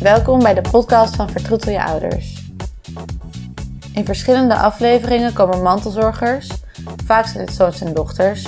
Welkom 0.00 0.42
bij 0.42 0.54
de 0.54 0.70
podcast 0.70 1.16
van 1.16 1.30
Vertroetel 1.30 1.72
je 1.72 1.84
ouders. 1.84 2.44
In 3.94 4.04
verschillende 4.04 4.56
afleveringen 4.56 5.32
komen 5.32 5.62
mantelzorgers, 5.62 6.50
vaak 7.04 7.26
zijn 7.26 7.46
het 7.46 7.54
zoons 7.54 7.80
en 7.80 7.94
dochters, 7.94 8.46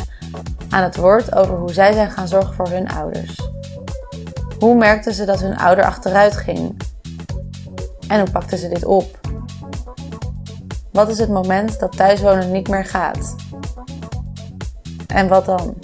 aan 0.68 0.82
het 0.82 0.96
woord 0.96 1.34
over 1.34 1.56
hoe 1.56 1.72
zij 1.72 1.92
zijn 1.92 2.10
gaan 2.10 2.28
zorgen 2.28 2.54
voor 2.54 2.68
hun 2.68 2.88
ouders. 2.88 3.48
Hoe 4.58 4.76
merkten 4.76 5.14
ze 5.14 5.24
dat 5.24 5.40
hun 5.40 5.56
ouder 5.56 5.84
achteruit 5.84 6.36
ging? 6.36 6.76
En 8.08 8.20
hoe 8.20 8.30
pakten 8.30 8.58
ze 8.58 8.68
dit 8.68 8.84
op? 8.84 9.20
Wat 10.92 11.08
is 11.08 11.18
het 11.18 11.30
moment 11.30 11.80
dat 11.80 11.96
thuiswonen 11.96 12.52
niet 12.52 12.68
meer 12.68 12.84
gaat? 12.84 13.36
En 15.06 15.28
wat 15.28 15.44
dan? 15.44 15.74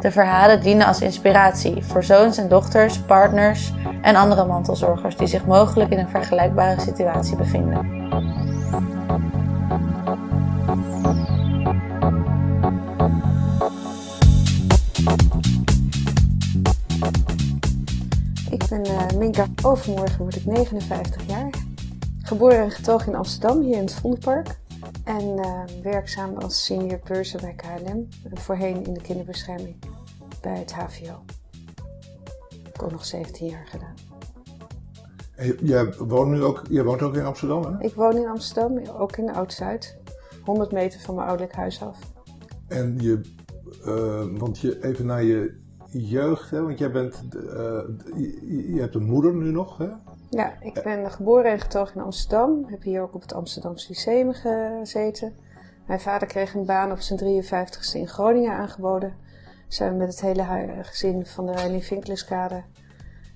De 0.00 0.10
verhalen 0.10 0.60
dienen 0.60 0.86
als 0.86 1.00
inspiratie 1.00 1.84
voor 1.84 2.04
zoons 2.04 2.38
en 2.38 2.48
dochters, 2.48 2.98
partners 3.00 3.72
en 4.02 4.16
andere 4.16 4.46
mantelzorgers 4.46 5.16
die 5.16 5.26
zich 5.26 5.46
mogelijk 5.46 5.90
in 5.90 5.98
een 5.98 6.08
vergelijkbare 6.08 6.80
situatie 6.80 7.36
bevinden. 7.36 7.96
Ik 18.50 18.68
ben 18.68 18.86
uh, 18.86 19.18
Minka. 19.18 19.46
Overmorgen 19.62 20.18
word 20.18 20.36
ik 20.36 20.44
59 20.44 21.22
jaar. 21.26 21.50
Geboren 22.22 22.58
en 22.58 22.70
getogen 22.70 23.06
in 23.06 23.14
Amsterdam, 23.14 23.60
hier 23.60 23.76
in 23.76 23.80
het 23.82 23.94
Vondelpark. 23.94 24.58
En 25.08 25.38
uh, 25.38 25.62
werkzaam 25.82 26.36
als 26.36 26.64
senior 26.64 26.98
purser 26.98 27.40
bij 27.40 27.54
KLM. 27.54 28.08
Voorheen 28.32 28.84
in 28.84 28.94
de 28.94 29.00
kinderbescherming 29.00 29.76
bij 30.40 30.58
het 30.58 30.72
HVO. 30.72 31.22
Ik 32.48 32.72
heb 32.72 32.82
ook 32.82 32.90
nog 32.90 33.04
17 33.04 33.48
jaar 33.48 33.66
gedaan. 33.66 33.94
En 35.34 35.56
jij 35.60 35.92
woont 35.98 36.30
nu 36.30 36.42
ook, 36.42 36.62
jij 36.70 36.84
woont 36.84 37.02
ook 37.02 37.14
in 37.14 37.24
Amsterdam, 37.24 37.62
hè? 37.62 37.84
Ik 37.84 37.94
woon 37.94 38.16
in 38.16 38.28
Amsterdam, 38.28 38.86
ook 38.98 39.16
in 39.16 39.32
Oud-Zuid. 39.32 39.96
100 40.44 40.72
meter 40.72 41.00
van 41.00 41.14
mijn 41.14 41.28
ouderlijk 41.28 41.56
huis 41.56 41.82
af. 41.82 41.98
En 42.66 42.96
je, 42.98 43.20
uh, 43.86 44.38
want 44.38 44.58
je, 44.58 44.84
even 44.84 45.06
naar 45.06 45.24
je 45.24 45.60
jeugd, 45.90 46.50
hè? 46.50 46.62
want 46.62 46.78
jij 46.78 46.90
bent, 46.90 47.22
uh, 47.34 47.42
je, 48.16 48.72
je, 48.74 48.80
hebt 48.80 48.94
een 48.94 49.06
moeder 49.06 49.34
nu 49.34 49.50
nog, 49.50 49.78
hè? 49.78 49.88
Ja, 50.30 50.52
ik 50.60 50.82
ben 50.82 51.10
geboren 51.10 51.50
en 51.50 51.60
getogen 51.60 51.94
in 51.94 52.02
Amsterdam. 52.02 52.64
Heb 52.66 52.82
hier 52.82 53.02
ook 53.02 53.14
op 53.14 53.20
het 53.20 53.32
Amsterdamse 53.32 53.88
Lyceum 53.88 54.32
gezeten. 54.32 55.36
Mijn 55.86 56.00
vader 56.00 56.28
kreeg 56.28 56.54
een 56.54 56.64
baan 56.64 56.92
op 56.92 57.00
zijn 57.00 57.44
53ste 57.44 57.92
in 57.92 58.08
Groningen 58.08 58.52
aangeboden. 58.52 59.16
Zijn 59.68 59.92
we 59.92 59.96
met 59.96 60.08
het 60.08 60.20
hele 60.20 60.44
gezin 60.82 61.26
van 61.26 61.46
de 61.46 61.52
Reiling 61.52 61.84
Vinkeleskade 61.84 62.62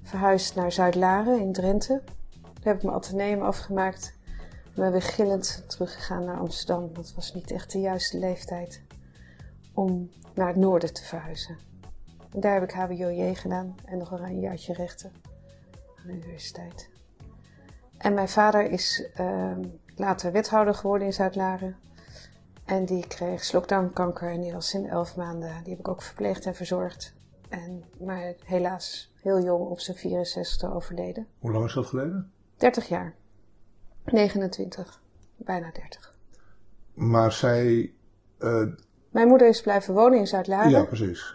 verhuisd 0.03 0.55
naar 0.55 0.73
Zuid-Laren 0.73 1.41
in 1.41 1.53
Drenthe. 1.53 2.03
Daar 2.43 2.73
heb 2.73 2.77
ik 2.77 2.83
mijn 2.83 2.97
ateneum 2.97 3.43
afgemaakt. 3.43 4.15
En 4.65 4.83
ben 4.83 4.93
weer 4.93 5.03
gillend 5.03 5.65
teruggegaan 5.67 6.25
naar 6.25 6.39
Amsterdam. 6.39 6.91
Het 6.95 7.15
was 7.15 7.35
niet 7.35 7.51
echt 7.51 7.73
de 7.73 7.81
juiste 7.81 8.19
leeftijd 8.19 8.83
om 9.75 10.11
naar 10.35 10.48
het 10.48 10.57
noorden 10.57 10.93
te 10.93 11.05
verhuizen. 11.05 11.59
En 12.33 12.41
daar 12.41 12.55
heb 12.55 12.63
ik 12.63 12.73
HBOJ 12.73 13.35
gedaan 13.35 13.75
en 13.85 13.98
nog 13.98 14.11
een 14.11 14.41
jaartje 14.41 14.73
rechten 14.73 15.31
de 16.06 16.12
universiteit. 16.12 16.91
En 17.98 18.14
mijn 18.14 18.28
vader 18.28 18.70
is 18.70 19.08
uh, 19.20 19.56
later 19.97 20.33
wethouder 20.33 20.75
geworden 20.75 21.06
in 21.06 21.12
Zuid-Laren. 21.12 21.77
En 22.64 22.84
die 22.84 23.06
kreeg 23.06 23.45
slokdarmkanker 23.45 24.30
en 24.30 24.41
die 24.41 24.53
was 24.53 24.75
in 24.75 24.89
elf 24.89 25.17
maanden. 25.17 25.61
Die 25.62 25.70
heb 25.70 25.78
ik 25.78 25.89
ook 25.89 26.03
verpleegd 26.03 26.47
en 26.47 26.55
verzorgd. 26.55 27.14
En, 27.48 27.84
maar 27.98 28.34
helaas 28.45 29.12
heel 29.20 29.42
jong 29.42 29.69
op 29.69 29.80
zijn 29.80 29.97
64 29.97 30.73
overleden. 30.73 31.27
Hoe 31.39 31.53
lang 31.53 31.64
is 31.64 31.75
dat 31.75 31.86
geleden? 31.86 32.33
30 32.57 32.89
jaar. 32.89 33.14
29. 34.05 35.02
Bijna 35.36 35.70
30. 35.73 36.14
Maar 36.95 37.33
zij... 37.33 37.92
Uh... 38.39 38.67
Mijn 39.11 39.29
moeder 39.29 39.48
is 39.48 39.61
blijven 39.61 39.95
wonen 39.95 40.19
in 40.19 40.27
Zuid-Laren. 40.27 40.70
Ja, 40.70 40.84
precies. 40.84 41.34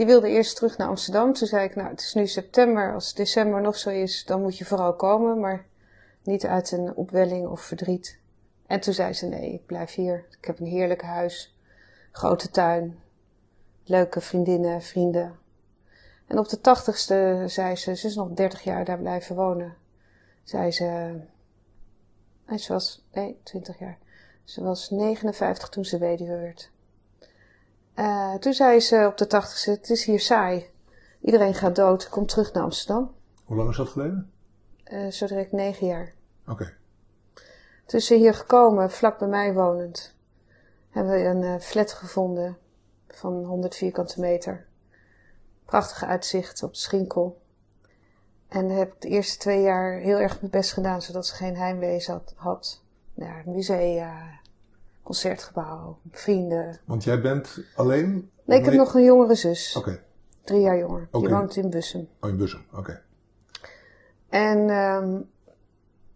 Die 0.00 0.08
wilde 0.08 0.28
eerst 0.28 0.56
terug 0.56 0.76
naar 0.76 0.88
Amsterdam. 0.88 1.32
Toen 1.32 1.48
zei 1.48 1.64
ik, 1.64 1.74
nou 1.74 1.88
het 1.88 2.00
is 2.00 2.14
nu 2.14 2.26
september. 2.26 2.94
Als 2.94 3.14
december 3.14 3.60
nog 3.60 3.76
zo 3.76 3.90
is, 3.90 4.24
dan 4.24 4.42
moet 4.42 4.58
je 4.58 4.64
vooral 4.64 4.94
komen. 4.94 5.40
Maar 5.40 5.66
niet 6.22 6.46
uit 6.46 6.72
een 6.72 6.94
opwelling 6.94 7.46
of 7.46 7.60
verdriet. 7.60 8.18
En 8.66 8.80
toen 8.80 8.92
zei 8.92 9.12
ze, 9.12 9.26
nee, 9.26 9.52
ik 9.52 9.66
blijf 9.66 9.94
hier. 9.94 10.26
Ik 10.38 10.44
heb 10.44 10.58
een 10.58 10.66
heerlijk 10.66 11.02
huis, 11.02 11.56
grote 12.12 12.50
tuin, 12.50 12.98
leuke 13.84 14.20
vriendinnen, 14.20 14.82
vrienden. 14.82 15.38
En 16.26 16.38
op 16.38 16.48
de 16.48 16.60
tachtigste 16.60 17.44
zei 17.46 17.76
ze, 17.76 17.96
ze 17.96 18.06
is 18.06 18.14
nog 18.14 18.28
30 18.30 18.62
jaar 18.62 18.84
daar 18.84 18.98
blijven 18.98 19.36
wonen. 19.36 19.76
Zei 20.42 20.70
ze, 20.70 21.16
nee, 22.46 22.58
ze 22.58 22.72
was, 22.72 23.04
nee, 23.12 23.40
20 23.42 23.78
jaar. 23.78 23.98
Ze 24.44 24.62
was 24.62 24.90
59 24.90 25.68
toen 25.68 25.84
ze 25.84 25.98
weduwe 25.98 26.36
werd. 26.36 26.70
Uh, 28.00 28.34
toen 28.34 28.52
zei 28.52 28.80
ze 28.80 29.06
op 29.06 29.16
de 29.18 29.26
tachtigste, 29.26 29.70
het 29.70 29.90
is 29.90 30.04
hier 30.04 30.20
saai. 30.20 30.70
Iedereen 31.20 31.54
gaat 31.54 31.76
dood, 31.76 32.08
kom 32.08 32.26
terug 32.26 32.52
naar 32.52 32.62
Amsterdam. 32.62 33.14
Hoe 33.44 33.56
lang 33.56 33.70
is 33.70 33.76
dat 33.76 33.88
geleden? 33.88 34.32
Uh, 34.92 35.10
zo 35.10 35.26
direct 35.26 35.52
negen 35.52 35.86
jaar. 35.86 36.12
Oké. 36.42 36.52
Okay. 36.52 36.74
Toen 37.86 38.00
ze 38.00 38.14
hier 38.14 38.34
gekomen, 38.34 38.90
vlak 38.90 39.18
bij 39.18 39.28
mij 39.28 39.54
wonend, 39.54 40.16
hebben 40.90 41.12
we 41.12 41.24
een 41.24 41.42
uh, 41.42 41.58
flat 41.58 41.92
gevonden 41.92 42.56
van 43.08 43.44
100 43.44 43.74
vierkante 43.74 44.20
meter. 44.20 44.66
Prachtige 45.64 46.06
uitzicht 46.06 46.62
op 46.62 46.72
de 46.72 46.78
Schinkel. 46.78 47.40
En 48.48 48.68
heb 48.68 48.92
ik 48.92 49.00
de 49.00 49.08
eerste 49.08 49.38
twee 49.38 49.62
jaar 49.62 49.98
heel 49.98 50.18
erg 50.18 50.40
mijn 50.40 50.52
best 50.52 50.72
gedaan, 50.72 51.02
zodat 51.02 51.26
ze 51.26 51.34
geen 51.34 51.56
heimwee 51.56 52.04
had. 52.06 52.32
had. 52.36 52.82
Ja, 53.14 53.42
musea, 53.44 54.39
concertgebouw, 55.10 55.98
vrienden. 56.10 56.80
Want 56.84 57.04
jij 57.04 57.20
bent 57.20 57.58
alleen? 57.76 58.30
Nee, 58.44 58.58
ik 58.58 58.64
heb 58.64 58.74
nog 58.74 58.94
een 58.94 59.04
jongere 59.04 59.34
zus. 59.34 59.76
Oké. 59.76 59.88
Okay. 59.88 60.02
Drie 60.44 60.60
jaar 60.60 60.78
jonger. 60.78 61.08
Okay. 61.10 61.20
Die 61.20 61.36
woont 61.36 61.56
in 61.56 61.70
Bussum. 61.70 62.08
Oh, 62.20 62.30
in 62.30 62.36
Bussum, 62.36 62.64
oké. 62.70 62.78
Okay. 62.78 63.00
En 64.28 64.58
um, 64.70 65.30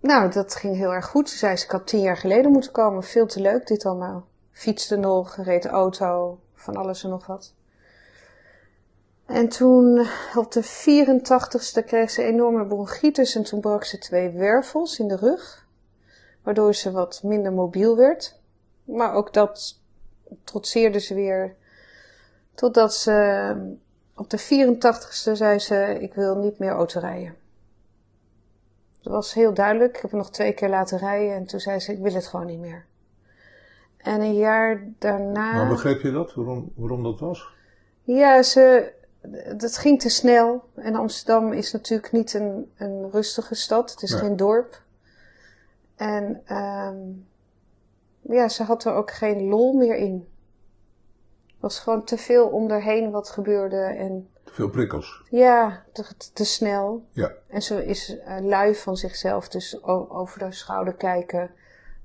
nou, 0.01 0.31
dat 0.31 0.55
ging 0.55 0.77
heel 0.77 0.93
erg 0.93 1.07
goed. 1.07 1.31
Ze 1.31 1.37
zei 1.37 1.57
ze, 1.57 1.65
ik 1.65 1.71
had 1.71 1.87
tien 1.87 2.01
jaar 2.01 2.17
geleden 2.17 2.51
moeten 2.53 2.73
komen. 2.73 3.03
Veel 3.03 3.27
te 3.27 3.41
leuk 3.41 3.67
dit 3.67 3.85
allemaal. 3.85 4.27
Fietste 4.51 4.97
nog, 4.97 5.37
reed 5.37 5.67
auto, 5.67 6.41
van 6.55 6.77
alles 6.77 7.05
en 7.05 7.11
nog 7.11 7.27
wat. 7.27 7.55
En 9.27 9.49
toen, 9.49 10.07
op 10.35 10.53
de 10.53 10.65
84ste, 10.65 11.85
kreeg 11.87 12.11
ze 12.11 12.23
enorme 12.23 12.67
bronchitis 12.67 13.35
en 13.35 13.43
toen 13.43 13.61
brak 13.61 13.85
ze 13.85 13.99
twee 13.99 14.31
wervels 14.31 14.99
in 14.99 15.09
de 15.09 15.17
rug. 15.17 15.67
Waardoor 16.43 16.75
ze 16.75 16.93
wat 16.93 17.21
minder 17.23 17.53
mobiel 17.53 17.97
werd. 17.97 18.43
Maar 18.85 19.15
ook 19.15 19.33
dat 19.33 19.81
trotseerde 20.45 20.99
ze 20.99 21.15
weer. 21.15 21.55
Totdat 22.55 22.95
ze 22.95 23.77
op 24.15 24.31
de 24.31 24.41
84ste 24.41 25.33
zei 25.33 25.59
ze, 25.59 25.97
ik 26.01 26.15
wil 26.15 26.37
niet 26.37 26.59
meer 26.59 26.71
autorijden. 26.71 27.35
Dat 29.03 29.13
was 29.13 29.35
heel 29.35 29.55
duidelijk. 29.55 29.97
Ik 29.97 30.03
heb 30.03 30.11
hem 30.11 30.21
nog 30.21 30.31
twee 30.31 30.53
keer 30.53 30.69
laten 30.69 30.99
rijden 30.99 31.35
en 31.35 31.47
toen 31.47 31.61
zei 31.61 31.79
ze, 31.81 31.93
ik 31.93 31.99
wil 31.99 32.15
het 32.15 32.27
gewoon 32.27 32.47
niet 32.47 32.59
meer. 32.59 32.85
En 33.97 34.21
een 34.21 34.37
jaar 34.37 34.85
daarna... 34.99 35.53
Maar 35.53 35.69
begreep 35.69 36.01
je 36.01 36.11
dat? 36.13 36.35
Waarom, 36.35 36.73
waarom 36.75 37.03
dat 37.03 37.21
was? 37.21 37.49
Ja, 38.03 38.43
ze, 38.43 38.93
dat 39.57 39.77
ging 39.77 40.01
te 40.01 40.09
snel. 40.09 40.69
En 40.75 40.95
Amsterdam 40.95 41.53
is 41.53 41.73
natuurlijk 41.73 42.13
niet 42.13 42.35
een, 42.35 42.73
een 42.77 43.11
rustige 43.11 43.55
stad. 43.55 43.91
Het 43.91 44.03
is 44.03 44.11
Nee. 44.11 44.21
geen 44.21 44.37
dorp. 44.37 44.83
En 45.97 46.43
um, 46.57 47.27
ja, 48.29 48.49
ze 48.49 48.63
had 48.63 48.85
er 48.85 48.95
ook 48.95 49.11
geen 49.11 49.49
lol 49.49 49.73
meer 49.73 49.97
in. 49.97 50.29
Het 51.47 51.73
was 51.73 51.79
gewoon 51.79 52.05
te 52.05 52.17
veel 52.17 52.47
om 52.49 52.71
erheen 52.71 53.11
wat 53.11 53.31
gebeurde. 53.31 53.77
En 53.77 54.29
Te 54.45 54.53
veel 54.53 54.69
prikkels. 54.69 55.23
ja, 55.31 55.85
te, 55.93 56.05
te 56.33 56.45
snel. 56.45 57.07
Ja. 57.11 57.33
En 57.49 57.63
ze 57.63 57.87
is 57.87 58.17
uh, 58.17 58.39
lui 58.41 58.75
van 58.75 58.97
zichzelf, 58.97 59.49
dus 59.49 59.83
over 59.83 60.39
de 60.39 60.53
schouder 60.53 60.95
kijken, 60.95 61.51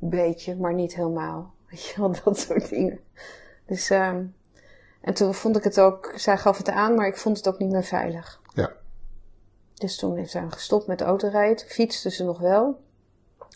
een 0.01 0.09
beetje, 0.09 0.55
maar 0.55 0.73
niet 0.73 0.95
helemaal. 0.95 1.53
Weet 1.69 1.85
je 1.85 2.01
wel, 2.01 2.13
dat 2.23 2.39
soort 2.39 2.69
dingen. 2.69 2.99
Dus, 3.65 3.89
um, 3.89 4.35
en 5.01 5.13
toen 5.13 5.33
vond 5.33 5.57
ik 5.57 5.63
het 5.63 5.79
ook, 5.79 6.13
zij 6.15 6.37
gaf 6.37 6.57
het 6.57 6.69
aan, 6.69 6.95
maar 6.95 7.07
ik 7.07 7.17
vond 7.17 7.37
het 7.37 7.47
ook 7.47 7.59
niet 7.59 7.71
meer 7.71 7.83
veilig. 7.83 8.41
Ja. 8.53 8.71
Dus 9.73 9.97
toen 9.97 10.17
heeft 10.17 10.31
zij 10.31 10.45
gestopt 10.49 10.87
met 10.87 11.01
autorijden, 11.01 11.67
fietste 11.67 12.09
ze 12.11 12.23
nog 12.23 12.39
wel. 12.39 12.81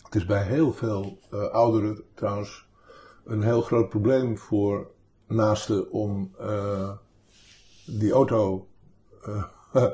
Het 0.04 0.14
is 0.14 0.26
bij 0.26 0.42
heel 0.42 0.72
veel 0.72 1.18
uh, 1.32 1.48
ouderen 1.48 2.04
trouwens 2.14 2.63
een 3.24 3.42
heel 3.42 3.60
groot 3.60 3.88
probleem 3.88 4.38
voor 4.38 4.90
naasten 5.26 5.90
om 5.90 6.30
uh, 6.40 6.90
die 7.86 8.12
auto, 8.12 8.66
uh, 9.28 9.44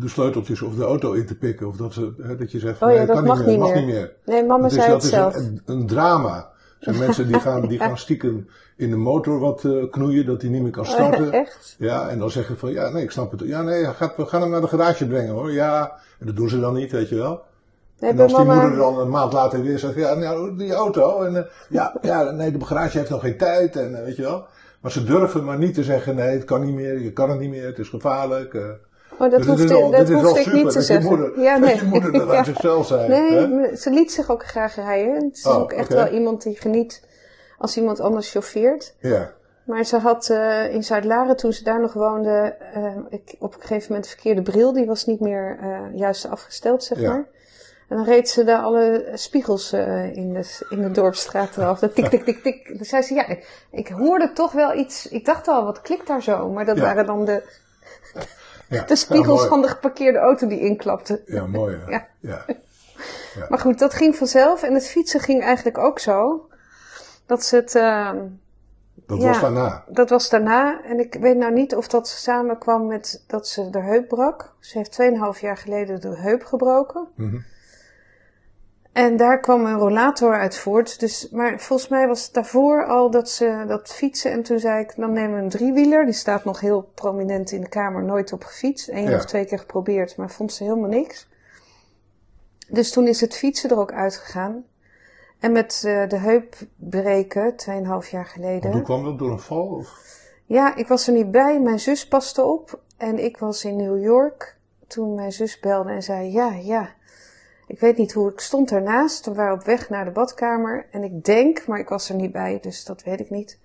de 0.00 0.08
sleuteltjes 0.08 0.62
of 0.62 0.74
de 0.74 0.84
auto 0.84 1.12
in 1.12 1.26
te 1.26 1.36
pikken. 1.36 1.66
Of 1.68 1.76
dat, 1.76 1.92
ze, 1.92 2.12
hè, 2.22 2.36
dat 2.36 2.52
je 2.52 2.58
zegt, 2.58 2.82
Oh 2.82 2.90
ja, 2.90 2.96
nee, 2.96 3.06
dat 3.06 3.16
kan 3.16 3.24
mag 3.24 3.38
niet 3.38 3.46
meer. 3.46 3.58
Mag 3.58 3.74
niet 3.74 3.86
meer. 3.86 4.16
Nee, 4.24 4.44
mama 4.44 4.62
dus 4.62 4.74
zei 4.74 4.86
dat 4.86 4.94
het 4.94 5.04
is 5.04 5.10
zelf. 5.10 5.34
een, 5.34 5.62
een, 5.64 5.86
drama. 5.86 6.36
Er 6.36 6.94
zijn 6.94 6.98
mensen 7.04 7.26
die 7.26 7.40
gaan, 7.40 7.68
die 7.68 7.78
gaan 7.78 7.98
stiekem 7.98 8.48
in 8.76 8.90
de 8.90 8.96
motor 8.96 9.38
wat 9.38 9.64
eh, 9.64 9.90
knoeien, 9.90 10.26
dat 10.26 10.40
die 10.40 10.50
niet 10.50 10.62
meer 10.62 10.70
kan 10.70 10.86
starten. 10.86 11.32
Echt? 11.32 11.74
Ja, 11.78 12.08
en 12.08 12.18
dan 12.18 12.30
zeggen 12.30 12.58
van, 12.58 12.72
ja, 12.72 12.88
nee, 12.88 13.02
ik 13.02 13.10
snap 13.10 13.30
het. 13.30 13.40
Ja, 13.40 13.62
nee, 13.62 13.84
gaat, 13.84 14.16
we 14.16 14.26
gaan 14.26 14.40
hem 14.40 14.50
naar 14.50 14.60
de 14.60 14.68
garage 14.68 15.06
brengen 15.06 15.34
hoor. 15.34 15.52
Ja, 15.52 15.98
en 16.18 16.26
dat 16.26 16.36
doen 16.36 16.48
ze 16.48 16.60
dan 16.60 16.74
niet, 16.74 16.92
weet 16.92 17.08
je 17.08 17.14
wel. 17.14 17.42
Nee, 18.00 18.10
En 18.10 18.20
als 18.20 18.34
die 18.34 18.44
mama- 18.44 18.60
moeder 18.60 18.78
dan 18.78 18.98
een 18.98 19.10
maand 19.10 19.32
later 19.32 19.62
weer 19.62 19.78
zegt, 19.78 19.94
ja, 19.94 20.14
nou, 20.14 20.56
die 20.56 20.72
auto. 20.72 21.22
En, 21.22 21.36
eh, 21.36 21.42
ja, 21.68 21.94
ja, 22.02 22.30
nee, 22.30 22.50
de 22.52 22.64
garage 22.64 22.98
heeft 22.98 23.10
nog 23.10 23.20
geen 23.20 23.36
tijd. 23.36 23.76
En 23.76 23.94
eh, 23.98 24.04
weet 24.04 24.16
je 24.16 24.22
wel. 24.22 24.46
Maar 24.80 24.90
ze 24.90 25.04
durven 25.04 25.44
maar 25.44 25.58
niet 25.58 25.74
te 25.74 25.84
zeggen, 25.84 26.14
nee, 26.14 26.28
het 26.30 26.44
kan 26.44 26.64
niet 26.64 26.74
meer, 26.74 27.00
je 27.00 27.12
kan 27.12 27.30
het 27.30 27.38
niet 27.38 27.50
meer, 27.50 27.66
het 27.66 27.78
is 27.78 27.88
gevaarlijk. 27.88 28.54
eh. 28.54 28.62
Oh, 29.18 29.30
dat 29.30 29.42
Dus 29.42 29.60
is 29.60 29.70
al- 29.70 29.90
dat 29.90 30.08
hoeft 30.08 30.36
ik 30.36 30.42
super, 30.42 30.58
niet 30.62 30.70
te 30.70 30.80
zeggen. 30.82 31.08
Moeder, 31.08 31.40
ja, 31.40 31.56
nee. 31.56 31.70
Dat 31.70 31.78
je 31.80 31.86
moeder 31.86 32.12
dat 32.12 32.26
Ja. 32.30 32.36
uit 32.36 32.46
zichzelf 32.46 32.86
zei. 32.86 33.08
Nee, 33.08 33.32
hè? 33.32 33.48
maar 33.48 33.76
ze 33.76 33.90
liet 33.90 34.12
zich 34.12 34.30
ook 34.30 34.44
graag 34.46 34.74
rijden. 34.74 35.14
Het 35.24 35.36
is 35.36 35.46
Oh, 35.46 35.56
ook 35.56 35.72
echt 35.72 35.92
wel 35.94 36.08
iemand 36.08 36.42
die 36.42 36.56
geniet 36.56 37.04
als 37.58 37.76
iemand 37.76 38.00
anders 38.00 38.30
chauffeert. 38.30 38.94
Ja, 39.00 39.32
Maar 39.64 39.84
ze 39.84 39.96
had 39.98 40.28
in 40.70 40.84
Zuid-Laren, 40.84 41.36
toen 41.36 41.52
ze 41.52 41.64
daar 41.64 41.80
nog 41.80 41.92
woonde, 41.92 42.56
ik, 43.08 43.36
op 43.38 43.54
een 43.54 43.60
gegeven 43.60 43.86
moment 43.88 44.04
de 44.04 44.10
verkeerde 44.10 44.42
bril. 44.42 44.72
Die 44.72 44.86
was 44.86 45.06
niet 45.06 45.20
meer 45.20 45.58
juist 45.94 46.28
afgesteld, 46.30 46.84
zeg 46.84 47.00
Ja. 47.00 47.10
maar. 47.10 47.26
En 47.88 47.96
dan 47.96 48.04
reed 48.04 48.28
ze 48.28 48.44
daar 48.44 48.60
alle 48.62 49.10
spiegels 49.14 49.72
eh, 49.72 50.16
in, 50.16 50.32
de, 50.32 50.66
in 50.68 50.82
de 50.82 50.90
dorpsstraat 50.90 51.56
eraf. 51.56 51.78
Dat 51.78 51.94
tik, 51.94 52.06
tik, 52.06 52.24
tik, 52.24 52.42
tik. 52.42 52.76
Dan 52.76 52.84
zei 52.84 53.02
ze, 53.02 53.14
ja, 53.14 53.26
ik, 53.70 53.88
hoorde 53.88 54.32
toch 54.32 54.52
wel 54.52 54.74
iets. 54.74 55.08
Ik 55.08 55.24
dacht 55.24 55.48
al, 55.48 55.64
wat 55.64 55.80
klikt 55.80 56.06
daar 56.06 56.22
zo? 56.22 56.48
Maar 56.50 56.64
dat 56.64 56.76
Ja. 56.76 56.82
waren 56.82 57.06
dan 57.06 57.24
de, 57.24 57.42
ja. 58.68 58.84
de 58.84 58.96
spiegels 58.96 59.42
Ja, 59.42 59.48
van 59.48 59.62
de 59.62 59.68
geparkeerde 59.68 60.18
auto 60.18 60.46
die 60.46 60.60
inklapte. 60.60 61.22
Ja, 61.26 61.46
mooi. 61.46 61.76
hè? 61.86 61.90
Ja. 61.90 62.06
ja. 62.20 62.44
Maar 63.48 63.58
goed, 63.58 63.78
dat 63.78 63.94
ging 63.94 64.16
vanzelf. 64.16 64.62
En 64.62 64.74
het 64.74 64.88
fietsen 64.88 65.20
ging 65.20 65.42
eigenlijk 65.42 65.78
ook 65.78 65.98
zo. 65.98 66.48
Dat 67.26 67.44
ze 67.44 67.56
het... 67.56 67.74
ehm, 67.74 68.18
Dat 69.06 69.22
was 69.22 69.40
daarna. 69.40 69.84
Dat 69.88 70.10
was 70.10 70.28
daarna. 70.28 70.84
En 70.84 70.98
ik 70.98 71.14
weet 71.20 71.36
nou 71.36 71.52
niet 71.52 71.74
of 71.74 71.88
dat 71.88 72.08
samenkwam 72.08 72.86
met 72.86 73.24
dat 73.26 73.48
ze 73.48 73.70
de 73.70 73.80
heup 73.80 74.08
brak. 74.08 74.52
Ze 74.60 74.78
heeft 74.78 74.98
2,5 75.34 75.40
jaar 75.40 75.56
geleden 75.56 76.00
de 76.00 76.16
heup 76.16 76.44
gebroken. 76.44 77.08
Mhm. 77.14 77.38
En 78.98 79.16
daar 79.16 79.40
kwam 79.40 79.66
een 79.66 79.78
rollator 79.78 80.38
uit 80.38 80.56
voort. 80.56 81.00
Dus, 81.00 81.28
maar 81.30 81.60
volgens 81.60 81.88
mij 81.88 82.06
was 82.06 82.24
het 82.24 82.34
daarvoor 82.34 82.86
al 82.86 83.10
dat 83.10 83.30
ze 83.30 83.64
dat 83.66 83.88
fietsen. 83.94 84.30
En 84.30 84.42
toen 84.42 84.58
zei 84.58 84.82
ik, 84.82 84.96
dan 84.96 85.12
nemen 85.12 85.36
we 85.36 85.42
een 85.42 85.48
driewieler. 85.48 86.04
Die 86.04 86.14
staat 86.14 86.44
nog 86.44 86.60
heel 86.60 86.90
prominent 86.94 87.50
in 87.50 87.60
de 87.60 87.68
kamer, 87.68 88.02
nooit 88.04 88.32
op 88.32 88.44
gefietst. 88.44 88.88
Eén 88.88 89.10
Ja. 89.10 89.16
of 89.16 89.24
twee 89.24 89.44
keer 89.44 89.58
geprobeerd, 89.58 90.16
maar 90.16 90.30
vond 90.30 90.52
ze 90.52 90.62
helemaal 90.64 90.88
niks. 90.88 91.28
Dus 92.68 92.92
toen 92.92 93.06
is 93.06 93.20
het 93.20 93.36
fietsen 93.36 93.70
er 93.70 93.78
ook 93.78 93.92
uitgegaan. 93.92 94.64
En 95.38 95.52
met 95.52 95.82
eh, 95.86 96.08
de 96.08 96.18
heup 96.18 96.56
breken, 96.76 97.54
2,5 98.04 98.10
jaar 98.10 98.26
geleden. 98.26 98.72
Hoe 98.72 98.82
kwam 98.82 99.04
dat? 99.04 99.18
Door 99.18 99.30
een 99.30 99.40
val? 99.40 99.66
Of? 99.66 100.00
Ja, 100.44 100.76
ik 100.76 100.88
was 100.88 101.06
er 101.06 101.12
niet 101.12 101.30
bij. 101.30 101.60
Mijn 101.60 101.80
zus 101.80 102.08
paste 102.08 102.42
op. 102.42 102.80
En 102.96 103.24
ik 103.24 103.38
was 103.38 103.64
in 103.64 103.76
New 103.76 104.02
York 104.02 104.56
toen 104.86 105.14
mijn 105.14 105.32
zus 105.32 105.60
belde 105.60 105.90
en 105.90 106.02
zei: 106.02 106.32
Ja, 106.32 106.52
ja. 106.52 106.96
Ik 107.68 107.80
weet 107.80 107.96
niet 107.96 108.12
hoe. 108.12 108.30
Ik 108.30 108.40
stond 108.40 108.70
ernaast. 108.70 109.24
We 109.24 109.34
waren 109.34 109.54
op 109.54 109.64
weg 109.64 109.88
naar 109.88 110.04
de 110.04 110.10
badkamer. 110.10 110.86
En 110.90 111.02
ik 111.02 111.24
denk, 111.24 111.66
maar 111.66 111.78
ik 111.78 111.88
was 111.88 112.08
er 112.08 112.14
niet 112.14 112.32
bij, 112.32 112.58
dus 112.60 112.84
dat 112.84 113.02
weet 113.02 113.20
ik 113.20 113.30
niet. 113.30 113.58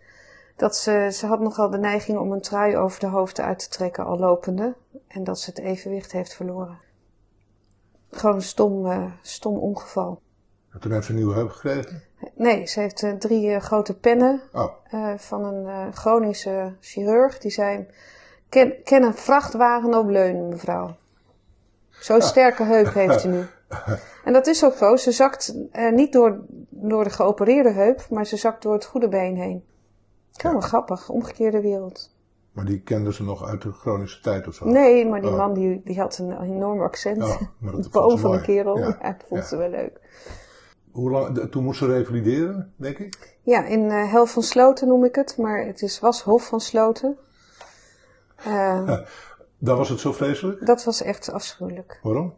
Dat 0.55 0.75
ze, 0.75 1.09
ze 1.11 1.25
had 1.25 1.39
nogal 1.39 1.69
de 1.69 1.77
neiging 1.77 2.17
om 2.17 2.31
een 2.31 2.41
trui 2.41 2.77
over 2.77 2.99
de 2.99 3.07
hoofd 3.07 3.39
uit 3.39 3.59
te 3.59 3.69
trekken, 3.69 4.05
al 4.05 4.19
lopende. 4.19 4.75
En 5.07 5.23
dat 5.23 5.39
ze 5.39 5.49
het 5.49 5.59
evenwicht 5.59 6.11
heeft 6.11 6.33
verloren. 6.33 6.79
Gewoon 8.11 8.35
een 8.35 8.41
stom, 8.41 8.85
eh, 8.85 9.11
stom 9.21 9.57
ongeval. 9.57 10.21
En 10.71 10.79
toen 10.79 10.91
heeft 10.91 11.05
ze 11.05 11.11
een 11.11 11.17
nieuwe 11.17 11.33
heup 11.33 11.49
gekregen? 11.49 12.03
Nee, 12.35 12.67
ze 12.67 12.79
heeft 12.79 13.03
eh, 13.03 13.11
drie 13.11 13.51
eh, 13.51 13.61
grote 13.61 13.97
pennen 13.97 14.41
Oh, 14.53 14.73
van 15.17 15.43
een 15.43 15.93
chronische 15.93 16.73
chirurg. 16.79 17.37
Die 17.37 17.51
zei, 17.51 17.87
ken, 18.49 18.83
ken 18.83 19.03
een 19.03 19.13
vrachtwagen 19.13 19.93
op 19.93 20.09
leunen, 20.09 20.49
mevrouw. 20.49 20.95
Zo'n 21.89 22.21
sterke 22.21 22.63
heup 22.63 22.93
heeft 22.93 23.25
u 23.25 23.29
nu. 23.37 23.45
En 24.25 24.33
dat 24.33 24.47
is 24.47 24.65
ook 24.65 24.73
zo. 24.75 24.95
Ze 24.95 25.11
zakt 25.11 25.55
eh, 25.71 25.91
niet 25.91 26.13
door, 26.13 26.39
door 26.69 27.03
de 27.03 27.09
geopereerde 27.09 27.69
heup, 27.71 28.05
maar 28.09 28.25
ze 28.25 28.37
zakt 28.37 28.61
door 28.63 28.73
het 28.73 28.85
goede 28.85 29.07
been 29.07 29.35
heen. 29.35 29.63
Heel 30.33 30.59
grappig, 30.59 31.09
omgekeerde 31.09 31.61
wereld. 31.61 32.15
maar 32.51 32.65
die 32.65 32.81
kenden 32.81 33.13
ze 33.13 33.23
nog 33.23 33.45
uit 33.47 33.61
de 33.61 33.71
chronische 33.71 34.21
tijd 34.21 34.47
of 34.47 34.53
zo? 34.53 34.65
Nee, 34.65 35.05
maar 35.07 35.21
die 35.21 35.29
Oh. 35.29 35.37
man 35.37 35.53
die, 35.53 35.81
die 35.83 35.99
had 35.99 36.17
een 36.17 36.41
enorm 36.41 36.81
accent. 36.81 37.23
Oh, 37.23 37.41
maar 37.59 37.71
dat 37.75 37.91
Boven 37.91 38.31
een 38.31 38.41
kerel. 38.41 38.77
Ja, 38.77 38.97
Ja, 39.01 39.11
dat 39.11 39.23
vond 39.27 39.41
ja. 39.41 39.47
ze 39.47 39.57
wel 39.57 39.69
leuk. 39.69 39.99
Hoe 40.91 41.11
lang, 41.11 41.35
de- 41.35 41.49
toen 41.49 41.63
moest 41.63 41.79
ze 41.79 41.85
revalideren, 41.87 42.73
denk 42.75 42.97
ik? 42.97 43.37
Ja, 43.41 43.65
in 43.65 43.89
eh 43.91 44.11
Hel 44.11 44.25
van 44.25 44.43
Sloten 44.43 44.87
noem 44.87 45.05
ik 45.05 45.15
het, 45.15 45.37
maar 45.37 45.65
het 45.65 45.81
is, 45.81 45.99
was 45.99 46.21
Hof 46.21 46.47
van 46.47 46.59
Sloten. 46.61 47.17
Eh, 48.45 48.97
Dan 49.57 49.77
was 49.77 49.89
het 49.89 49.99
zo 49.99 50.11
vreselijk? 50.11 50.65
dat 50.65 50.83
was 50.83 51.01
echt 51.01 51.31
afschuwelijk. 51.31 51.99
Waarom? 52.03 52.33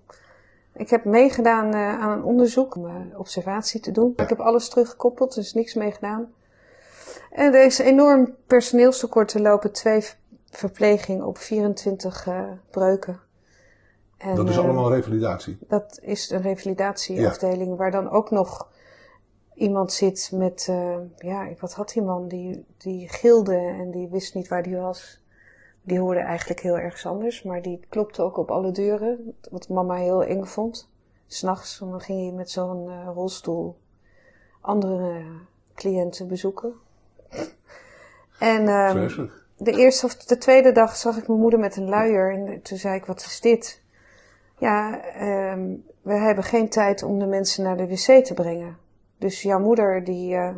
Ik 0.75 0.89
heb 0.89 1.05
meegedaan 1.05 1.73
eh, 1.73 1.99
aan 1.99 2.11
een 2.11 2.23
onderzoek 2.23 2.75
om 2.75 2.85
eh, 2.87 2.95
observatie 3.19 3.79
te 3.79 3.91
doen. 3.91 4.13
Ik 4.15 4.29
heb 4.29 4.39
alles 4.39 4.69
teruggekoppeld, 4.69 5.35
er 5.35 5.41
is 5.41 5.53
niks 5.53 5.73
mee 5.73 5.91
gedaan. 5.91 6.33
En 7.31 7.53
er 7.53 7.65
is 7.65 7.79
enorm 7.79 8.35
personeelstekort. 8.47 9.33
Er 9.33 9.41
lopen 9.41 9.71
twee 9.71 10.01
v- 10.01 10.13
verplegingen 10.49 11.25
op 11.25 11.37
24 11.37 12.27
eh, 12.27 12.43
breuken. 12.71 13.19
En, 14.17 14.35
Dat 14.35 14.49
is 14.49 14.57
allemaal 14.57 14.93
revalidatie. 14.93 15.57
Dat 15.67 15.99
is 16.01 16.29
een 16.29 16.41
revalidatieafdeling 16.41 17.77
waar 17.77 17.91
dan 17.91 18.09
ook 18.09 18.31
nog 18.31 18.67
iemand 19.53 19.93
zit 19.93 20.29
met, 20.33 20.71
ja, 21.17 21.47
wat 21.59 21.73
had 21.73 21.89
die 21.89 22.01
man? 22.01 22.27
Die, 22.27 22.65
die 22.77 23.09
gilde 23.09 23.55
en 23.55 23.91
die 23.91 24.07
wist 24.09 24.33
niet 24.35 24.47
waar 24.47 24.63
die 24.63 24.75
was. 24.77 25.21
Die 25.85 25.99
hoorde 25.99 26.19
eigenlijk 26.19 26.59
heel 26.59 26.77
ergens 26.77 27.05
anders, 27.05 27.43
maar 27.43 27.61
die 27.61 27.79
klopte 27.89 28.21
ook 28.21 28.37
op 28.37 28.51
alle 28.51 28.71
deuren, 28.71 29.35
wat 29.51 29.69
mama 29.69 29.95
heel 29.95 30.23
eng 30.23 30.43
vond. 30.43 30.89
S'nachts, 31.27 31.79
dan 31.79 32.01
ging 32.01 32.21
hij 32.21 32.31
met 32.31 32.51
zo'n 32.51 32.89
eh, 32.89 33.09
rolstoel 33.13 33.77
andere 34.61 35.09
eh, 35.09 35.25
cliënten 35.75 36.27
bezoeken. 36.27 36.73
En 38.39 38.67
ehm, 38.67 38.91
Vreselijk. 38.91 39.45
de 39.57 39.71
eerste 39.71 40.05
of 40.05 40.15
de 40.15 40.37
tweede 40.37 40.71
dag 40.71 40.95
zag 40.95 41.17
ik 41.17 41.27
mijn 41.27 41.39
moeder 41.39 41.59
met 41.59 41.75
een 41.75 41.89
luier. 41.89 42.33
En 42.33 42.61
toen 42.61 42.77
zei 42.77 42.95
ik, 42.95 43.05
wat 43.05 43.19
is 43.21 43.41
dit? 43.41 43.81
Ja, 44.57 45.01
ehm, 45.03 45.75
we 46.01 46.13
hebben 46.13 46.43
geen 46.43 46.69
tijd 46.69 47.03
om 47.03 47.19
de 47.19 47.25
mensen 47.25 47.63
naar 47.63 47.77
de 47.77 47.87
wc 47.87 48.25
te 48.25 48.33
brengen. 48.33 48.77
Dus 49.17 49.41
jouw 49.41 49.59
moeder 49.59 50.03
die 50.03 50.35
eh, 50.35 50.55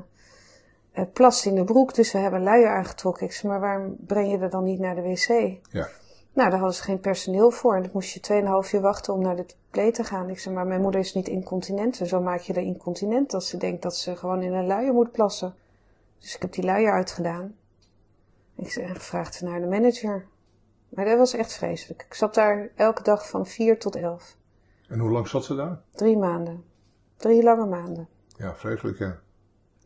plast 1.05 1.45
in 1.45 1.55
de 1.55 1.63
broek, 1.63 1.94
dus 1.94 2.11
we 2.11 2.17
hebben 2.17 2.39
een 2.39 2.45
luier 2.45 2.69
aangetrokken. 2.69 3.25
Ik 3.25 3.31
zei, 3.31 3.51
maar 3.51 3.61
waarom 3.61 3.95
breng 3.99 4.31
je 4.31 4.38
er 4.38 4.49
dan 4.49 4.63
niet 4.63 4.79
naar 4.79 4.95
de 4.95 5.01
wc? 5.01 5.27
Ja. 5.72 5.88
Nou, 6.33 6.50
daar 6.50 6.60
hadden 6.60 6.77
ze 6.77 6.83
geen 6.83 7.00
personeel 7.00 7.51
voor. 7.51 7.75
En 7.75 7.81
dan 7.81 7.91
moest 7.93 8.13
je 8.13 8.63
2,5 8.65 8.74
uur 8.74 8.81
wachten 8.81 9.13
om 9.13 9.22
naar 9.22 9.36
de 9.36 9.45
play 9.69 9.91
te 9.91 10.03
gaan. 10.03 10.29
Ik 10.29 10.39
zei, 10.39 10.55
maar 10.55 10.67
mijn 10.67 10.81
moeder 10.81 11.00
is 11.00 11.13
niet 11.13 11.27
incontinent. 11.27 12.00
En 12.00 12.07
zo 12.07 12.22
maak 12.22 12.39
je 12.39 12.53
haar 12.53 12.63
incontinent 12.63 13.33
als 13.33 13.50
ze 13.50 13.57
denkt 13.57 13.81
dat 13.81 13.95
ze 13.95 14.15
gewoon 14.15 14.41
in 14.41 14.53
een 14.53 14.67
luier 14.67 14.93
moet 14.93 15.12
plassen. 15.12 15.55
Dus 16.19 16.36
ik 16.36 16.41
heb 16.41 16.53
die 16.53 16.63
luier 16.63 16.91
uitgedaan. 16.91 17.55
Ik 18.55 18.72
zei, 18.72 18.86
en 18.86 18.95
gevraagd 18.95 19.41
naar 19.41 19.60
de 19.60 19.67
manager. 19.67 20.25
Maar 20.89 21.05
dat 21.05 21.17
was 21.17 21.33
echt 21.33 21.53
vreselijk. 21.53 22.05
Ik 22.07 22.13
zat 22.13 22.33
daar 22.33 22.69
elke 22.75 23.03
dag 23.03 23.29
van 23.29 23.45
4 23.45 23.79
tot 23.79 23.95
11. 23.95 24.36
En 24.88 25.00
hoe 25.00 25.12
lang 25.12 25.27
zat 25.27 25.45
ze 25.45 25.55
daar? 25.55 25.81
Drie 25.91 26.17
maanden. 26.17 26.63
Drie 27.15 27.43
lange 27.43 27.65
maanden. 27.65 28.07
Ja, 28.38 28.55
vreselijk, 28.55 28.98
ja. 28.98 29.19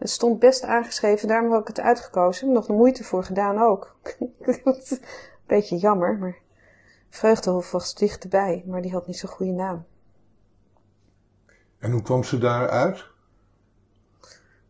Het 0.02 0.10
stond 0.10 0.40
best 0.40 0.64
aangeschreven, 0.64 1.28
daarom 1.28 1.52
heb 1.52 1.62
ik 1.62 1.68
het 1.68 1.80
uitgekozen. 1.80 2.42
Ik 2.42 2.48
heb 2.48 2.56
nog 2.56 2.66
de 2.66 2.74
moeite 2.74 3.04
voor 3.04 3.24
gedaan 3.24 3.62
ook. 3.62 3.96
Beetje 5.48 5.78
jammer, 5.78 6.18
maar 6.18 6.38
Vreugdehof 7.10 7.72
was 7.72 7.96
dichterbij, 7.96 8.64
maar 8.66 8.82
die 8.82 8.92
had 8.92 9.08
niet 9.08 9.18
zo'n 9.18 9.30
goede 9.30 9.52
naam. 9.52 9.86
En 11.80 11.92
hoe 11.92 12.02
kwam 12.02 12.24
ze 12.24 12.38
daaruit? 12.38 13.06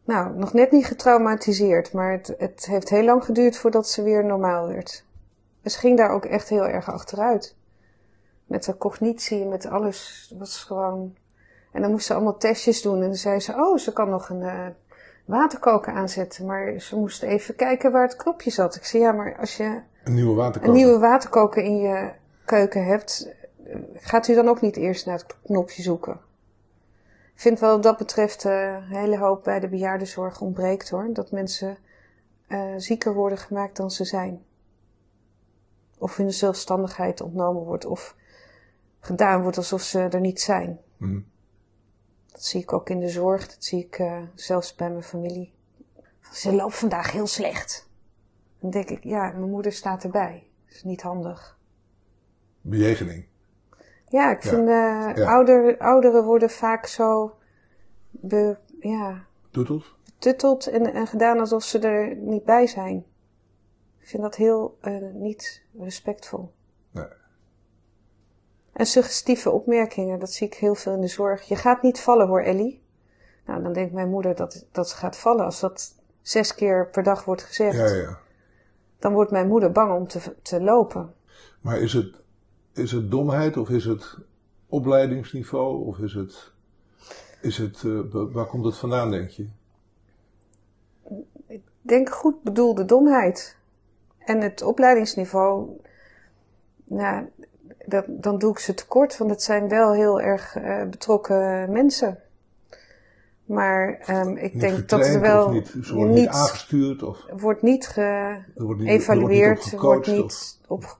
Nou, 0.04 0.38
nog 0.38 0.54
net 0.54 0.72
niet 0.72 0.86
getraumatiseerd, 0.86 1.94
maar 1.94 2.12
het, 2.12 2.36
het 2.38 2.66
heeft 2.66 2.90
heel 2.90 3.04
lang 3.04 3.26
geduurd 3.26 3.58
voordat 3.58 3.90
ze 3.90 4.04
weer 4.04 4.26
normaal 4.26 4.68
werd. 4.68 5.06
Dus 5.62 5.76
ging 5.76 5.98
daar 5.98 6.12
ook 6.12 6.26
echt 6.26 6.50
heel 6.50 6.68
erg 6.68 6.92
achteruit. 6.92 7.56
Met 8.46 8.64
de 8.64 8.78
cognitie, 8.78 9.46
met 9.46 9.66
alles. 9.66 10.34
Was 10.38 10.64
gewoon... 10.64 11.16
En 11.72 11.82
dan 11.82 11.92
moest 11.92 12.06
ze 12.06 12.14
allemaal 12.14 12.38
testjes 12.38 12.82
doen. 12.82 13.02
En 13.02 13.08
dan 13.08 13.16
zei 13.16 13.40
ze, 13.40 13.54
oh, 13.54 13.78
ze 13.78 13.94
kan 13.94 14.10
nog 14.10 14.30
een 14.30 14.76
waterkoker 15.26 15.94
aanzetten. 15.94 16.46
Maar 16.46 16.80
ze 16.80 16.96
moest 16.96 17.24
even 17.24 17.56
kijken 17.56 17.92
waar 17.92 18.04
het 18.04 18.16
knopje 18.16 18.52
zat. 18.52 18.76
Ik 18.76 18.86
zei, 18.86 19.04
ja, 19.04 19.12
maar 19.12 19.38
als 19.38 19.58
je 19.58 19.80
Een 20.04 20.14
nieuwe 20.14 20.36
waterkoker. 20.36 20.70
een 20.70 20.76
nieuwe 20.76 21.00
waterkoker 21.00 21.64
in 21.64 21.78
je 21.78 22.12
keuken 22.46 22.86
hebt, 22.86 23.30
gaat 23.94 24.28
u 24.28 24.36
dan 24.36 24.48
ook 24.48 24.62
niet 24.62 24.76
eerst 24.76 25.06
naar 25.06 25.18
het 25.18 25.36
knopje 25.44 25.82
zoeken? 25.82 26.20
Ik 27.34 27.48
vind 27.48 27.60
wel 27.60 27.72
wat 27.74 27.84
dat 27.84 27.98
betreft 27.98 28.46
eh, 28.46 28.74
een 28.74 28.84
hele 28.98 29.18
hoop 29.18 29.44
bij 29.44 29.60
de 29.60 29.68
bejaardenzorg 29.68 30.42
ontbreekt 30.42 30.90
hoor. 30.90 31.10
Dat 31.14 31.32
mensen 31.32 31.78
eh, 32.48 32.74
zieker 32.78 33.14
worden 33.14 33.38
gemaakt 33.38 33.78
dan 33.78 33.92
ze 33.92 34.06
zijn. 34.06 34.44
Of 35.98 36.18
hun 36.18 36.34
zelfstandigheid 36.34 37.22
ontnomen 37.22 37.64
wordt. 37.64 37.86
Of 37.86 38.16
gedaan 39.00 39.42
wordt 39.42 39.58
alsof 39.58 39.82
ze 39.82 40.00
er 40.00 40.20
niet 40.20 40.42
zijn. 40.42 40.80
Mhm. 40.98 41.20
Dat 42.32 42.44
zie 42.44 42.62
ik 42.62 42.74
ook 42.74 42.90
in 42.90 43.00
de 43.00 43.10
zorg, 43.10 43.48
dat 43.48 43.64
zie 43.64 43.86
ik 43.86 44.00
uh, 44.00 44.22
zelfs 44.36 44.76
bij 44.76 44.90
mijn 44.90 45.04
familie. 45.04 45.54
Ze 46.32 46.54
loopt 46.54 46.76
vandaag 46.76 47.12
heel 47.12 47.28
slecht. 47.28 47.90
Dan 48.60 48.70
denk 48.70 48.90
ik, 48.90 49.04
ja, 49.04 49.32
mijn 49.32 49.50
moeder 49.50 49.72
staat 49.72 50.04
erbij. 50.04 50.48
Dat 50.66 50.76
is 50.76 50.84
niet 50.84 51.02
handig. 51.02 51.60
Bejegening. 52.62 53.26
Ja, 54.08 54.32
ik 54.32 54.42
vind 54.42 54.68
uh, 54.68 55.12
ja. 55.16 55.32
ouder, 55.32 55.78
ouderen 55.78 56.24
worden 56.24 56.50
vaak 56.50 56.86
zo 56.86 57.36
be, 58.10 58.58
ja, 58.80 59.26
Toeteld? 59.52 59.96
tutteld 60.18 60.68
en, 60.68 60.94
en 60.94 61.08
gedaan 61.08 61.40
alsof 61.40 61.64
ze 61.64 61.80
er 61.80 62.16
niet 62.16 62.44
bij 62.44 62.68
zijn. 62.68 63.06
Ik 64.00 64.08
vind 64.08 64.24
dat 64.24 64.36
heel 64.36 64.78
uh, 64.82 65.14
niet 65.14 65.64
respectvol. 65.80 66.52
En 68.74 68.86
suggestieve 68.86 69.50
opmerkingen, 69.50 70.20
dat 70.20 70.32
zie 70.32 70.48
ik 70.48 70.54
heel 70.54 70.76
veel 70.76 70.94
in 70.94 71.02
de 71.02 71.08
zorg. 71.08 71.48
Je 71.48 71.56
gaat 71.56 71.82
niet 71.82 72.00
vallen 72.00 72.28
hoor, 72.28 72.42
Ellie. 72.42 72.82
Nou, 73.46 73.64
dan 73.64 73.74
denkt 73.74 73.94
mijn 73.94 74.10
moeder 74.10 74.36
dat, 74.36 74.66
dat 74.72 74.90
ze 74.90 74.96
gaat 74.96 75.18
vallen. 75.18 75.46
Als 75.46 75.60
dat 75.60 75.96
zes 76.22 76.56
keer 76.56 76.90
per 76.90 77.04
dag 77.04 77.26
wordt 77.26 77.44
gezegd, 77.44 77.78
Ja, 77.78 77.96
ja. 77.96 78.20
dan 79.00 79.14
wordt 79.14 79.32
mijn 79.32 79.48
moeder 79.48 79.72
bang 79.72 79.94
om 79.94 80.08
te, 80.08 80.36
te 80.42 80.62
lopen. 80.62 81.14
Maar 81.62 81.80
is 81.80 81.94
het, 81.94 82.16
is 82.74 82.92
het 82.92 83.12
domheid 83.12 83.58
of 83.58 83.70
is 83.70 83.86
het 83.86 84.18
opleidingsniveau 84.68 85.86
of 85.86 85.98
is 85.98 86.14
het, 86.14 86.52
is 87.42 87.58
het 87.58 87.84
uh, 87.84 88.00
waar 88.12 88.46
komt 88.46 88.66
het 88.66 88.78
vandaan 88.78 89.12
denk 89.12 89.30
je? 89.30 89.48
Ik 91.48 91.62
denk 91.82 92.10
goed 92.10 92.44
bedoelde 92.44 92.86
domheid. 92.86 93.58
En 94.18 94.42
het 94.42 94.62
opleidingsniveau, 94.62 95.70
nou, 96.84 97.26
dat, 97.86 98.06
dan 98.08 98.38
doe 98.38 98.52
ik 98.52 98.60
ze 98.60 98.74
tekort, 98.74 99.18
want 99.18 99.30
het 99.32 99.44
zijn 99.44 99.70
wel 99.70 99.94
heel 99.94 100.22
erg 100.22 100.56
uh, 100.56 100.84
betrokken 100.84 101.72
mensen. 101.72 102.20
Maar 103.46 104.04
um, 104.10 104.38
ik 104.38 104.54
Niet 104.54 104.62
denk 104.62 104.90
dat 104.90 105.00
er 105.00 105.06
getraind 105.06 105.22
wel 105.22 105.52
niet, 105.52 105.74
ze 105.84 105.96
worden 105.96 106.16
niet, 106.16 106.28
aangestuurd 106.28 107.04
of 107.04 107.26
wordt 107.28 107.62
niet 107.62 107.96
er 107.96 108.46
geëvalueerd, 108.56 109.66
er 109.66 109.74
er 109.74 109.80
wordt 109.82 110.08
niet 110.08 110.16
niet 110.18 110.60
op. 110.68 111.00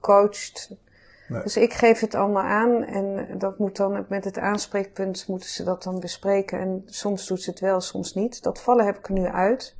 Nee. 1.32 1.44
Dus 1.44 1.58
ik 1.58 1.74
geef 1.74 2.00
het 2.00 2.16
allemaal 2.16 2.44
aan 2.44 2.84
en 2.84 3.28
dat 3.38 3.60
moet 3.60 3.76
dan 3.76 4.06
met 4.10 4.26
het 4.26 4.38
aanspreekpunt 4.38 5.28
moeten 5.28 5.50
ze 5.50 5.64
dat 5.64 5.84
dan 5.84 6.00
bespreken. 6.00 6.60
En 6.60 6.84
soms 6.86 7.28
doet 7.28 7.42
ze 7.42 7.50
het 7.50 7.60
wel, 7.60 7.82
soms 7.82 8.14
niet. 8.14 8.44
Dat 8.44 8.62
vallen 8.62 8.86
heb 8.86 8.98
ik 8.98 9.08
er 9.08 9.14
nu 9.14 9.26
uit. 9.26 9.76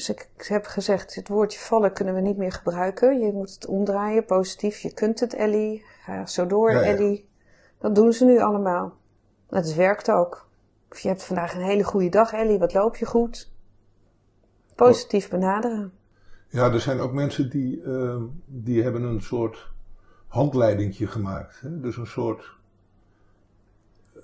Dus 0.00 0.08
ik 0.08 0.28
heb 0.36 0.66
gezegd, 0.66 1.14
het 1.14 1.28
woordje 1.28 1.58
vallen 1.58 1.92
kunnen 1.92 2.14
we 2.14 2.20
niet 2.20 2.36
meer 2.36 2.52
gebruiken. 2.52 3.20
Je 3.20 3.32
moet 3.32 3.54
het 3.54 3.66
omdraaien, 3.66 4.24
positief. 4.24 4.78
Je 4.78 4.94
kunt 4.94 5.20
het, 5.20 5.34
Ellie. 5.34 5.84
Ga 6.02 6.26
zo 6.26 6.46
door, 6.46 6.72
Ja, 6.72 6.80
ja. 6.80 6.86
Ellie. 6.86 7.28
Dat 7.78 7.94
doen 7.94 8.12
ze 8.12 8.24
nu 8.24 8.40
allemaal. 8.40 8.96
Het 9.48 9.74
werkt 9.74 10.10
ook. 10.10 10.48
Of 10.90 10.98
je 10.98 11.08
hebt 11.08 11.24
vandaag 11.24 11.54
een 11.54 11.62
hele 11.62 11.84
goede 11.84 12.08
dag, 12.08 12.32
Ellie. 12.32 12.58
Wat 12.58 12.74
loop 12.74 12.96
je 12.96 13.06
goed? 13.06 13.52
Positief 14.74 15.28
benaderen. 15.28 15.92
Ja, 16.48 16.72
er 16.72 16.80
zijn 16.80 17.00
ook 17.00 17.12
mensen 17.12 17.50
die, 17.50 17.82
uh, 17.82 18.22
die 18.46 18.82
hebben 18.82 19.02
een 19.02 19.22
soort 19.22 19.70
handleidingje 20.26 21.06
gemaakt. 21.06 21.60
Hè? 21.60 21.80
Dus 21.80 21.96
een 21.96 22.06
soort, 22.06 22.56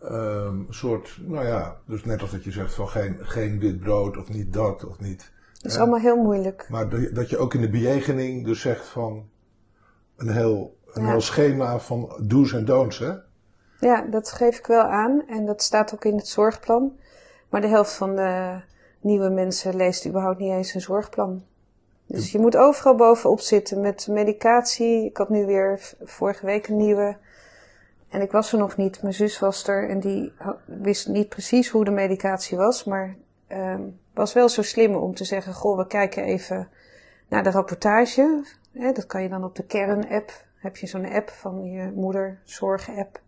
um, 0.04 0.66
soort, 0.70 1.18
nou 1.20 1.46
ja, 1.46 1.80
dus 1.84 2.04
net 2.04 2.20
als 2.20 2.30
dat 2.30 2.44
je 2.44 2.52
zegt 2.52 2.74
van 2.74 2.88
geen, 2.88 3.16
geen 3.20 3.58
wit 3.58 3.80
brood 3.80 4.16
of 4.16 4.28
niet 4.28 4.52
dat 4.52 4.84
of 4.84 5.00
niet. 5.00 5.34
Dat 5.60 5.70
is 5.70 5.74
Ja. 5.74 5.80
allemaal 5.80 6.00
heel 6.00 6.16
moeilijk. 6.22 6.66
Maar 6.68 6.88
dat 6.88 7.00
je- 7.00 7.12
dat 7.12 7.30
je 7.30 7.38
ook 7.38 7.54
in 7.54 7.60
de 7.60 7.70
bejegening 7.70 8.44
dus 8.44 8.60
zegt 8.60 8.86
van 8.86 9.28
een 10.16 10.28
heel, 10.30 10.76
een 10.92 11.06
heel 11.06 11.20
schema 11.20 11.78
van 11.78 12.16
do's 12.22 12.52
en 12.52 12.64
don'ts. 12.64 12.98
Hè? 12.98 13.12
Ja, 13.80 14.00
dat 14.10 14.32
geef 14.32 14.58
ik 14.58 14.66
wel 14.66 14.82
aan 14.82 15.22
en 15.28 15.46
dat 15.46 15.62
staat 15.62 15.94
ook 15.94 16.04
in 16.04 16.16
het 16.16 16.28
zorgplan. 16.28 16.96
Maar 17.48 17.60
de 17.60 17.66
helft 17.66 17.92
van 17.92 18.16
de 18.16 18.60
nieuwe 19.00 19.28
mensen 19.28 19.76
leest 19.76 20.06
überhaupt 20.06 20.38
niet 20.38 20.52
eens 20.52 20.74
een 20.74 20.80
zorgplan. 20.80 21.44
Dus 22.06 22.32
je 22.32 22.38
moet 22.38 22.56
overal 22.56 22.94
bovenop 22.94 23.40
zitten 23.40 23.80
met 23.80 24.06
medicatie. 24.10 25.04
Ik 25.04 25.16
had 25.16 25.28
nu 25.28 25.46
weer 25.46 25.80
vorige 26.02 26.46
week 26.46 26.68
een 26.68 26.76
nieuwe. 26.76 27.16
En 28.08 28.20
ik 28.22 28.30
was 28.32 28.52
er 28.52 28.58
nog 28.58 28.76
niet. 28.76 29.02
Mijn 29.02 29.14
zus 29.14 29.38
was 29.38 29.66
er 29.68 29.88
en 29.88 30.00
die 30.00 30.32
wist 30.64 31.08
niet 31.08 31.28
precies 31.28 31.68
hoe 31.68 31.84
de 31.84 31.90
medicatie 31.90 32.56
was. 32.56 32.84
Maar 32.84 33.16
ehm 33.46 33.80
was 34.16 34.32
wel 34.32 34.48
zo 34.48 34.62
slim 34.62 34.94
om 34.94 35.14
te 35.14 35.24
zeggen: 35.24 35.54
Goh, 35.54 35.76
we 35.76 35.86
kijken 35.86 36.24
even 36.24 36.68
naar 37.28 37.42
de 37.42 37.50
rapportage. 37.50 38.44
Dat 38.72 39.06
kan 39.06 39.22
je 39.22 39.28
dan 39.28 39.44
op 39.44 39.56
de 39.56 39.64
Kern-app. 39.64 40.44
Heb 40.56 40.76
je 40.76 40.86
zo'n 40.86 41.12
app 41.12 41.28
van 41.28 41.64
je 41.64 41.92
moeder, 41.94 42.40
zorg-app. 42.44 43.20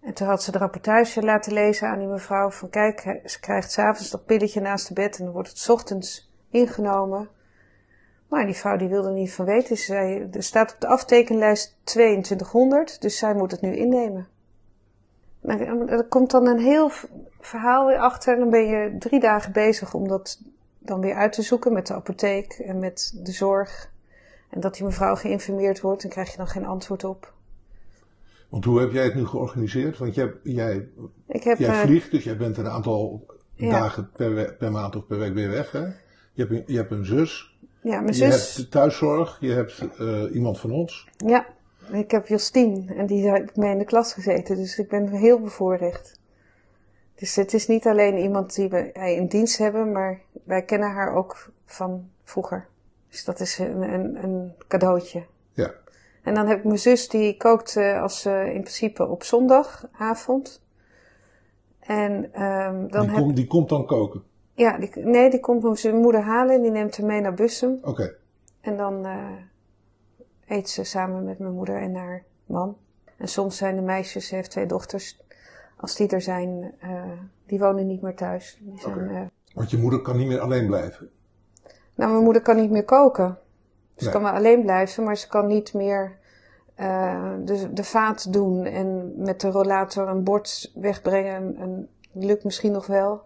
En 0.00 0.14
toen 0.14 0.26
had 0.26 0.42
ze 0.42 0.52
de 0.52 0.58
rapportage 0.58 1.22
laten 1.22 1.52
lezen 1.52 1.88
aan 1.88 1.98
die 1.98 2.08
mevrouw 2.08 2.50
van 2.50 2.70
kijk, 2.70 3.20
ze 3.24 3.40
krijgt 3.40 3.72
s'avonds 3.72 4.10
dat 4.10 4.24
pilletje 4.24 4.60
naast 4.60 4.88
de 4.88 4.94
bed 4.94 5.18
en 5.18 5.24
dan 5.24 5.32
wordt 5.32 5.48
het 5.48 5.68
ochtends 5.68 6.32
ingenomen. 6.50 7.28
Maar 8.28 8.46
die 8.46 8.54
vrouw 8.54 8.76
die 8.76 8.88
wilde 8.88 9.08
er 9.08 9.14
niet 9.14 9.32
van 9.32 9.44
weten. 9.44 9.76
Ze 9.76 9.84
zei, 9.84 10.28
er 10.32 10.42
staat 10.42 10.72
op 10.72 10.80
de 10.80 10.86
aftekenlijst 10.86 11.76
2200, 11.84 13.00
dus 13.00 13.18
zij 13.18 13.34
moet 13.34 13.50
het 13.50 13.60
nu 13.60 13.76
innemen. 13.76 14.28
Er 15.86 16.04
komt 16.08 16.30
dan 16.30 16.46
een 16.46 16.58
heel 16.58 16.90
verhaal 17.46 17.86
weer 17.86 17.98
achter. 17.98 18.36
Dan 18.38 18.50
ben 18.50 18.66
je 18.66 18.96
drie 18.98 19.20
dagen 19.20 19.52
bezig 19.52 19.94
om 19.94 20.08
dat 20.08 20.42
dan 20.78 21.00
weer 21.00 21.14
uit 21.14 21.32
te 21.32 21.42
zoeken 21.42 21.72
met 21.72 21.86
de 21.86 21.94
apotheek 21.94 22.52
en 22.52 22.78
met 22.78 23.20
de 23.22 23.32
zorg. 23.32 23.90
En 24.50 24.60
dat 24.60 24.74
die 24.74 24.84
mevrouw 24.84 25.14
geïnformeerd 25.14 25.80
wordt, 25.80 26.02
dan 26.02 26.10
krijg 26.10 26.30
je 26.30 26.36
dan 26.36 26.46
geen 26.46 26.66
antwoord 26.66 27.04
op. 27.04 27.32
Want 28.48 28.64
hoe 28.64 28.80
heb 28.80 28.92
jij 28.92 29.04
het 29.04 29.14
nu 29.14 29.26
georganiseerd? 29.26 29.98
Want 29.98 30.14
jij, 30.14 30.32
jij, 30.42 30.88
Ik 31.28 31.42
heb, 31.42 31.58
jij 31.58 31.68
eh, 31.68 31.80
vliegt, 31.80 32.10
dus 32.10 32.24
jij 32.24 32.36
bent 32.36 32.56
een 32.56 32.68
aantal 32.68 33.26
Ja. 33.54 33.70
dagen 33.70 34.10
per, 34.58 34.72
maand 34.72 34.96
of 34.96 35.06
per 35.06 35.18
week 35.18 35.34
weer 35.34 35.50
weg. 35.50 35.70
Hè? 35.70 35.78
Je, 35.78 35.92
hebt 36.34 36.50
een, 36.50 36.62
je 36.66 36.76
hebt 36.76 36.90
een 36.90 37.04
zus, 37.04 37.58
ja, 37.82 38.00
mijn 38.00 38.06
je 38.06 38.12
zus. 38.12 38.56
hebt 38.56 38.70
thuiszorg, 38.70 39.36
je 39.40 39.52
hebt 39.52 39.88
eh, 39.98 40.34
iemand 40.34 40.60
van 40.60 40.70
ons. 40.70 41.08
Ja, 41.16 41.46
ik 41.90 42.10
heb 42.10 42.26
Jostien 42.26 42.88
en 42.96 43.06
die 43.06 43.28
heb 43.28 43.42
ik 43.50 43.56
mee 43.56 43.72
in 43.72 43.78
de 43.78 43.84
klas 43.84 44.12
gezeten, 44.12 44.56
dus 44.56 44.78
ik 44.78 44.88
ben 44.88 45.08
heel 45.08 45.40
bevoorrecht. 45.40 46.20
Dus 47.22 47.36
het 47.36 47.52
is 47.54 47.66
niet 47.66 47.86
alleen 47.86 48.18
iemand 48.18 48.54
die 48.54 48.68
we 48.68 48.92
eh, 48.92 49.16
in 49.16 49.26
dienst 49.26 49.58
hebben, 49.58 49.92
maar 49.92 50.20
wij 50.44 50.62
kennen 50.62 50.90
haar 50.90 51.14
ook 51.14 51.50
van 51.64 52.10
vroeger. 52.24 52.66
Dus 53.08 53.24
dat 53.24 53.40
is 53.40 53.58
een, 53.58 53.82
een, 53.92 54.24
een 54.24 54.54
cadeautje. 54.68 55.24
Ja. 55.52 55.70
En 56.22 56.34
dan 56.34 56.46
heb 56.46 56.58
ik 56.58 56.64
mijn 56.64 56.78
zus, 56.78 57.08
die 57.08 57.36
kookt 57.36 57.76
eh, 57.76 58.02
als 58.02 58.26
in 58.26 58.60
principe 58.60 59.06
op 59.06 59.22
zondagavond. 59.22 60.62
En 61.80 62.32
ehm, 62.32 62.86
dan 62.88 63.00
Die, 63.02 63.10
heb 63.10 63.20
komt- 63.22 63.36
die 63.36 63.46
komt 63.46 63.68
dan 63.68 63.86
koken. 63.86 64.22
ja, 64.54 64.78
die, 64.78 64.90
nee, 64.96 65.30
die 65.30 65.40
komt 65.40 65.82
mijn 65.82 65.96
moeder 65.96 66.20
halen 66.20 66.54
en 66.54 66.62
die 66.62 66.70
neemt 66.70 66.96
haar 66.96 67.06
mee 67.06 67.20
naar 67.20 67.34
Bussum. 67.34 67.78
Oké. 67.82 68.14
En 68.60 68.76
dan 68.76 69.06
eh, 69.06 70.56
eet 70.56 70.70
ze 70.70 70.84
samen 70.84 71.24
met 71.24 71.38
mijn 71.38 71.52
moeder 71.54 71.76
en 71.76 71.94
haar 71.94 72.24
man. 72.46 72.76
En 73.16 73.28
soms 73.28 73.56
zijn 73.56 73.76
de 73.76 73.82
meisjes, 73.82 74.26
ze 74.26 74.34
heeft 74.34 74.50
twee 74.50 74.66
dochters, 74.66 75.20
als 75.82 75.96
die 75.96 76.08
er 76.08 76.20
zijn, 76.22 76.74
eh, 76.80 77.02
die 77.46 77.58
wonen 77.58 77.86
niet 77.86 78.02
meer 78.02 78.14
thuis. 78.16 78.58
Die 78.60 78.78
zijn, 78.80 78.94
Oké. 78.94 79.14
eh, 79.14 79.20
Want 79.54 79.70
je 79.70 79.78
moeder 79.78 80.02
kan 80.02 80.16
niet 80.16 80.26
meer 80.26 80.40
alleen 80.40 80.66
blijven. 80.66 81.10
nou, 81.94 82.10
mijn 82.12 82.24
moeder 82.24 82.42
kan 82.42 82.56
niet 82.56 82.70
meer 82.70 82.84
koken. 82.84 83.38
Ze 83.96 84.04
Nee. 84.04 84.12
kan 84.12 84.22
wel 84.22 84.32
alleen 84.32 84.62
blijven, 84.62 85.04
maar 85.04 85.16
ze 85.16 85.28
kan 85.28 85.46
niet 85.46 85.74
meer 85.74 86.20
eh, 86.74 87.34
de, 87.44 87.72
de 87.72 87.84
vaat 87.84 88.32
doen 88.32 88.64
en 88.64 89.12
met 89.16 89.40
de 89.40 89.50
rollator 89.50 90.08
een 90.08 90.24
bord 90.24 90.72
wegbrengen. 90.74 91.56
En, 91.56 91.88
lukt 92.14 92.44
misschien 92.44 92.72
nog 92.72 92.86
wel. 92.86 93.22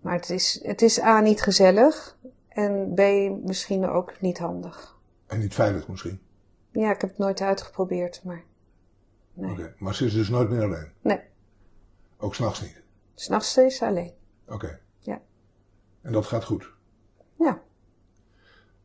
Maar 0.00 0.14
het 0.14 0.30
is, 0.30 0.60
het 0.62 0.82
is 0.82 1.00
A, 1.02 1.20
niet 1.20 1.42
gezellig. 1.42 2.16
En 2.48 2.92
B, 2.94 3.00
misschien 3.44 3.88
ook 3.88 4.20
niet 4.20 4.38
handig. 4.38 4.96
En 5.26 5.38
niet 5.38 5.54
veilig 5.54 5.88
misschien. 5.88 6.20
Ja, 6.70 6.90
ik 6.90 7.00
heb 7.00 7.10
het 7.10 7.18
nooit 7.18 7.40
uitgeprobeerd, 7.40 8.20
maar 8.24 8.42
nee. 9.32 9.50
Oké. 9.50 9.74
Maar 9.78 9.94
ze 9.94 10.04
is 10.04 10.12
dus 10.14 10.28
nooit 10.28 10.50
meer 10.50 10.62
alleen. 10.62 10.88
Nee, 11.00 11.20
Ook 12.18 12.34
s'nachts 12.34 12.60
niet. 12.60 12.82
s'nachts 13.14 13.52
ze 13.52 13.78
alleen. 13.80 14.12
Oké. 14.48 14.80
Ja. 14.98 15.20
En 16.02 16.12
dat 16.12 16.26
gaat 16.26 16.44
goed. 16.44 16.72
Ja. 17.38 17.62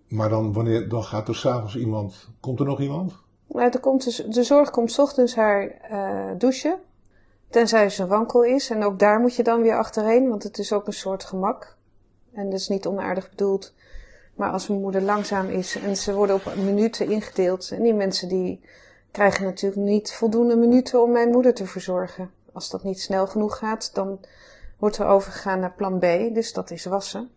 Maar 0.08 0.30
dan, 0.30 0.54
wanneer, 0.54 0.90
dan 0.90 1.04
gaat 1.04 1.28
er 1.28 1.36
s'avonds 1.36 1.76
iemand. 1.76 2.30
Komt 2.40 2.60
er 2.60 2.66
nog 2.66 2.80
iemand? 2.80 3.14
Nou, 3.48 3.70
er 3.70 3.80
komt 3.80 4.04
dus, 4.04 4.16
de 4.16 4.44
zorg 4.44 4.70
komt 4.70 4.92
's 4.92 4.98
ochtends 4.98 5.36
haar 5.36 5.68
eh, 5.68 6.38
douchen. 6.38 6.80
Tenzij 7.50 7.90
ze 7.90 8.08
wankel 8.08 8.44
is. 8.44 8.70
En 8.70 8.84
ook 8.84 9.00
daar 9.00 9.20
moet 9.20 9.36
je 9.36 9.44
dan 9.44 9.62
weer 9.62 9.78
achterheen, 9.78 10.30
want 10.30 10.44
het 10.44 10.58
is 10.58 10.74
ook 10.74 10.88
een 10.88 10.94
soort 10.94 11.24
gemak. 11.24 11.78
En 12.34 12.50
dat 12.50 12.60
is 12.60 12.68
niet 12.68 12.88
onaardig 12.88 13.30
bedoeld. 13.30 13.74
Maar 14.36 14.52
als 14.52 14.68
mijn 14.68 14.82
moeder 14.82 15.02
langzaam 15.02 15.50
is 15.50 15.76
en 15.76 15.98
ze 15.98 16.14
worden 16.14 16.36
op 16.36 16.56
minuten 16.56 17.10
ingedeeld. 17.10 17.72
En 17.72 17.82
die 17.82 17.94
mensen 17.94 18.28
die 18.28 18.62
krijgen 19.12 19.44
natuurlijk 19.44 19.82
niet 19.82 20.14
voldoende 20.14 20.56
minuten 20.56 21.02
om 21.02 21.12
mijn 21.12 21.30
moeder 21.30 21.54
te 21.54 21.66
verzorgen. 21.66 22.32
Als 22.60 22.70
dat 22.70 22.84
niet 22.84 23.02
snel 23.02 23.28
genoeg 23.28 23.58
gaat, 23.58 23.94
dan 23.94 24.20
wordt 24.78 24.98
er 24.98 25.06
overgegaan 25.06 25.60
naar 25.60 25.74
plan 25.74 26.00
B. 26.00 26.02
Dus 26.34 26.54
dat 26.54 26.72
is 26.72 26.86
wassen. 26.86 27.30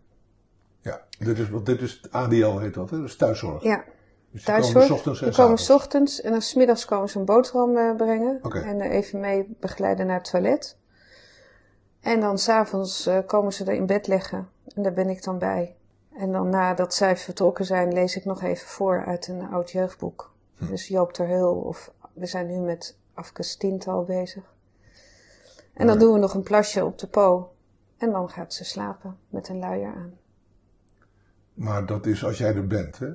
Ja. 0.81 1.01
Dit 1.19 1.39
is, 1.39 1.49
wat 1.49 1.65
dit 1.65 1.81
is 1.81 2.01
ADL 2.11 2.57
heet 2.57 2.73
dat, 2.73 2.89
hè? 2.89 2.97
Dat 2.97 3.05
is 3.07 3.15
thuiszorg. 3.15 3.63
Ja, 3.63 3.83
Dus 4.31 4.43
thuiszorg. 4.43 4.87
komen 4.87 4.91
ochtends 4.97 5.21
en 5.21 5.27
Die 5.27 5.35
komen 5.37 5.57
's 5.57 5.69
ochtends 5.69 6.21
en 6.21 6.31
dan 6.31 6.41
's 6.41 6.53
middags 6.53 6.85
komen 6.85 7.09
ze 7.09 7.19
een 7.19 7.25
boterham 7.25 7.77
eh, 7.77 7.95
brengen. 7.95 8.41
En 8.41 8.81
er 8.81 8.91
even 8.91 9.19
mee 9.19 9.55
begeleiden 9.59 10.05
naar 10.05 10.15
het 10.15 10.29
toilet. 10.29 10.77
En 12.01 12.19
dan 12.19 12.37
s'avonds 12.37 13.07
uh, 13.07 13.17
komen 13.25 13.53
ze 13.53 13.65
er 13.65 13.73
in 13.73 13.85
bed 13.85 14.07
leggen. 14.07 14.49
En 14.75 14.83
daar 14.83 14.93
ben 14.93 15.09
ik 15.09 15.23
dan 15.23 15.37
bij. 15.37 15.75
En 16.17 16.31
dan 16.31 16.49
nadat 16.49 16.93
zij 16.93 17.17
vertrokken 17.17 17.65
zijn, 17.65 17.93
lees 17.93 18.15
ik 18.15 18.25
nog 18.25 18.41
even 18.41 18.67
voor 18.67 19.03
uit 19.05 19.27
een 19.27 19.47
oud 19.51 19.71
jeugdboek. 19.71 20.31
Hm. 20.57 20.65
Dus 20.65 20.87
Joop 20.87 21.13
ter 21.13 21.27
Heul, 21.27 21.55
of 21.55 21.91
we 22.13 22.25
zijn 22.25 22.47
nu 22.47 22.57
met 22.57 22.97
Afkes 23.13 23.55
tiental 23.55 24.03
bezig. 24.03 24.52
En 25.73 25.87
dan 25.87 25.99
doen 25.99 26.13
we 26.13 26.19
nog 26.19 26.33
een 26.33 26.43
plasje 26.43 26.85
op 26.85 26.99
de 26.99 27.07
po. 27.07 27.53
En 27.97 28.11
dan 28.11 28.29
gaat 28.29 28.53
ze 28.53 28.63
slapen 28.63 29.17
met 29.29 29.49
een 29.49 29.59
luier 29.59 29.93
aan. 29.95 30.13
Maar 31.53 31.85
dat 31.85 32.05
is 32.05 32.25
als 32.25 32.37
jij 32.37 32.55
er 32.55 32.67
bent, 32.67 32.99
hè? 32.99 33.09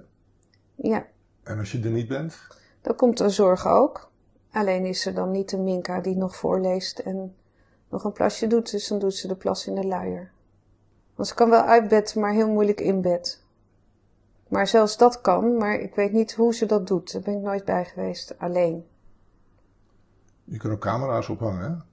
Ja. 0.74 1.06
En 1.42 1.58
als 1.58 1.72
je 1.72 1.80
er 1.80 1.90
niet 1.90 2.08
bent? 2.08 2.46
Dan 2.80 2.96
komt 2.96 3.20
er 3.20 3.30
zorg 3.30 3.66
ook. 3.66 4.10
Alleen 4.50 4.84
is 4.84 5.06
er 5.06 5.14
dan 5.14 5.30
niet 5.30 5.50
de 5.50 5.58
Minka 5.58 6.00
die 6.00 6.16
nog 6.16 6.36
voorleest 6.36 6.98
en 6.98 7.36
nog 7.88 8.04
een 8.04 8.12
plasje 8.12 8.46
doet. 8.46 8.70
Dus 8.70 8.88
dan 8.88 8.98
doet 8.98 9.14
ze 9.14 9.28
de 9.28 9.34
plas 9.34 9.66
in 9.66 9.74
de 9.74 9.86
luier. 9.86 10.30
Want 11.14 11.28
ze 11.28 11.34
kan 11.34 11.50
wel 11.50 11.62
uit 11.62 11.88
bed, 11.88 12.14
maar 12.14 12.32
heel 12.32 12.48
moeilijk 12.48 12.80
in 12.80 13.00
bed. 13.00 13.42
Maar 14.48 14.66
zelfs 14.66 14.96
dat 14.96 15.20
kan, 15.20 15.56
maar 15.56 15.74
ik 15.74 15.94
weet 15.94 16.12
niet 16.12 16.34
hoe 16.34 16.54
ze 16.54 16.66
dat 16.66 16.86
doet. 16.86 17.12
Daar 17.12 17.22
ben 17.22 17.34
ik 17.34 17.42
nooit 17.42 17.64
bij 17.64 17.84
geweest, 17.84 18.38
alleen. 18.38 18.86
Je 20.44 20.58
kunt 20.58 20.72
ook 20.72 20.80
camera's 20.80 21.28
ophangen, 21.28 21.70
hè? 21.70 21.87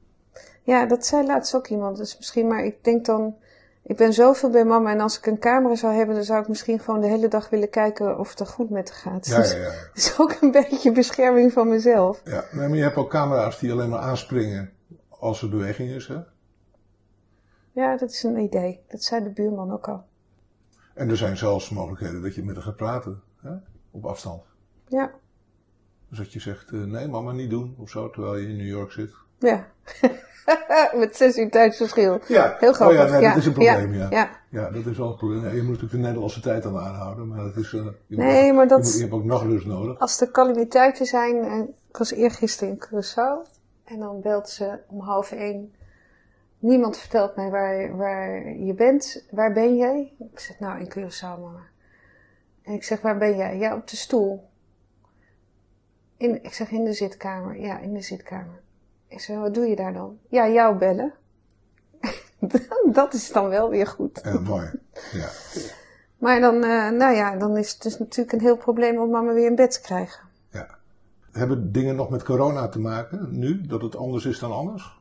Ja, 0.66 0.86
dat 0.86 1.06
zei 1.06 1.26
laatst 1.26 1.56
ook 1.56 1.68
iemand. 1.68 1.98
Dus 1.98 2.18
misschien, 2.18 2.48
maar 2.48 2.66
ik 2.66 2.84
denk 2.84 3.06
dan, 3.06 3.36
ik 3.84 3.98
ben 3.98 4.14
zoveel 4.14 4.50
bij 4.50 4.66
mama 4.66 4.92
en 4.92 5.00
als 5.00 5.18
ik 5.18 5.26
een 5.26 5.40
camera 5.40 5.76
zou 5.76 5.94
hebben, 5.94 6.16
dan 6.16 6.24
zou 6.24 6.42
ik 6.42 6.48
misschien 6.48 6.80
gewoon 6.80 7.02
de 7.02 7.08
hele 7.08 7.28
dag 7.28 7.50
willen 7.50 7.70
kijken 7.70 8.20
of 8.20 8.30
het 8.30 8.40
er 8.40 8.48
goed 8.48 8.70
met 8.70 8.90
haar 8.90 9.14
gaat. 9.14 9.28
Ja, 9.28 9.44
ja, 9.44 9.58
ja. 9.58 9.70
Dat 9.94 9.98
is 9.98 10.18
ook 10.18 10.38
een 10.42 10.52
beetje 10.52 10.92
bescherming 10.92 11.54
van 11.54 11.68
mezelf. 11.68 12.22
Ja, 12.24 12.44
maar 12.52 12.70
je 12.70 12.82
hebt 12.82 12.96
ook 12.96 13.10
camera's 13.10 13.60
die 13.60 13.72
alleen 13.72 13.90
maar 13.90 14.00
aanspringen 14.00 14.72
als 15.10 15.42
er 15.42 15.50
beweging 15.50 15.90
is, 15.90 16.08
hè? 16.08 16.20
Ja, 17.72 17.98
dat 17.98 18.10
is 18.10 18.24
een 18.24 18.38
idee. 18.38 18.84
Dat 18.88 19.04
zei 19.04 19.24
de 19.24 19.30
buurman 19.30 19.72
ook 19.72 19.88
al. 19.88 20.04
En 20.94 21.10
er 21.10 21.18
zijn 21.18 21.38
zelfs 21.38 21.70
mogelijkheden 21.70 22.22
dat 22.22 22.36
je 22.36 22.44
met 22.44 22.56
haar 22.56 22.64
gaat 22.64 22.76
praten, 22.76 23.22
hè? 23.42 23.52
op 23.92 24.06
afstand. 24.06 24.44
Ja. 24.88 25.12
Dus 26.10 26.18
dat 26.18 26.34
je 26.34 26.40
zegt, 26.40 26.72
uh, 26.72 26.86
nee 26.86 27.08
mama 27.08 27.32
niet 27.32 27.50
doen, 27.50 27.76
of 27.78 27.90
zo, 27.90 28.10
terwijl 28.10 28.36
je 28.36 28.48
in 28.48 28.58
New 28.58 28.68
York 28.68 28.92
zit. 28.92 29.14
Ja. 29.40 29.68
Met 31.00 31.16
zes 31.16 31.38
uur 31.38 31.50
tijdsverschil. 31.50 32.20
Ja. 32.28 32.56
Heel 32.60 32.74
grappig. 32.74 33.00
Oh 33.00 33.06
ja, 33.06 33.12
nee, 33.12 33.22
ja. 33.22 33.30
dat 33.30 33.38
is 33.38 33.46
een 33.46 33.54
probleem, 33.54 33.94
ja. 33.94 34.08
Ja. 34.10 34.30
ja. 34.50 34.70
dat 34.70 34.86
is 34.86 34.98
wel 34.98 35.10
een 35.10 35.16
probleem. 35.16 35.42
Je 35.42 35.62
moet 35.62 35.66
natuurlijk 35.66 35.92
de 35.92 35.98
Nederlandse 35.98 36.40
tijd 36.40 36.66
aan 36.66 36.78
aanhouden, 36.78 37.28
maar 37.28 37.38
dat 37.38 37.56
is... 37.56 37.72
Uh, 37.72 37.86
je 38.08 38.18
nee, 38.18 38.46
moet, 38.46 38.56
maar 38.56 38.68
dat... 38.68 38.80
Je, 38.80 38.86
moet, 38.86 38.96
je 38.96 39.02
hebt 39.02 39.14
ook 39.14 39.24
nachtrust 39.24 39.66
nodig. 39.66 40.00
Als 40.00 40.22
er 40.22 40.32
calamiteiten 40.32 41.06
zijn... 41.06 41.44
En 41.44 41.74
ik 41.90 41.98
was 41.98 42.12
eergisteren 42.12 42.74
in 42.74 42.84
Curaçao. 42.86 43.54
En 43.84 44.00
dan 44.00 44.22
belt 44.22 44.50
ze 44.50 44.80
om 44.88 45.00
half 45.00 45.32
één. 45.32 45.74
Niemand 46.60 46.98
vertelt 46.98 47.36
mij 47.36 47.50
waar, 47.50 47.98
waar 47.98 48.58
je 48.58 48.74
bent. 48.74 49.26
Waar 49.32 49.54
ben 49.54 49.76
jij? 49.76 50.14
Ik 50.32 50.40
zeg, 50.40 50.60
nou, 50.60 50.80
in 50.80 50.92
Curaçao, 50.92 51.40
mama. 51.42 51.64
En 52.62 52.74
ik 52.74 52.84
zeg, 52.84 53.02
waar 53.02 53.18
ben 53.18 53.36
jij? 53.36 53.58
Ja, 53.58 53.76
op 53.76 53.88
de 53.88 53.96
stoel. 53.96 54.50
In, 56.18 56.44
ik 56.44 56.54
zeg, 56.54 56.72
in 56.72 56.84
de 56.84 56.94
zitkamer. 56.94 57.60
Ja, 57.60 57.80
in 57.80 57.94
de 57.94 58.02
zitkamer. 58.02 58.64
Ik 59.16 59.36
wat 59.36 59.54
doe 59.54 59.66
je 59.66 59.76
daar 59.76 59.94
dan? 59.94 60.18
Ja, 60.28 60.50
jou 60.50 60.78
bellen. 60.78 61.14
dat 63.00 63.14
is 63.14 63.32
dan 63.32 63.50
wel 63.50 63.70
weer 63.70 63.88
goed. 63.88 64.22
Ja, 64.24 64.40
mooi. 64.40 64.72
Ja. 65.12 65.30
Maar 66.18 66.40
dan, 66.40 66.56
uh, 66.56 66.90
nou 66.90 67.16
ja, 67.16 67.36
dan 67.36 67.58
is 67.58 67.72
het 67.72 67.82
dus 67.82 67.98
natuurlijk 67.98 68.32
een 68.32 68.46
heel 68.46 68.58
probleem 68.58 68.98
om 68.98 69.10
mama 69.10 69.34
weer 69.34 69.46
in 69.46 69.56
bed 69.56 69.72
te 69.72 69.82
krijgen. 69.82 70.20
Ja. 70.50 70.68
Hebben 71.32 71.72
dingen 71.72 71.96
nog 71.96 72.10
met 72.10 72.24
corona 72.24 72.68
te 72.68 72.80
maken 72.80 73.28
nu? 73.40 73.62
Dat 73.62 73.82
het 73.82 73.96
anders 73.96 74.26
is 74.26 74.40
dan 74.40 74.52
anders? 74.52 75.00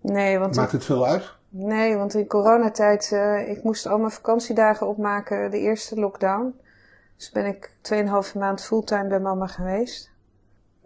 Nee, 0.00 0.38
want... 0.38 0.56
Maakt 0.56 0.72
het 0.72 0.84
veel 0.84 1.06
uit? 1.06 1.34
Nee, 1.48 1.96
want 1.96 2.14
in 2.14 2.26
coronatijd, 2.26 3.10
uh, 3.12 3.48
ik 3.48 3.62
moest 3.62 3.86
al 3.86 3.98
mijn 3.98 4.10
vakantiedagen 4.10 4.88
opmaken, 4.88 5.50
de 5.50 5.58
eerste 5.58 6.00
lockdown. 6.00 6.60
Dus 7.16 7.30
ben 7.30 7.46
ik 7.46 7.70
2,5 7.92 8.38
maand 8.38 8.64
fulltime 8.64 9.06
bij 9.06 9.20
mama 9.20 9.46
geweest. 9.46 10.10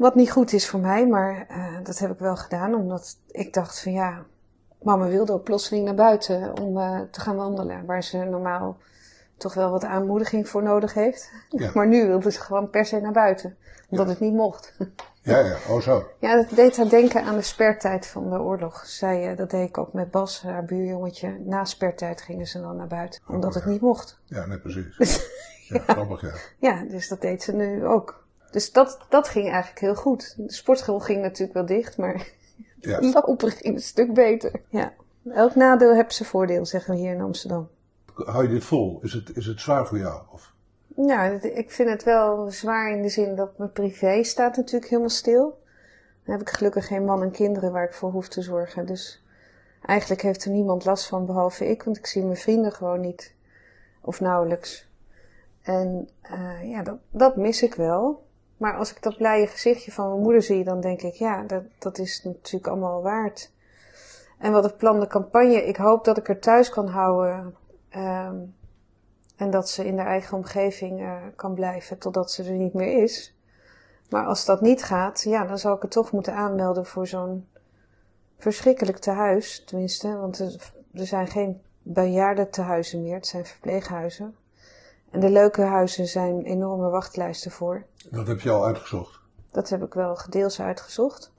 Wat 0.00 0.14
niet 0.14 0.30
goed 0.30 0.52
is 0.52 0.68
voor 0.68 0.80
mij, 0.80 1.06
maar 1.06 1.46
uh, 1.50 1.66
dat 1.82 1.98
heb 1.98 2.10
ik 2.10 2.18
wel 2.18 2.36
gedaan. 2.36 2.74
Omdat 2.74 3.16
ik 3.30 3.54
dacht 3.54 3.80
van 3.80 3.92
ja, 3.92 4.24
mama 4.82 5.06
wilde 5.06 5.32
ook 5.32 5.44
plotseling 5.44 5.84
naar 5.84 5.94
buiten 5.94 6.60
om 6.60 6.78
uh, 6.78 7.00
te 7.10 7.20
gaan 7.20 7.36
wandelen. 7.36 7.84
Waar 7.84 8.02
ze 8.02 8.16
normaal 8.16 8.78
toch 9.36 9.54
wel 9.54 9.70
wat 9.70 9.84
aanmoediging 9.84 10.48
voor 10.48 10.62
nodig 10.62 10.94
heeft. 10.94 11.32
Ja. 11.48 11.70
maar 11.74 11.86
nu 11.86 12.06
wilde 12.06 12.32
ze 12.32 12.40
gewoon 12.40 12.70
per 12.70 12.86
se 12.86 13.00
naar 13.00 13.12
buiten. 13.12 13.56
Omdat 13.88 14.06
ja. 14.06 14.12
het 14.12 14.20
niet 14.20 14.34
mocht. 14.34 14.72
Ja, 15.22 15.38
ja, 15.38 15.56
oh 15.68 15.80
zo. 15.80 16.06
Ja, 16.18 16.36
dat 16.36 16.48
deed 16.50 16.76
haar 16.76 16.88
denken 16.88 17.24
aan 17.24 17.36
de 17.36 17.42
spertijd 17.42 18.06
van 18.06 18.30
de 18.30 18.40
oorlog. 18.40 18.86
Zij, 18.86 19.30
uh, 19.30 19.36
dat 19.36 19.50
deed 19.50 19.68
ik 19.68 19.78
ook 19.78 19.92
met 19.92 20.10
Bas, 20.10 20.42
haar 20.42 20.64
buurjongetje. 20.64 21.38
Na 21.44 21.64
spertijd 21.64 22.22
gingen 22.22 22.46
ze 22.46 22.60
dan 22.60 22.76
naar 22.76 22.86
buiten. 22.86 23.20
Oh, 23.26 23.34
omdat 23.34 23.54
het 23.54 23.64
niet 23.64 23.80
mocht. 23.80 24.20
Ja, 24.24 24.46
nee, 24.46 24.58
precies. 24.58 24.96
ja, 25.68 25.78
grappig, 25.86 26.20
ja. 26.20 26.32
Ja, 26.58 26.84
dus 26.84 27.08
dat 27.08 27.20
deed 27.20 27.42
ze 27.42 27.52
nu 27.52 27.86
ook. 27.86 28.20
Dus 28.50 28.72
dat, 28.72 28.98
dat 29.08 29.28
ging 29.28 29.48
eigenlijk 29.48 29.80
heel 29.80 29.94
goed. 29.94 30.34
De 30.36 30.52
sportschool 30.52 30.98
ging 31.00 31.22
natuurlijk 31.22 31.52
wel 31.52 31.66
dicht, 31.66 31.96
maar 31.96 32.26
Ja. 32.80 33.00
lopen 33.20 33.50
ging 33.50 33.74
een 33.74 33.82
stuk 33.82 34.14
beter. 34.14 34.52
Ja. 34.68 34.92
Elk 35.32 35.54
nadeel 35.54 35.94
heeft 35.94 36.14
zijn 36.14 36.28
voordeel, 36.28 36.66
zeggen 36.66 36.94
we 36.94 37.00
hier 37.00 37.12
in 37.14 37.20
Amsterdam. 37.20 37.68
Hou 38.14 38.42
je 38.42 38.48
dit 38.48 38.64
vol? 38.64 38.98
Is 39.02 39.12
het, 39.12 39.36
is 39.36 39.46
het 39.46 39.60
zwaar 39.60 39.86
voor 39.86 39.98
jou? 39.98 40.22
Of? 40.32 40.52
Het- 40.96 41.44
ik 41.44 41.70
vind 41.70 41.88
het 41.88 42.04
wel 42.04 42.50
zwaar 42.50 42.90
in 42.90 43.02
de 43.02 43.08
zin 43.08 43.34
dat 43.34 43.58
mijn 43.58 43.72
privé 43.72 44.22
staat 44.22 44.56
natuurlijk 44.56 44.90
helemaal 44.90 45.10
stil. 45.10 45.58
Dan 46.24 46.38
heb 46.38 46.40
ik 46.40 46.54
gelukkig 46.54 46.86
geen 46.86 47.04
man 47.04 47.22
en 47.22 47.30
kinderen 47.30 47.72
waar 47.72 47.84
ik 47.84 47.94
voor 47.94 48.10
hoef 48.10 48.28
te 48.28 48.42
zorgen. 48.42 48.86
Dus 48.86 49.24
eigenlijk 49.82 50.22
heeft 50.22 50.44
er 50.44 50.50
niemand 50.50 50.84
last 50.84 51.06
van 51.06 51.26
behalve 51.26 51.68
ik, 51.68 51.82
want 51.82 51.96
ik 51.96 52.06
zie 52.06 52.24
mijn 52.24 52.36
vrienden 52.36 52.72
gewoon 52.72 53.00
niet. 53.00 53.34
Of 54.00 54.20
nauwelijks. 54.20 54.88
En 55.62 56.08
eh, 56.20 56.70
ja, 56.70 56.82
dat, 56.82 56.98
dat 57.10 57.36
mis 57.36 57.62
ik 57.62 57.74
wel. 57.74 58.26
Maar 58.60 58.76
als 58.76 58.90
ik 58.90 59.02
dat 59.02 59.16
blije 59.16 59.46
gezichtje 59.46 59.92
van 59.92 60.08
mijn 60.08 60.20
moeder 60.20 60.42
zie, 60.42 60.64
dan 60.64 60.80
denk 60.80 61.02
ik, 61.02 61.14
ja, 61.14 61.42
dat, 61.42 61.62
dat 61.78 61.98
is 61.98 62.24
natuurlijk 62.24 62.66
allemaal 62.66 63.02
waard. 63.02 63.52
En 64.38 64.52
wat 64.52 64.64
ik 64.64 64.76
plan 64.76 65.00
de 65.00 65.06
campagne, 65.06 65.66
ik 65.66 65.76
hoop 65.76 66.04
dat 66.04 66.18
ik 66.18 66.28
er 66.28 66.38
thuis 66.38 66.70
kan 66.70 66.86
houden. 66.88 67.54
ehm, 67.88 68.36
en 69.36 69.50
dat 69.50 69.68
ze 69.68 69.86
in 69.86 69.98
haar 69.98 70.06
eigen 70.06 70.36
omgeving 70.36 71.00
eh, 71.00 71.16
kan 71.36 71.54
blijven 71.54 71.98
totdat 71.98 72.32
ze 72.32 72.44
er 72.44 72.50
niet 72.50 72.74
meer 72.74 73.02
is. 73.02 73.36
Maar 74.10 74.26
als 74.26 74.44
dat 74.44 74.60
niet 74.60 74.82
gaat, 74.82 75.22
ja, 75.22 75.44
dan 75.44 75.58
zal 75.58 75.74
ik 75.74 75.82
het 75.82 75.90
toch 75.90 76.12
moeten 76.12 76.34
aanmelden 76.34 76.86
voor 76.86 77.06
zo'n 77.06 77.48
verschrikkelijk 78.38 78.98
tehuis. 78.98 79.64
Tenminste, 79.64 80.16
want 80.16 80.38
er, 80.38 80.72
er 80.94 81.06
zijn 81.06 81.26
geen 81.26 81.62
bejaardentehuizen 81.82 83.02
meer, 83.02 83.14
het 83.14 83.26
zijn 83.26 83.46
verpleeghuizen. 83.46 84.36
En 85.10 85.20
de 85.20 85.30
leuke 85.30 85.62
huizen 85.62 86.06
zijn 86.06 86.42
enorme 86.44 86.88
wachtlijsten 86.88 87.50
voor. 87.50 87.84
Dat 88.10 88.26
heb 88.26 88.40
je 88.40 88.50
al 88.50 88.66
uitgezocht. 88.66 89.20
Dat 89.50 89.68
heb 89.68 89.82
ik 89.82 89.94
wel 89.94 90.16
gedeels 90.16 90.60
uitgezocht. 90.60 91.32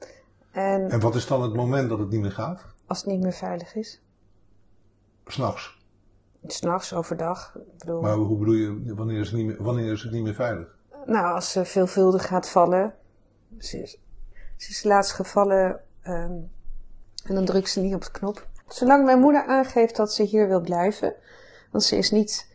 En 0.51 0.89
En 0.89 0.99
wat 0.99 1.15
is 1.15 1.27
dan 1.27 1.41
het 1.41 1.53
moment 1.53 1.89
dat 1.89 1.99
het 1.99 2.10
niet 2.10 2.21
meer 2.21 2.31
gaat? 2.31 2.65
als 2.88 2.99
het 2.99 3.10
niet 3.10 3.21
meer 3.21 3.34
veilig 3.34 3.75
is. 3.75 4.01
S'nachts. 5.25 5.77
S'nachts, 6.47 6.93
overdag. 6.93 7.55
Ik 7.55 7.77
bedoel, 7.77 8.01
Maar 8.01 8.15
hoe 8.15 8.38
bedoel 8.38 8.53
je, 8.53 8.95
wanneer 8.95 9.19
is 9.19 9.27
het 9.27 9.38
niet 9.38 9.45
meer, 9.45 9.63
wanneer 9.63 9.91
is 9.91 10.03
het 10.03 10.12
niet 10.12 10.23
meer 10.23 10.34
veilig? 10.34 10.75
Nou, 11.05 11.34
als 11.34 11.51
ze 11.51 11.65
veelvuldig 11.65 12.27
gaat 12.27 12.49
vallen. 12.49 12.93
Ze 13.60 13.81
is, 13.81 13.99
ze 14.57 14.69
is 14.69 14.84
laatst 14.84 15.12
gevallen 15.12 15.79
ehm, 16.01 16.38
en 17.23 17.36
dan 17.36 17.45
drukt 17.45 17.69
ze 17.69 17.79
niet 17.79 17.93
op 17.93 18.03
de 18.03 18.12
knop. 18.12 18.47
Zolang 18.67 19.05
mijn 19.05 19.19
moeder 19.19 19.45
aangeeft 19.45 19.95
dat 19.95 20.13
ze 20.13 20.23
hier 20.23 20.47
wil 20.47 20.62
blijven, 20.62 21.13
want 21.71 21.84
ze 21.84 21.95
is 21.95 22.12
niet, 22.12 22.51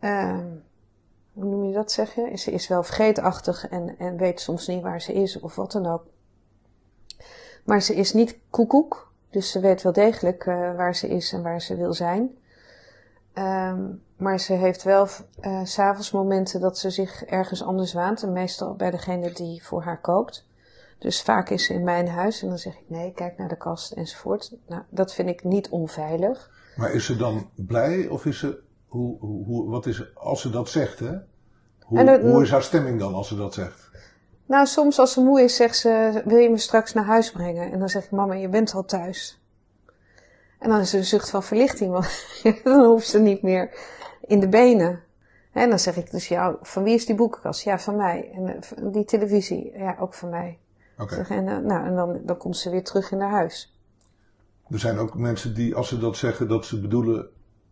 ehm, 0.00 0.46
hoe 1.32 1.44
noem 1.44 1.64
je 1.64 1.72
dat 1.72 1.92
zeggen? 1.92 2.38
Ze 2.38 2.50
is 2.50 2.68
wel 2.68 2.82
vergeetachtig 2.82 3.68
en, 3.68 3.98
en 3.98 4.16
weet 4.16 4.40
soms 4.40 4.66
niet 4.66 4.82
waar 4.82 5.00
ze 5.00 5.12
is 5.12 5.40
of 5.40 5.54
wat 5.54 5.72
dan 5.72 5.86
ook. 5.86 6.04
Maar 7.64 7.82
ze 7.82 7.94
is 7.94 8.12
niet 8.12 8.38
koekoek, 8.50 9.12
dus 9.30 9.50
ze 9.50 9.60
weet 9.60 9.82
wel 9.82 9.92
degelijk 9.92 10.46
eh, 10.46 10.54
waar 10.76 10.94
ze 10.94 11.08
is 11.08 11.32
en 11.32 11.42
waar 11.42 11.60
ze 11.60 11.76
wil 11.76 11.92
zijn. 11.92 12.38
Ehm, 13.32 13.82
maar 14.16 14.40
ze 14.40 14.52
heeft 14.52 14.82
wel 14.82 15.06
s 15.06 15.22
s'avonds 15.62 16.10
momenten 16.10 16.60
dat 16.60 16.78
ze 16.78 16.90
zich 16.90 17.24
ergens 17.24 17.62
anders 17.62 17.92
waant. 17.92 18.22
En 18.22 18.32
meestal 18.32 18.74
bij 18.74 18.90
degene 18.90 19.32
die 19.32 19.64
voor 19.64 19.82
haar 19.82 20.00
kookt. 20.00 20.48
Dus 20.98 21.22
vaak 21.22 21.50
is 21.50 21.64
ze 21.64 21.74
in 21.74 21.84
mijn 21.84 22.08
huis 22.08 22.42
en 22.42 22.48
dan 22.48 22.58
zeg 22.58 22.74
ik 22.74 22.84
nee, 22.86 23.12
kijk 23.12 23.38
naar 23.38 23.48
de 23.48 23.56
kast 23.56 23.92
enzovoort. 23.92 24.52
Nou, 24.66 24.82
dat 24.88 25.14
vind 25.14 25.28
ik 25.28 25.44
niet 25.44 25.68
onveilig. 25.68 26.50
Maar 26.76 26.92
is 26.92 27.04
ze 27.04 27.16
dan 27.16 27.50
blij 27.54 28.08
of 28.08 28.26
is 28.26 28.38
ze, 28.38 28.62
hoe, 28.90 29.44
hoe, 29.44 29.70
wat 29.70 29.86
is, 29.86 30.14
als 30.14 30.40
ze 30.40 30.50
dat 30.50 30.68
zegt 30.68 30.98
hè? 30.98 31.18
Hoe, 31.84 32.20
hoe 32.22 32.42
is 32.42 32.50
haar 32.50 32.62
stemming 32.62 32.98
dan 32.98 33.14
als 33.14 33.28
ze 33.28 33.36
dat 33.36 33.54
zegt? 33.54 33.90
Nou, 34.46 34.66
soms 34.66 34.98
als 34.98 35.12
ze 35.12 35.20
moe 35.20 35.42
is, 35.42 35.56
zegt 35.56 35.76
ze: 35.76 36.22
Wil 36.24 36.38
je 36.38 36.50
me 36.50 36.58
straks 36.58 36.92
naar 36.92 37.04
huis 37.04 37.30
brengen? 37.30 37.72
En 37.72 37.78
dan 37.78 37.88
zeg 37.88 38.04
ik: 38.04 38.10
Mama, 38.10 38.34
je 38.34 38.48
bent 38.48 38.74
al 38.74 38.84
thuis. 38.84 39.42
En 40.58 40.68
dan 40.70 40.80
is 40.80 40.92
er 40.92 40.98
een 40.98 41.04
zucht 41.04 41.30
van 41.30 41.42
verlichting, 41.42 41.92
want 41.92 42.26
dan 42.64 42.84
hoeft 42.84 43.08
ze 43.08 43.18
niet 43.18 43.42
meer 43.42 43.70
in 44.26 44.40
de 44.40 44.48
benen. 44.48 45.02
En 45.52 45.68
dan 45.68 45.78
zeg 45.78 45.96
ik 45.96 46.10
dus: 46.10 46.28
Ja, 46.28 46.56
van 46.62 46.82
wie 46.82 46.94
is 46.94 47.06
die 47.06 47.14
boekenkast? 47.14 47.62
Ja, 47.62 47.78
van 47.78 47.96
mij. 47.96 48.30
En 48.34 48.48
eh, 48.48 48.92
die 48.92 49.04
televisie? 49.04 49.72
Ja, 49.76 49.96
ook 50.00 50.14
van 50.14 50.28
mij. 50.28 50.58
Oké. 50.98 51.24
En, 51.28 51.48
eh, 51.48 51.58
nou, 51.58 51.86
en 51.86 51.94
dan, 51.94 52.20
dan 52.24 52.36
komt 52.36 52.56
ze 52.56 52.70
weer 52.70 52.84
terug 52.84 53.10
in 53.10 53.20
haar 53.20 53.30
huis. 53.30 53.74
Er 54.68 54.78
zijn 54.78 54.98
ook 54.98 55.14
mensen 55.14 55.54
die, 55.54 55.74
als 55.74 55.88
ze 55.88 55.98
dat 55.98 56.16
zeggen, 56.16 56.48
dat 56.48 56.66
ze 56.66 56.80
bedoelen 56.80 57.28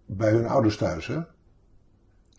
bij 0.08 0.30
hun 0.30 0.46
ouders 0.46 0.76
thuis, 0.76 1.06
hè? 1.06 1.18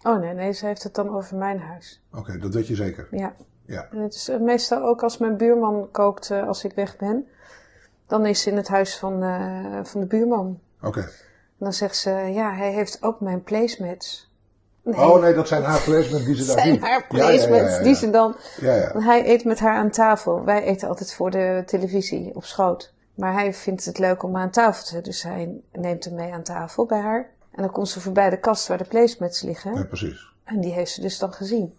Oh 0.03 0.19
nee, 0.19 0.33
nee, 0.33 0.51
ze 0.51 0.65
heeft 0.65 0.83
het 0.83 0.95
dan 0.95 1.15
over 1.15 1.37
mijn 1.37 1.59
huis. 1.59 2.01
Oké, 2.13 2.37
dat 2.37 2.53
weet 2.53 2.67
je 2.67 2.75
zeker. 2.75 3.07
Ja. 3.11 3.35
Ja. 3.65 3.87
En 3.91 3.99
het 3.99 4.13
is 4.13 4.29
eh, 4.29 4.39
meestal 4.39 4.83
ook 4.83 5.03
als 5.03 5.17
mijn 5.17 5.37
buurman 5.37 5.89
kookt 5.91 6.31
eh, 6.31 6.47
als 6.47 6.63
ik 6.63 6.73
weg 6.73 6.97
ben. 6.97 7.27
Dan 8.07 8.25
is 8.25 8.41
ze 8.41 8.49
in 8.49 8.57
het 8.57 8.67
huis 8.67 8.97
van, 8.97 9.23
eh, 9.23 9.79
van 9.83 10.01
de 10.01 10.07
buurman. 10.07 10.59
Oké. 10.81 10.99
En 10.99 11.65
dan 11.65 11.73
zegt 11.73 11.95
ze, 11.95 12.09
ja, 12.11 12.53
hij 12.53 12.71
heeft 12.71 13.03
ook 13.03 13.19
mijn 13.19 13.43
placemats. 13.43 14.31
Nee, 14.81 14.95
Oh 14.95 15.21
nee, 15.21 15.33
dat 15.33 15.47
zijn 15.47 15.63
haar 15.63 15.81
placements 15.81 16.25
die 16.25 16.35
ze 16.35 16.45
daar 16.45 16.59
zijn 16.65 16.79
haar 16.79 17.05
Ja, 17.09 17.29
ja, 17.29 17.47
ja, 17.47 17.69
ja, 17.69 17.83
die 17.83 17.95
ze 17.95 18.09
dan... 18.09 18.35
Ja, 18.59 18.73
ja. 18.73 18.93
Want 18.93 19.05
hij 19.05 19.27
eet 19.27 19.45
met 19.45 19.59
haar 19.59 19.75
aan 19.75 19.89
tafel. 19.89 20.43
Wij 20.43 20.63
eten 20.63 20.87
altijd 20.87 21.13
voor 21.13 21.31
de 21.31 21.63
televisie 21.65 22.35
op 22.35 22.43
schoot. 22.43 22.93
Maar 23.13 23.33
hij 23.33 23.53
vindt 23.53 23.85
het 23.85 23.97
leuk 23.97 24.23
om 24.23 24.37
aan 24.37 24.49
tafel 24.49 24.85
te 24.85 25.01
Dus 25.01 25.23
hij 25.23 25.61
neemt 25.71 26.03
hem 26.03 26.15
mee 26.15 26.33
aan 26.33 26.43
tafel 26.43 26.85
bij 26.85 26.99
haar. 26.99 27.29
En 27.51 27.61
dan 27.61 27.71
komt 27.71 27.89
ze 27.89 28.01
voorbij 28.01 28.29
de 28.29 28.39
kast 28.39 28.67
waar 28.67 28.77
de 28.77 28.83
placemats 28.83 29.41
liggen. 29.41 29.73
Ja, 29.75 29.83
precies. 29.83 30.33
En 30.43 30.61
die 30.61 30.71
heeft 30.71 30.91
ze 30.91 31.01
dus 31.01 31.17
dan 31.17 31.33
gezien. 31.33 31.75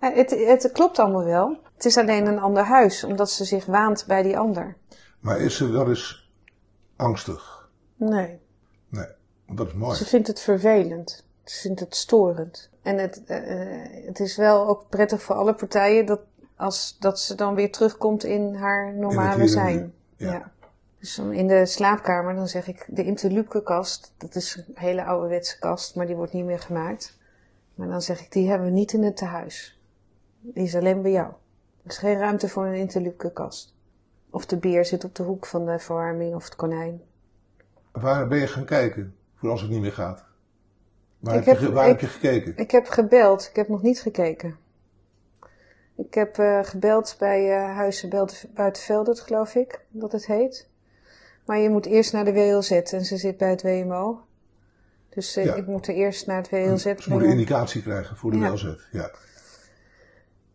Ja, 0.00 0.12
het, 0.12 0.30
het 0.30 0.70
klopt 0.72 0.98
allemaal 0.98 1.24
wel. 1.24 1.56
Het 1.74 1.84
is 1.84 1.96
alleen 1.96 2.26
een 2.26 2.38
ander 2.40 2.62
huis, 2.62 3.04
omdat 3.04 3.30
ze 3.30 3.44
zich 3.44 3.64
waant 3.64 4.04
bij 4.06 4.22
die 4.22 4.38
ander. 4.38 4.76
Maar 5.20 5.40
is 5.40 5.56
ze 5.56 5.70
wel 5.70 5.88
eens 5.88 6.30
angstig? 6.96 7.68
Nee, 7.96 8.38
Nee, 8.88 9.06
dat 9.46 9.66
is 9.66 9.72
mooi. 9.72 9.96
ze 9.96 10.04
vindt 10.06 10.26
het 10.26 10.40
vervelend. 10.40 11.24
Ze 11.44 11.60
vindt 11.60 11.80
het 11.80 11.96
storend. 11.96 12.70
En 12.82 12.98
het, 12.98 13.24
eh, 13.24 13.72
eh, 13.72 14.06
het 14.06 14.20
is 14.20 14.36
wel 14.36 14.66
ook 14.66 14.88
prettig 14.88 15.22
voor 15.22 15.34
alle 15.34 15.54
partijen 15.54 16.06
dat, 16.06 16.20
als, 16.56 16.96
dat 17.00 17.20
ze 17.20 17.34
dan 17.34 17.54
weer 17.54 17.72
terugkomt 17.72 18.24
in 18.24 18.54
haar 18.54 18.94
normale 18.94 19.48
zijn. 19.48 19.94
ja. 20.16 20.52
Dus 20.98 21.14
dan 21.14 21.32
in 21.32 21.46
de 21.48 21.66
slaapkamer, 21.66 22.34
dan 22.34 22.48
zeg 22.48 22.68
ik, 22.68 22.84
de 22.88 23.04
interlupke-kast, 23.04 24.14
dat 24.16 24.34
is 24.34 24.56
een 24.56 24.74
hele 24.74 25.04
ouderwetse 25.04 25.58
kast, 25.58 25.94
maar 25.96 26.06
die 26.06 26.16
wordt 26.16 26.32
niet 26.32 26.44
meer 26.44 26.58
gemaakt. 26.60 27.18
Maar 27.74 27.88
dan 27.88 28.02
zeg 28.02 28.20
ik, 28.20 28.32
die 28.32 28.48
hebben 28.48 28.66
we 28.66 28.72
niet 28.72 28.92
in 28.92 29.02
het 29.02 29.16
tehuis. 29.16 29.80
Die 30.40 30.64
is 30.64 30.74
alleen 30.76 31.02
bij 31.02 31.10
jou. 31.10 31.26
Er 31.82 31.90
is 31.90 31.98
geen 31.98 32.18
ruimte 32.18 32.48
voor 32.48 32.66
een 32.66 32.74
interlupke-kast. 32.74 33.74
Of 34.30 34.46
de 34.46 34.56
beer 34.56 34.84
zit 34.84 35.04
op 35.04 35.14
de 35.14 35.22
hoek 35.22 35.46
van 35.46 35.66
de 35.66 35.78
verwarming, 35.78 36.34
of 36.34 36.44
het 36.44 36.56
konijn. 36.56 37.02
Waar 37.92 38.28
ben 38.28 38.38
je 38.38 38.46
gaan 38.46 38.64
kijken 38.64 39.16
voor 39.34 39.50
als 39.50 39.60
het 39.60 39.70
niet 39.70 39.80
meer 39.80 39.92
gaat? 39.92 40.24
Waar, 41.18 41.36
Ik 41.36 41.44
heb, 41.44 41.54
je, 41.58 41.60
heb- 41.60 41.68
ge- 41.68 41.74
waar 41.74 41.84
ik- 41.84 41.90
heb 41.90 42.00
je 42.00 42.06
gekeken? 42.06 42.56
Ik 42.56 42.70
heb 42.70 42.86
gebeld, 42.88 43.46
ik 43.50 43.56
heb 43.56 43.68
nog 43.68 43.82
niet 43.82 44.00
gekeken. 44.00 44.56
Ik 45.96 46.14
heb 46.14 46.38
eh, 46.38 46.58
gebeld 46.62 47.16
bij 47.18 47.56
eh 47.56 47.76
Huizen 47.76 48.08
Buitenveldert, 48.54 49.20
geloof 49.20 49.54
ik, 49.54 49.84
dat 49.88 50.12
het 50.12 50.26
heet. 50.26 50.68
Maar 51.46 51.58
je 51.58 51.70
moet 51.70 51.86
eerst 51.86 52.12
naar 52.12 52.24
de 52.24 52.32
WLZ 52.32 52.70
en 52.70 53.04
ze 53.04 53.16
zit 53.16 53.36
bij 53.36 53.50
het 53.50 53.62
WMO. 53.62 54.20
Dus 55.08 55.36
eh, 55.36 55.44
Ja. 55.44 55.54
ik 55.54 55.66
moet 55.66 55.86
er 55.86 55.94
eerst 55.94 56.26
naar 56.26 56.36
het 56.36 56.50
WLZ 56.50 56.82
Ze 56.82 56.88
moeten 56.88 57.04
brengen. 57.16 57.28
indicatie 57.30 57.82
krijgen 57.82 58.16
voor 58.16 58.30
de 58.30 58.36
Ja. 58.38 58.50
WLZ. 58.50 58.74
Ja. 58.90 59.10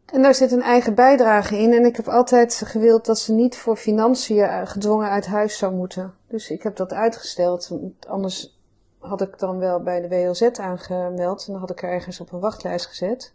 En 0.05 0.21
daar 0.21 0.35
zit 0.35 0.51
een 0.51 0.61
eigen 0.61 0.95
bijdrage 0.95 1.57
in. 1.57 1.73
En 1.73 1.85
ik 1.85 1.95
heb 1.95 2.07
altijd 2.07 2.61
gewild 2.65 3.05
dat 3.05 3.19
ze 3.19 3.33
niet 3.33 3.57
voor 3.57 3.75
financiën 3.75 4.43
eh, 4.43 4.61
gedwongen 4.65 5.09
uit 5.09 5.25
huis 5.25 5.57
zou 5.57 5.73
moeten. 5.73 6.13
Dus 6.27 6.49
ik 6.49 6.63
heb 6.63 6.75
dat 6.75 6.93
uitgesteld. 6.93 7.67
want 7.67 8.07
Anders 8.07 8.59
had 8.99 9.21
ik 9.21 9.39
dan 9.39 9.57
wel 9.59 9.81
bij 9.83 10.01
de 10.01 10.07
WLZ 10.07 10.41
aangemeld. 10.41 11.45
En 11.45 11.51
dan 11.51 11.61
had 11.61 11.69
ik 11.71 11.81
er 11.83 11.89
ergens 11.89 12.19
op 12.19 12.31
een 12.31 12.39
wachtlijst 12.39 12.85
gezet. 12.85 13.33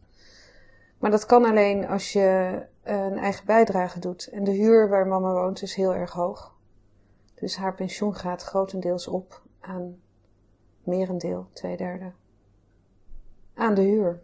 Maar 0.99 1.11
dat 1.11 1.27
kan 1.27 1.45
alleen 1.45 1.87
als 1.89 2.13
je 2.13 2.59
eh, 2.83 2.95
een 3.05 3.19
eigen 3.19 3.47
bijdrage 3.47 3.99
doet. 3.99 4.29
En 4.33 4.45
de 4.45 4.51
huur 4.51 4.89
waar 4.89 5.07
mama 5.07 5.33
woont 5.33 5.63
is 5.63 5.75
heel 5.75 5.95
erg 5.95 6.13
hoog. 6.13 6.55
Dus 7.41 7.57
haar 7.57 7.75
pensioen 7.75 8.15
gaat 8.15 8.43
grotendeels 8.43 9.07
op 9.07 9.43
aan 9.61 10.01
merendeel, 10.83 11.49
twee 11.53 11.77
derde. 11.77 12.13
Aan 13.55 13.75
de 13.75 13.83
huur. 13.83 14.21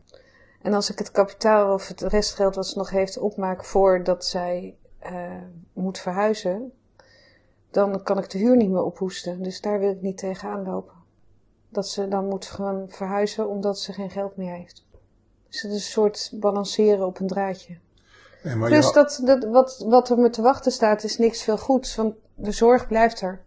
En 0.62 0.72
als 0.72 0.90
ik 0.90 0.98
het 0.98 1.10
kapitaal 1.10 1.74
of 1.74 1.88
het 1.88 2.00
restgeld 2.00 2.54
wat 2.54 2.66
ze 2.66 2.78
nog 2.78 2.90
heeft 2.90 3.18
opmaak 3.18 3.64
voordat 3.64 4.24
zij 4.24 4.76
eh, 4.98 5.42
moet 5.72 5.98
verhuizen, 5.98 6.72
dan 7.70 8.02
kan 8.02 8.18
ik 8.18 8.30
de 8.30 8.38
huur 8.38 8.56
niet 8.56 8.70
meer 8.70 8.82
ophoesten. 8.82 9.42
Dus 9.42 9.60
daar 9.60 9.78
wil 9.78 9.90
ik 9.90 10.02
niet 10.02 10.18
tegenaan 10.18 10.64
lopen. 10.64 10.94
Dat 11.68 11.88
ze 11.88 12.08
dan 12.08 12.28
moet 12.28 12.46
gewoon 12.46 12.88
verhuizen 12.88 13.48
omdat 13.48 13.78
ze 13.78 13.92
geen 13.92 14.10
geld 14.10 14.36
meer 14.36 14.54
heeft. 14.54 14.86
Dus 15.48 15.62
het 15.62 15.70
is 15.70 15.76
een 15.76 15.92
soort 15.92 16.30
balanceren 16.34 17.06
op 17.06 17.20
een 17.20 17.26
draadje. 17.26 17.78
Nee, 18.42 18.56
Plus 18.56 18.92
dat, 18.92 19.20
dat 19.24 19.44
wat, 19.44 19.84
wat 19.88 20.10
er 20.10 20.18
me 20.18 20.30
te 20.30 20.42
wachten 20.42 20.72
staat 20.72 21.04
is 21.04 21.18
niks 21.18 21.42
veel 21.42 21.58
goeds, 21.58 21.94
want 21.94 22.14
de 22.34 22.52
zorg 22.52 22.86
blijft 22.86 23.20
er. 23.20 23.40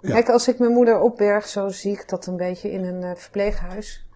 Ja. 0.00 0.12
Kijk, 0.12 0.28
als 0.28 0.48
ik 0.48 0.58
mijn 0.58 0.72
moeder 0.72 1.00
opberg, 1.00 1.46
zo 1.46 1.68
zie 1.68 1.92
ik 1.92 2.08
dat 2.08 2.26
een 2.26 2.36
beetje 2.36 2.70
in 2.70 2.84
een 2.84 3.02
eh, 3.02 3.14
verpleeghuis, 3.14 4.06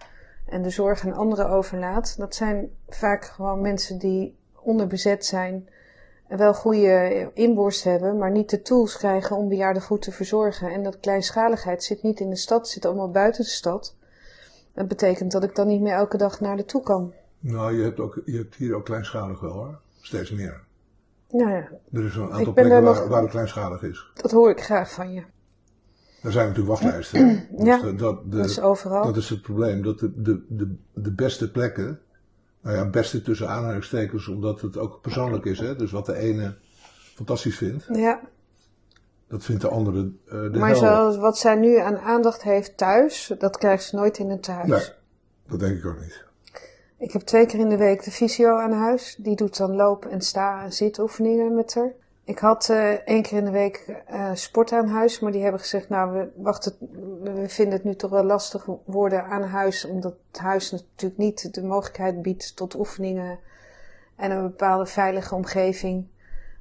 en 0.46 0.62
de 0.62 0.70
zorg 0.70 1.04
aan 1.04 1.12
anderen 1.12 1.48
overlaat, 1.48 2.14
dat 2.18 2.34
zijn 2.34 2.70
vaak 2.88 3.24
gewoon 3.24 3.60
mensen 3.60 3.98
die 3.98 4.36
onderbezet 4.62 5.24
zijn, 5.24 5.68
en 6.30 6.38
wel 6.38 6.54
goede 6.54 7.30
inborst 7.34 7.84
hebben, 7.84 8.18
maar 8.18 8.30
niet 8.30 8.50
de 8.50 8.62
tools 8.62 8.96
krijgen 8.96 9.36
om 9.36 9.48
bejaarden 9.48 9.82
goed 9.82 10.02
te 10.02 10.12
verzorgen. 10.12 10.70
En 10.70 10.82
dat 10.82 11.00
kleinschaligheid 11.00 11.84
zit 11.84 12.02
niet 12.02 12.20
in 12.20 12.30
de 12.30 12.36
stad, 12.36 12.68
zit 12.68 12.84
allemaal 12.84 13.10
buiten 13.10 13.44
de 13.44 13.50
stad. 13.50 13.96
Dat 14.74 14.88
betekent 14.88 15.32
dat 15.32 15.44
ik 15.44 15.54
dan 15.54 15.66
niet 15.66 15.80
meer 15.80 15.92
elke 15.92 16.16
dag 16.16 16.40
naar 16.40 16.56
de 16.56 16.64
toe 16.64 16.82
kan. 16.82 17.12
Nou, 17.38 17.76
je 17.76 17.82
hebt, 17.82 18.00
ook, 18.00 18.22
je 18.24 18.36
hebt 18.36 18.54
hier 18.54 18.74
ook 18.74 18.84
kleinschalig 18.84 19.40
wel 19.40 19.52
hoor. 19.52 19.80
Steeds 20.00 20.30
meer. 20.30 20.60
Nou 21.30 21.50
ja, 21.50 21.68
Er 21.92 22.04
is 22.04 22.14
een 22.16 22.22
aantal 22.32 22.52
plekken 22.52 22.68
waar, 22.70 22.82
nog- 22.82 23.06
waar 23.08 23.22
het 23.22 23.30
kleinschalig 23.30 23.82
is. 23.82 24.10
dat 24.14 24.30
hoor 24.30 24.50
ik 24.50 24.60
graag 24.62 24.92
van 24.92 25.12
je. 25.12 25.22
Er 26.22 26.32
zijn 26.32 26.48
natuurlijk 26.48 26.80
wachtlijsten. 26.80 27.46
Dus 27.50 27.66
Ja, 27.66 27.78
de- 27.82 27.94
dat, 27.94 28.30
de, 28.30 28.36
Dat 28.36 28.46
is 28.46 28.60
overal. 28.60 29.04
dat 29.04 29.16
is 29.16 29.28
het 29.28 29.42
probleem. 29.42 29.82
Dat 29.82 29.98
de, 29.98 30.12
de, 30.22 30.44
de, 30.48 30.76
de 30.94 31.12
beste 31.12 31.50
plekken, 31.50 32.00
nou 32.60 32.76
ja, 32.76 32.86
beste 32.90 33.22
tussen 33.22 33.48
aanhalingstekens, 33.48 34.28
omdat 34.28 34.60
het 34.60 34.76
ook 34.76 35.00
persoonlijk 35.00 35.44
is. 35.44 35.58
Hè? 35.60 35.76
Dus 35.76 35.90
wat 35.90 36.06
de 36.06 36.16
ene 36.16 36.54
fantastisch 37.14 37.56
vindt, 37.56 37.86
Ja, 37.92 38.20
dat 39.28 39.44
vindt 39.44 39.62
de 39.62 39.68
andere 39.68 40.12
de 40.28 40.50
maar 40.58 40.76
zoals 40.76 41.16
wat 41.16 41.38
zij 41.38 41.54
nu 41.54 41.76
aan 41.78 41.98
aandacht 41.98 42.42
heeft 42.42 42.76
thuis, 42.76 43.34
dat 43.38 43.56
krijgt 43.58 43.84
ze 43.84 43.96
nooit 43.96 44.18
in 44.18 44.30
het 44.30 44.42
tehuis. 44.42 44.68
Nee, 44.68 44.88
dat 45.48 45.60
denk 45.60 45.78
ik 45.78 45.86
ook 45.86 46.00
niet. 46.00 46.24
Ik 47.00 47.12
heb 47.12 47.22
twee 47.22 47.46
keer 47.46 47.58
in 47.60 47.68
de 47.68 47.76
week 47.76 48.04
de 48.04 48.10
fysio 48.10 48.56
aan 48.58 48.72
huis. 48.72 49.16
Die 49.18 49.36
doet 49.36 49.56
dan 49.56 49.74
loop- 49.74 50.06
en 50.06 50.20
sta- 50.20 50.62
en 50.64 50.72
zitoefeningen 50.72 51.54
met 51.54 51.74
haar. 51.74 51.92
Ik 52.24 52.38
had 52.38 52.68
eh 52.70 52.90
één 52.90 53.22
keer 53.22 53.38
in 53.38 53.44
de 53.44 53.50
week 53.50 54.02
eh, 54.06 54.30
sport 54.34 54.72
aan 54.72 54.88
huis, 54.88 55.20
maar 55.20 55.32
die 55.32 55.42
hebben 55.42 55.60
gezegd, 55.60 55.88
nou, 55.88 56.12
we, 56.12 56.28
wachten, 56.34 56.76
we 57.22 57.48
vinden 57.48 57.74
het 57.74 57.84
nu 57.84 57.94
toch 57.94 58.10
wel 58.10 58.24
lastig 58.24 58.66
worden 58.84 59.24
aan 59.24 59.42
huis, 59.42 59.84
omdat 59.84 60.14
het 60.30 60.40
huis 60.40 60.70
natuurlijk 60.70 61.20
niet 61.20 61.54
de 61.54 61.62
mogelijkheid 61.62 62.22
biedt 62.22 62.56
tot 62.56 62.74
oefeningen 62.78 63.38
en 64.16 64.30
een 64.30 64.42
bepaalde 64.42 64.86
veilige 64.86 65.34
omgeving 65.34 66.06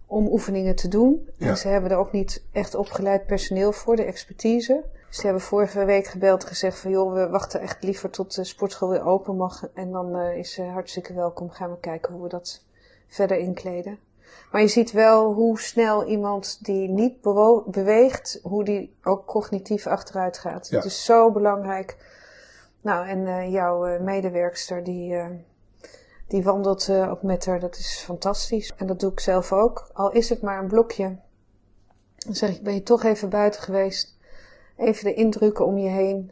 om 0.05 0.27
oefeningen 0.27 0.75
te 0.75 0.87
doen. 0.87 1.29
Ja. 1.37 1.47
En 1.47 1.57
ze 1.57 1.67
hebben 1.67 1.91
er 1.91 1.97
ook 1.97 2.11
niet 2.11 2.43
echt 2.51 2.75
opgeleid 2.75 3.25
personeel 3.25 3.71
voor, 3.71 3.95
de 3.95 4.03
expertise. 4.03 4.83
Ze 5.09 5.21
hebben 5.21 5.41
vorige 5.41 5.85
week 5.85 6.07
gebeld 6.07 6.43
gezegd 6.43 6.79
van 6.79 6.91
joh, 6.91 7.13
we 7.13 7.29
wachten 7.29 7.61
echt 7.61 7.83
liever 7.83 8.09
tot 8.09 8.35
de 8.35 8.43
sportschool 8.43 8.89
weer 8.89 9.05
open 9.05 9.35
mag. 9.35 9.69
En 9.73 9.91
dan 9.91 10.15
eh, 10.15 10.37
is 10.37 10.53
ze 10.53 10.63
hartstikke 10.63 11.13
welkom. 11.13 11.49
Gaan 11.49 11.71
we 11.71 11.79
kijken 11.79 12.13
hoe 12.13 12.23
we 12.23 12.29
dat 12.29 12.65
verder 13.07 13.37
inkleden. 13.37 13.99
Maar 14.51 14.61
je 14.61 14.67
ziet 14.67 14.91
wel 14.91 15.33
hoe 15.33 15.59
snel 15.59 16.05
iemand 16.05 16.65
die 16.65 16.89
niet 16.89 17.21
beweegt, 17.65 18.39
hoe 18.43 18.63
die 18.63 18.97
ook 19.03 19.25
cognitief 19.25 19.87
achteruit 19.87 20.37
gaat. 20.37 20.67
Ja. 20.69 20.75
Het 20.75 20.85
is 20.85 21.05
zo 21.05 21.31
belangrijk. 21.31 21.97
Nou, 22.81 23.07
en 23.07 23.27
eh, 23.27 23.51
jouw 23.51 23.85
eh, 23.85 24.01
medewerkster 24.01 24.83
die, 24.83 25.17
die 26.27 26.43
wandelt 26.43 26.89
ook 26.89 27.23
met 27.23 27.45
haar, 27.45 27.59
dat 27.59 27.77
is 27.77 28.01
fantastisch. 28.05 28.73
En 28.77 28.87
dat 28.87 28.99
doe 28.99 29.11
ik 29.11 29.19
zelf 29.19 29.53
ook. 29.53 29.89
Al 29.93 30.11
is 30.11 30.29
het 30.29 30.41
maar 30.41 30.59
een 30.59 30.67
blokje. 30.67 31.17
Dan 32.15 32.35
zeg 32.35 32.49
ik, 32.49 32.63
ben 32.63 32.73
je 32.73 32.83
toch 32.83 33.03
even 33.03 33.29
buiten 33.29 33.61
geweest? 33.61 34.17
Even 34.79 35.03
de 35.03 35.13
indrukken 35.13 35.65
om 35.65 35.77
je 35.77 35.89
heen. 35.89 36.31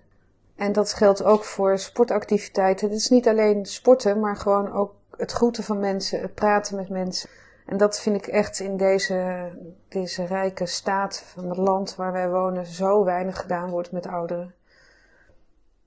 En 0.56 0.72
dat 0.72 0.94
geldt 0.94 1.24
ook 1.24 1.44
voor 1.44 1.78
sportactiviteiten. 1.78 2.88
Het 2.88 2.98
is 2.98 3.10
niet 3.10 3.28
alleen 3.28 3.66
sporten, 3.66 4.20
maar 4.20 4.36
gewoon 4.36 4.72
ook 4.72 4.94
het 5.18 5.32
groeten 5.32 5.64
van 5.64 5.80
mensen, 5.80 6.22
het 6.22 6.34
praten 6.34 6.76
met 6.76 6.90
mensen. 6.90 7.30
En 7.66 7.78
dat 7.78 8.00
vind 8.00 8.16
ik 8.16 8.28
echt 8.28 8.60
in 8.60 8.78
deze, 8.78 9.50
deze 9.88 10.26
rijke 10.26 10.66
staat 10.66 11.20
van 11.20 11.50
het 11.50 11.58
land 11.58 11.96
waar 11.96 12.12
wij 12.12 12.30
wonen 12.30 12.66
zo 12.66 13.04
weinig 13.04 13.42
gedaan 13.42 13.70
wordt 13.70 13.92
met 13.92 14.08
ouderen. 14.08 14.54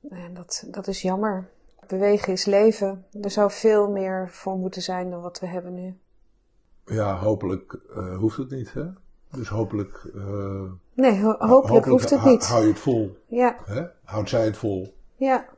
En 0.09 0.35
dat, 0.35 0.65
dat 0.67 0.87
is 0.87 1.03
jammer. 1.03 1.49
Bewegen 1.87 2.33
is 2.33 2.45
leven. 2.45 3.07
Er 3.23 3.31
zou 3.31 3.51
veel 3.51 3.91
meer 3.91 4.29
voor 4.31 4.57
moeten 4.57 4.83
zijn 4.83 5.11
dan 5.11 5.21
wat 5.21 5.41
we 5.41 5.47
hebben 5.47 5.75
nu. 5.75 5.99
Ja, 6.85 7.17
hopelijk 7.17 7.79
eh, 7.95 8.17
hoeft 8.17 8.37
het 8.37 8.51
niet. 8.51 8.73
Hè? 8.73 8.87
Dus 9.31 9.49
hopelijk, 9.49 10.11
eh, 10.15 10.63
Nee, 11.01 11.21
ho- 11.23 11.37
hopelijk, 11.39 11.87
hoeft 11.87 12.11
het 12.11 12.25
niet. 12.25 12.47
Hou 12.47 12.63
je 12.63 12.69
het 12.69 12.79
vol. 12.79 13.17
Ja, 13.27 13.57
Hè? 13.65 13.87
Houdt 14.05 14.29
zij 14.29 14.45
het 14.45 14.57
vol. 14.57 14.95
ja. 15.17 15.49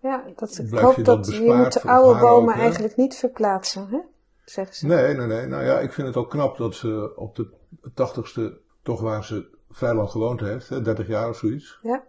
Ja, 0.00 0.24
dat, 0.36 0.58
ik 0.58 0.78
hoop 0.78 0.96
je 0.96 1.02
dat, 1.02 1.26
je 1.26 1.40
moet 1.52 1.72
de 1.72 1.82
oude 1.88 2.20
bomen 2.20 2.54
ook, 2.54 2.60
eigenlijk 2.60 2.96
niet 2.96 3.14
verplaatsen, 3.16 3.88
hè? 3.90 3.98
zeggen 4.44 4.76
ze. 4.76 4.86
Nee, 4.86 5.14
nee, 5.14 5.26
nee. 5.26 5.46
Nou 5.46 5.64
ja, 5.64 5.78
ik 5.80 5.92
vind 5.92 6.06
het 6.06 6.16
ook 6.16 6.30
knap 6.30 6.56
dat 6.56 6.74
ze 6.74 7.12
op 7.16 7.36
de 7.36 7.50
tachtigste, 7.94 8.58
toch 8.82 9.00
waar 9.00 9.24
ze 9.24 9.48
vrij 9.70 9.94
lang 9.94 10.10
gewoond 10.10 10.40
heeft, 10.40 10.68
hè, 10.68 10.82
30 10.82 11.06
jaar 11.06 11.28
of 11.28 11.36
zoiets. 11.36 11.78
Ja. 11.82 12.04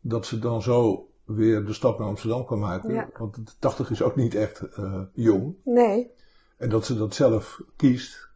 Dat 0.00 0.26
ze 0.26 0.38
dan 0.38 0.62
zo 0.62 1.08
weer 1.24 1.64
de 1.64 1.72
stap 1.72 1.98
naar 1.98 2.08
Amsterdam 2.08 2.44
kan 2.46 2.58
maken. 2.58 2.94
Ja. 2.94 3.08
Want 3.18 3.34
de 3.34 3.52
80 3.58 3.90
is 3.90 4.02
ook 4.02 4.16
niet 4.16 4.34
echt 4.34 4.60
eh, 4.60 5.00
jong. 5.12 5.54
Nee. 5.64 6.10
En 6.56 6.68
dat 6.68 6.84
ze 6.84 6.96
dat 6.96 7.14
zelf 7.14 7.60
kiest, 7.76 8.28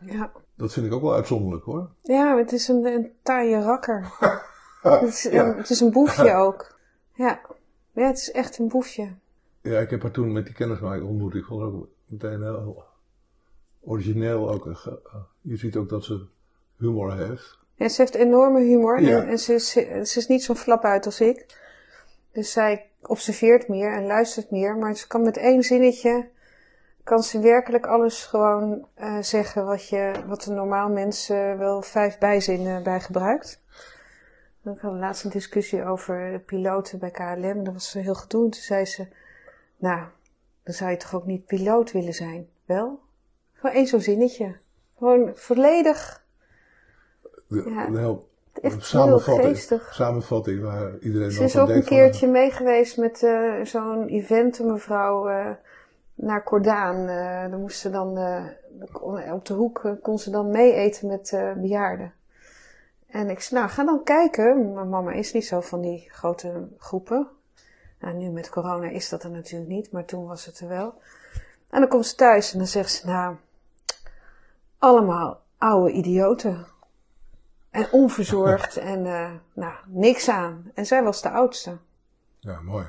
Ja. 0.00 0.32
Dat 0.56 0.72
vind 0.72 0.86
ik 0.86 0.92
ook 0.92 1.02
wel 1.02 1.14
uitzonderlijk 1.14 1.64
hoor. 1.64 1.90
Ja, 2.02 2.36
het 2.36 2.52
is 2.52 2.68
een, 2.68 2.84
een 2.84 3.12
taaie 3.22 3.60
rakker. 3.62 4.12
het, 4.82 5.02
is, 5.02 5.22
Ja. 5.22 5.44
een, 5.44 5.56
het 5.56 5.70
is 5.70 5.80
een 5.80 5.90
boefje 5.90 6.34
ook. 6.46 6.78
Ja. 7.14 7.40
Ja, 7.92 8.06
het 8.06 8.18
is 8.18 8.30
echt 8.32 8.58
een 8.58 8.68
boefje. 8.68 9.08
Ja, 9.60 9.78
ik 9.80 9.90
heb 9.90 10.02
haar 10.02 10.10
toen 10.10 10.32
met 10.32 10.44
die 10.44 10.54
kennismaking 10.54 11.06
ontmoet. 11.08 11.34
Ik 11.34 11.44
vond 11.44 11.62
het 11.62 11.72
ook 11.72 11.88
meteen 12.06 12.42
heel 12.42 12.84
origineel. 13.80 14.50
Ook. 14.50 14.66
Eh, 14.66 14.86
Je 15.40 15.56
ziet 15.56 15.76
ook 15.76 15.88
dat 15.88 16.04
ze 16.04 16.26
humor 16.78 17.16
heeft. 17.16 17.58
Ja, 17.74 17.88
ze 17.88 18.00
heeft 18.00 18.14
enorme 18.14 18.60
humor 18.60 19.00
Ja. 19.00 19.20
en, 19.20 19.28
en 19.28 19.38
ze, 19.38 19.54
is, 19.54 19.70
ze 19.70 20.18
is 20.18 20.26
niet 20.26 20.42
zo'n 20.42 20.56
flap 20.56 20.82
uit 20.84 21.06
als 21.06 21.20
ik. 21.20 21.62
Dus 22.32 22.52
zij 22.52 22.86
observeert 23.02 23.68
meer 23.68 23.92
en 23.92 24.06
luistert 24.06 24.50
meer, 24.50 24.76
maar 24.76 24.96
ze 24.96 25.06
kan 25.06 25.22
met 25.22 25.36
één 25.36 25.62
zinnetje, 25.62 26.28
kan 27.04 27.22
ze 27.22 27.40
werkelijk 27.40 27.86
alles 27.86 28.24
gewoon 28.24 28.86
eh, 28.94 29.18
zeggen 29.18 29.66
wat, 29.66 29.88
je, 29.88 30.12
wat 30.26 30.46
een 30.46 30.54
normaal 30.54 30.88
mens 30.88 31.28
eh, 31.28 31.58
wel 31.58 31.82
vijf 31.82 32.18
bijzinnen 32.18 32.82
bij 32.82 33.00
gebruikt. 33.00 33.62
Ik 34.64 34.80
had 34.80 34.92
laatst 34.92 35.24
een 35.24 35.30
discussie 35.30 35.84
over 35.84 36.40
piloten 36.40 36.98
bij 36.98 37.10
KLM 37.10 37.64
dat 37.64 37.72
was 37.72 37.92
heel 37.92 38.14
gedoe. 38.14 38.44
En 38.44 38.50
toen 38.50 38.62
zei 38.62 38.84
ze, 38.84 39.06
nou, 39.76 40.06
dan 40.62 40.74
zou 40.74 40.90
je 40.90 40.96
toch 40.96 41.14
ook 41.14 41.26
niet 41.26 41.46
piloot 41.46 41.92
willen 41.92 42.14
zijn? 42.14 42.48
Wel? 42.64 43.00
Gewoon 43.52 43.76
één 43.76 43.86
zo'n 43.86 44.00
zinnetje. 44.00 44.56
Gewoon 44.98 45.30
volledig 45.34 46.24
De, 47.48 47.62
Ja, 47.70 48.16
echt 48.62 48.74
heel 48.74 48.82
samenvatting, 48.82 49.56
geestig. 49.56 49.94
samenvatting 49.94 50.62
waar 50.62 50.98
iedereen 50.98 51.30
Ze 51.30 51.44
is 51.44 51.56
ook 51.56 51.68
een 51.68 51.72
denkt 51.72 51.88
keertje 51.88 52.26
mee 52.28 52.50
geweest 52.50 52.96
met 52.96 53.22
eh, 53.22 53.52
zo'n 53.62 54.08
event, 54.08 54.58
een 54.58 54.72
mevrouw, 54.72 55.28
eh, 55.28 55.50
naar 56.14 56.44
Cordaan. 56.44 57.08
Eh 57.08 57.50
dan 57.50 57.60
moest 57.60 57.78
ze 57.78 57.90
dan, 57.90 58.18
eh, 58.18 59.32
op 59.32 59.44
de 59.44 59.54
hoek 59.54 59.84
eh, 59.84 59.92
kon 60.02 60.18
ze 60.18 60.30
dan 60.30 60.50
mee 60.50 60.72
eten 60.72 61.08
met 61.08 61.32
eh, 61.32 61.52
bejaarden. 61.52 62.12
En 63.06 63.30
ik 63.30 63.40
zei, 63.40 63.60
nou, 63.60 63.72
ga 63.72 63.84
dan 63.84 64.04
kijken. 64.04 64.72
Mijn 64.72 64.88
mama 64.88 65.12
is 65.12 65.32
niet 65.32 65.46
zo 65.46 65.60
van 65.60 65.80
die 65.80 66.08
grote 66.10 66.68
groepen. 66.78 67.28
Nou, 68.00 68.16
nu 68.16 68.30
met 68.30 68.48
corona 68.48 68.88
is 68.88 69.08
dat 69.08 69.22
er 69.22 69.30
natuurlijk 69.30 69.70
niet, 69.70 69.92
maar 69.92 70.04
toen 70.04 70.26
was 70.26 70.46
het 70.46 70.60
er 70.60 70.68
wel. 70.68 70.94
En 71.70 71.80
dan 71.80 71.88
komt 71.88 72.06
ze 72.06 72.14
thuis 72.14 72.52
en 72.52 72.58
dan 72.58 72.66
zegt 72.66 72.90
ze, 72.90 73.06
nou, 73.06 73.36
allemaal 74.78 75.40
oude 75.58 75.92
idioten. 75.92 76.66
En 77.70 77.88
onverzorgd 77.90 78.76
en 78.76 79.02
nou, 79.52 79.74
niks 79.86 80.28
aan. 80.28 80.70
En 80.74 80.86
zij 80.86 81.02
was 81.02 81.22
de 81.22 81.30
oudste. 81.30 81.76
Ja, 82.38 82.60
mooi. 82.60 82.86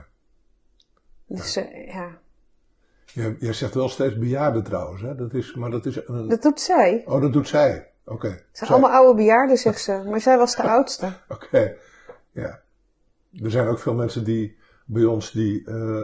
Dus 1.27 1.55
eh, 1.55 1.87
ja, 1.87 2.19
Je, 3.15 3.35
je 3.39 3.53
zegt 3.53 3.73
wel 3.73 3.89
steeds 3.89 4.17
bejaarden 4.17 4.63
trouwens, 4.63 5.01
hè? 5.01 5.15
Dat 5.15 5.33
is, 5.33 5.53
maar 5.53 5.71
dat 5.71 5.85
is 5.85 6.07
een... 6.07 6.27
dat 6.27 6.41
doet 6.41 6.59
zij. 6.59 7.03
Oh, 7.05 7.21
dat 7.21 7.33
doet 7.33 7.47
zij. 7.47 7.87
Oké. 8.05 8.27
Ze 8.27 8.35
zijn 8.35 8.45
Zij. 8.51 8.67
allemaal 8.67 8.91
oude 8.91 9.15
bejaarden, 9.15 9.57
zegt 9.57 9.81
ze. 9.81 10.03
Maar 10.09 10.21
zij 10.21 10.37
was 10.37 10.55
de 10.55 10.61
oudste. 10.77 11.13
Oké, 11.27 11.75
ja. 12.31 12.61
Er 13.43 13.51
zijn 13.51 13.67
ook 13.67 13.79
veel 13.79 13.93
mensen 13.93 14.23
die 14.23 14.57
bij 14.85 15.03
ons 15.03 15.31
die, 15.31 15.65
eh, 15.65 16.01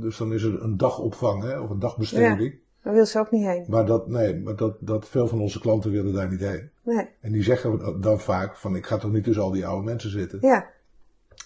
dus 0.00 0.16
dan 0.16 0.32
is 0.32 0.42
er 0.42 0.62
een 0.62 0.76
dagopvang 0.76 1.42
hè, 1.42 1.58
of 1.58 1.70
een 1.70 1.78
dagbesteding. 1.78 2.54
Daar 2.82 2.94
wil 2.94 3.06
ze 3.06 3.18
ook 3.18 3.30
niet 3.30 3.46
heen. 3.46 3.64
Maar 3.68 3.86
dat, 3.86 4.08
nee, 4.08 4.36
maar 4.40 4.56
dat, 4.56 4.76
dat 4.80 5.08
veel 5.08 5.28
van 5.28 5.40
onze 5.40 5.60
klanten 5.60 5.90
willen 5.90 6.12
daar 6.12 6.30
niet 6.30 6.40
heen. 6.40 6.70
Nee. 6.82 7.08
En 7.20 7.32
die 7.32 7.42
zeggen 7.42 8.00
dan 8.00 8.20
vaak 8.20 8.56
van 8.56 8.76
ik 8.76 8.86
ga 8.86 8.96
toch 8.96 9.12
niet 9.12 9.24
tussen 9.24 9.42
al 9.42 9.50
die 9.50 9.66
oude 9.66 9.84
mensen 9.84 10.10
zitten. 10.10 10.38
Ja, 10.40 10.70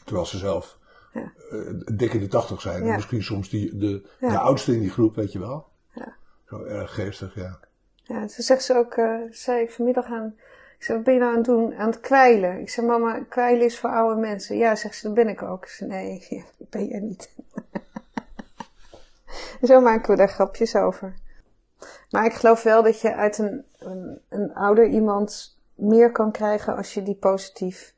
Terwijl 0.04 0.26
ze 0.26 0.38
zelf 0.38 0.78
Ja. 1.14 1.32
eh, 1.50 1.60
dik 1.96 2.12
in 2.12 2.20
de 2.20 2.28
tachtig 2.28 2.60
zijn. 2.60 2.84
Ja. 2.84 2.94
misschien 2.94 3.22
soms 3.22 3.48
die, 3.48 3.76
de, 3.76 4.08
Ja. 4.20 4.28
de 4.28 4.38
oudste 4.38 4.74
in 4.74 4.80
die 4.80 4.90
groep, 4.90 5.14
weet 5.14 5.32
je 5.32 5.38
wel. 5.38 5.66
Ja. 5.94 6.14
Zo 6.48 6.64
erg 6.64 6.94
geestig, 6.94 7.34
ja. 7.34 7.58
ja 8.02 8.18
toen 8.18 8.44
zegt 8.44 8.62
ze 8.62 8.74
ook, 8.76 8.92
eh 8.94 9.16
zei 9.30 9.62
ik 9.62 9.70
vanmiddag 9.70 10.06
aan, 10.06 10.34
ik 10.78 10.84
zei, 10.84 10.96
wat 10.96 11.06
ben 11.06 11.14
je 11.14 11.20
nou 11.20 11.30
aan 11.32 11.38
het 11.38 11.46
doen? 11.46 11.74
Aan 11.74 11.86
het 11.90 12.00
kwijlen. 12.00 12.60
Ik 12.60 12.70
zei, 12.70 12.86
mama, 12.86 13.20
kwijlen 13.28 13.64
is 13.64 13.78
voor 13.78 13.90
oude 13.90 14.20
mensen. 14.20 14.56
Ja, 14.56 14.74
zegt 14.74 14.96
ze, 14.96 15.06
dat 15.06 15.14
ben 15.14 15.28
ik 15.28 15.42
ook. 15.42 15.62
Ik 15.64 15.70
zei, 15.70 15.90
nee, 15.90 16.26
dat 16.58 16.70
ben 16.70 16.86
jij 16.86 17.00
niet. 17.00 17.30
Zo 19.62 19.80
maken 19.80 20.10
we 20.10 20.16
daar 20.16 20.28
grapjes 20.28 20.76
over. 20.76 21.14
Maar 22.10 22.24
ik 22.24 22.32
geloof 22.32 22.62
wel 22.62 22.82
dat 22.82 23.00
je 23.00 23.14
uit 23.14 23.38
een, 23.38 23.64
een, 23.78 24.20
een 24.28 24.54
ouder 24.54 24.88
iemand 24.88 25.58
meer 25.74 26.12
kan 26.12 26.32
krijgen 26.32 26.76
als 26.76 26.94
je 26.94 27.02
die 27.02 27.14
positief 27.14 27.94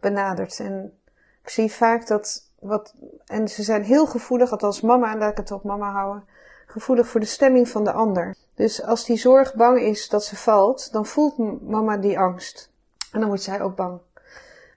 benadert. 0.00 0.60
En 0.60 0.98
ik 1.42 1.48
zie 1.48 1.72
vaak 1.72 2.06
dat 2.06 2.49
wat, 2.60 2.94
en 3.26 3.48
ze 3.48 3.62
zijn 3.62 3.82
heel 3.82 4.06
gevoelig, 4.06 4.50
althans 4.50 4.80
mama, 4.80 5.12
en 5.12 5.18
laat 5.18 5.30
ik 5.30 5.36
het 5.36 5.50
op 5.50 5.64
mama 5.64 5.90
houden, 5.90 6.24
gevoelig 6.66 7.08
voor 7.08 7.20
de 7.20 7.26
stemming 7.26 7.68
van 7.68 7.84
de 7.84 7.92
ander. 7.92 8.36
Dus 8.54 8.82
als 8.82 9.04
die 9.04 9.16
zorg 9.16 9.54
bang 9.54 9.80
is 9.80 10.08
dat 10.08 10.24
ze 10.24 10.36
valt, 10.36 10.92
dan 10.92 11.06
voelt 11.06 11.62
mama 11.62 11.96
die 11.96 12.18
angst. 12.18 12.70
En 13.12 13.20
dan 13.20 13.28
wordt 13.28 13.42
zij 13.42 13.60
ook 13.60 13.76
bang. 13.76 14.00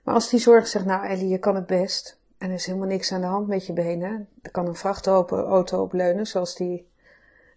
Maar 0.02 0.14
als 0.14 0.28
die 0.28 0.40
zorg 0.40 0.66
zegt, 0.66 0.84
nou 0.84 1.06
Ellie, 1.06 1.28
je 1.28 1.38
kan 1.38 1.54
het 1.54 1.66
best. 1.66 2.18
En 2.38 2.48
er 2.48 2.54
is 2.54 2.66
helemaal 2.66 2.88
niks 2.88 3.12
aan 3.12 3.20
de 3.20 3.26
hand 3.26 3.46
met 3.46 3.66
je 3.66 3.72
benen. 3.72 4.28
Er 4.42 4.50
kan 4.50 4.66
een 4.66 4.74
vrachtauto 4.74 5.82
op 5.82 5.92
leunen, 5.92 6.26
zoals 6.26 6.54
die 6.54 6.88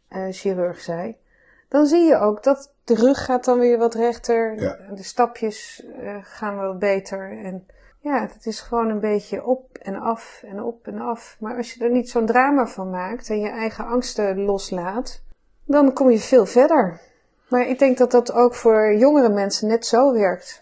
eh, 0.07 0.25
chirurg 0.29 0.79
zei. 0.79 1.17
Dan 1.67 1.85
zie 1.85 2.03
je 2.03 2.17
ook 2.17 2.43
dat 2.43 2.73
de 2.83 2.95
rug 2.95 3.25
gaat 3.25 3.45
dan 3.45 3.59
weer 3.59 3.77
wat 3.77 3.93
rechter. 3.93 4.61
Ja. 4.61 4.77
De 4.93 5.03
stapjes 5.03 5.85
eh, 6.01 6.17
gaan 6.21 6.57
wel 6.57 6.77
beter. 6.77 7.43
En 7.43 7.65
ja, 8.07 8.27
het 8.33 8.45
is 8.45 8.59
gewoon 8.59 8.89
een 8.89 8.99
beetje 8.99 9.45
op 9.45 9.77
en 9.81 9.95
af 9.95 10.41
en 10.45 10.63
op 10.63 10.87
en 10.87 10.99
af. 10.99 11.37
Maar 11.39 11.57
als 11.57 11.73
je 11.73 11.83
er 11.83 11.91
niet 11.91 12.09
zo'n 12.09 12.25
drama 12.25 12.67
van 12.67 12.89
maakt 12.89 13.29
en 13.29 13.39
je 13.39 13.49
eigen 13.49 13.85
angsten 13.85 14.39
loslaat, 14.39 15.21
dan 15.65 15.93
kom 15.93 16.09
je 16.09 16.19
veel 16.19 16.45
verder. 16.45 17.01
Maar 17.49 17.67
ik 17.67 17.79
denk 17.79 17.97
dat 17.97 18.11
dat 18.11 18.31
ook 18.31 18.55
voor 18.55 18.95
jongere 18.95 19.29
mensen 19.29 19.67
net 19.67 19.85
zo 19.85 20.13
werkt. 20.13 20.61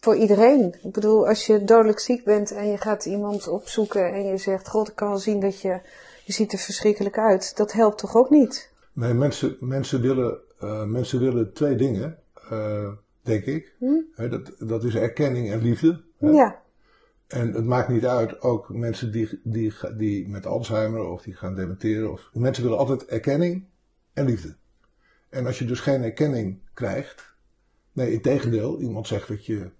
Voor 0.00 0.16
iedereen. 0.16 0.74
Ik 0.82 0.92
bedoel, 0.92 1.28
als 1.28 1.46
je 1.46 1.64
dodelijk 1.64 1.98
ziek 2.00 2.24
bent 2.24 2.50
en 2.50 2.70
je 2.70 2.76
gaat 2.76 3.04
iemand 3.04 3.48
opzoeken 3.48 4.12
en 4.12 4.26
je 4.26 4.36
zegt, 4.36 4.68
god, 4.68 4.88
ik 4.88 4.94
kan 4.94 5.08
wel 5.08 5.18
zien 5.18 5.40
dat 5.40 5.60
je, 5.60 5.80
je 6.24 6.32
ziet 6.32 6.52
er 6.52 6.58
verschrikkelijk 6.58 7.18
uit. 7.18 7.56
Dat 7.56 7.72
helpt 7.72 7.98
toch 7.98 8.16
ook 8.16 8.30
niet? 8.30 8.70
Nee, 8.92 9.14
mensen, 9.14 9.56
mensen, 9.60 10.00
willen, 10.00 10.38
eh, 10.60 10.84
mensen 10.84 11.20
willen 11.20 11.52
twee 11.52 11.76
dingen, 11.76 12.18
eh, 12.50 12.88
denk 13.22 13.44
ik. 13.44 13.74
Hè, 14.14 14.28
dat, 14.28 14.52
dat 14.58 14.84
is 14.84 14.94
erkenning 14.94 15.50
en 15.50 15.62
liefde. 15.62 16.00
Ja, 16.18 16.62
En 17.30 17.52
het 17.52 17.64
maakt 17.64 17.88
niet 17.88 18.06
uit, 18.06 18.40
ook 18.40 18.68
mensen 18.68 19.12
die, 19.12 19.40
die, 19.42 19.74
die 19.96 20.28
met 20.28 20.46
Alzheimer 20.46 21.04
of 21.08 21.22
die 21.22 21.34
gaan 21.34 21.54
dementeren. 21.54 22.12
Of, 22.12 22.30
mensen 22.32 22.62
willen 22.62 22.78
altijd 22.78 23.04
erkenning 23.04 23.64
en 24.12 24.24
liefde. 24.24 24.54
En 25.28 25.46
als 25.46 25.58
je 25.58 25.64
dus 25.64 25.80
geen 25.80 26.02
erkenning 26.02 26.58
krijgt, 26.74 27.34
nee, 27.92 28.12
in 28.12 28.22
tegendeel, 28.22 28.80
iemand 28.80 29.06
zegt 29.06 29.28
dat 29.28 29.46
je 29.46 29.70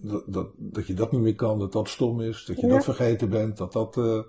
dat, 0.00 0.24
dat, 0.26 0.48
dat 0.56 0.86
je 0.86 0.94
dat 0.94 1.12
niet 1.12 1.20
meer 1.20 1.34
kan, 1.34 1.58
dat 1.58 1.72
dat 1.72 1.88
stom 1.88 2.20
is, 2.20 2.44
dat 2.44 2.60
je 2.60 2.66
Ja. 2.66 2.72
dat 2.72 2.84
vergeten 2.84 3.28
bent, 3.28 3.56
dat 3.56 3.72
dat, 3.72 3.96
eh, 3.96 4.20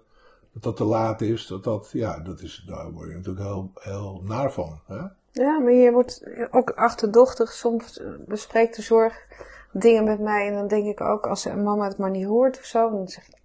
dat 0.53 0.63
dat 0.63 0.75
te 0.75 0.83
laat 0.83 1.21
is, 1.21 1.47
dat 1.47 1.63
dat, 1.63 1.89
ja, 1.93 2.19
dat 2.19 2.41
is, 2.41 2.63
daar 2.67 2.91
word 2.91 3.09
je 3.09 3.15
natuurlijk 3.15 3.45
heel, 3.45 3.71
heel 3.73 4.21
naar 4.23 4.51
van. 4.51 4.79
Hè? 4.87 5.01
Ja, 5.31 5.59
maar 5.59 5.73
je 5.73 5.91
wordt 5.91 6.23
ook 6.51 6.69
achterdochtig. 6.69 7.51
Soms 7.51 8.01
bespreekt 8.27 8.75
de 8.75 8.81
zorg 8.81 9.27
dingen 9.73 10.03
met 10.03 10.19
mij 10.19 10.47
en 10.47 10.53
dan 10.53 10.67
denk 10.67 10.85
ik 10.85 11.01
ook, 11.01 11.27
als 11.27 11.45
een 11.45 11.63
mama 11.63 11.87
het 11.87 11.97
maar 11.97 12.09
niet 12.09 12.25
hoort 12.25 12.57
of 12.57 12.65
zo, 12.65 12.89
dan 12.89 13.07
zeg 13.07 13.27
ik, 13.27 13.35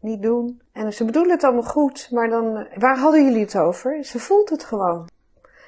niet 0.00 0.22
doen. 0.22 0.60
En 0.72 0.92
ze 0.92 1.04
bedoelen 1.04 1.32
het 1.32 1.44
allemaal 1.44 1.62
goed, 1.62 2.08
maar 2.10 2.28
dan, 2.28 2.66
waar 2.74 2.98
hadden 2.98 3.24
jullie 3.24 3.40
het 3.40 3.56
over? 3.58 4.04
Ze 4.04 4.18
voelt 4.18 4.50
het 4.50 4.64
gewoon. 4.64 5.08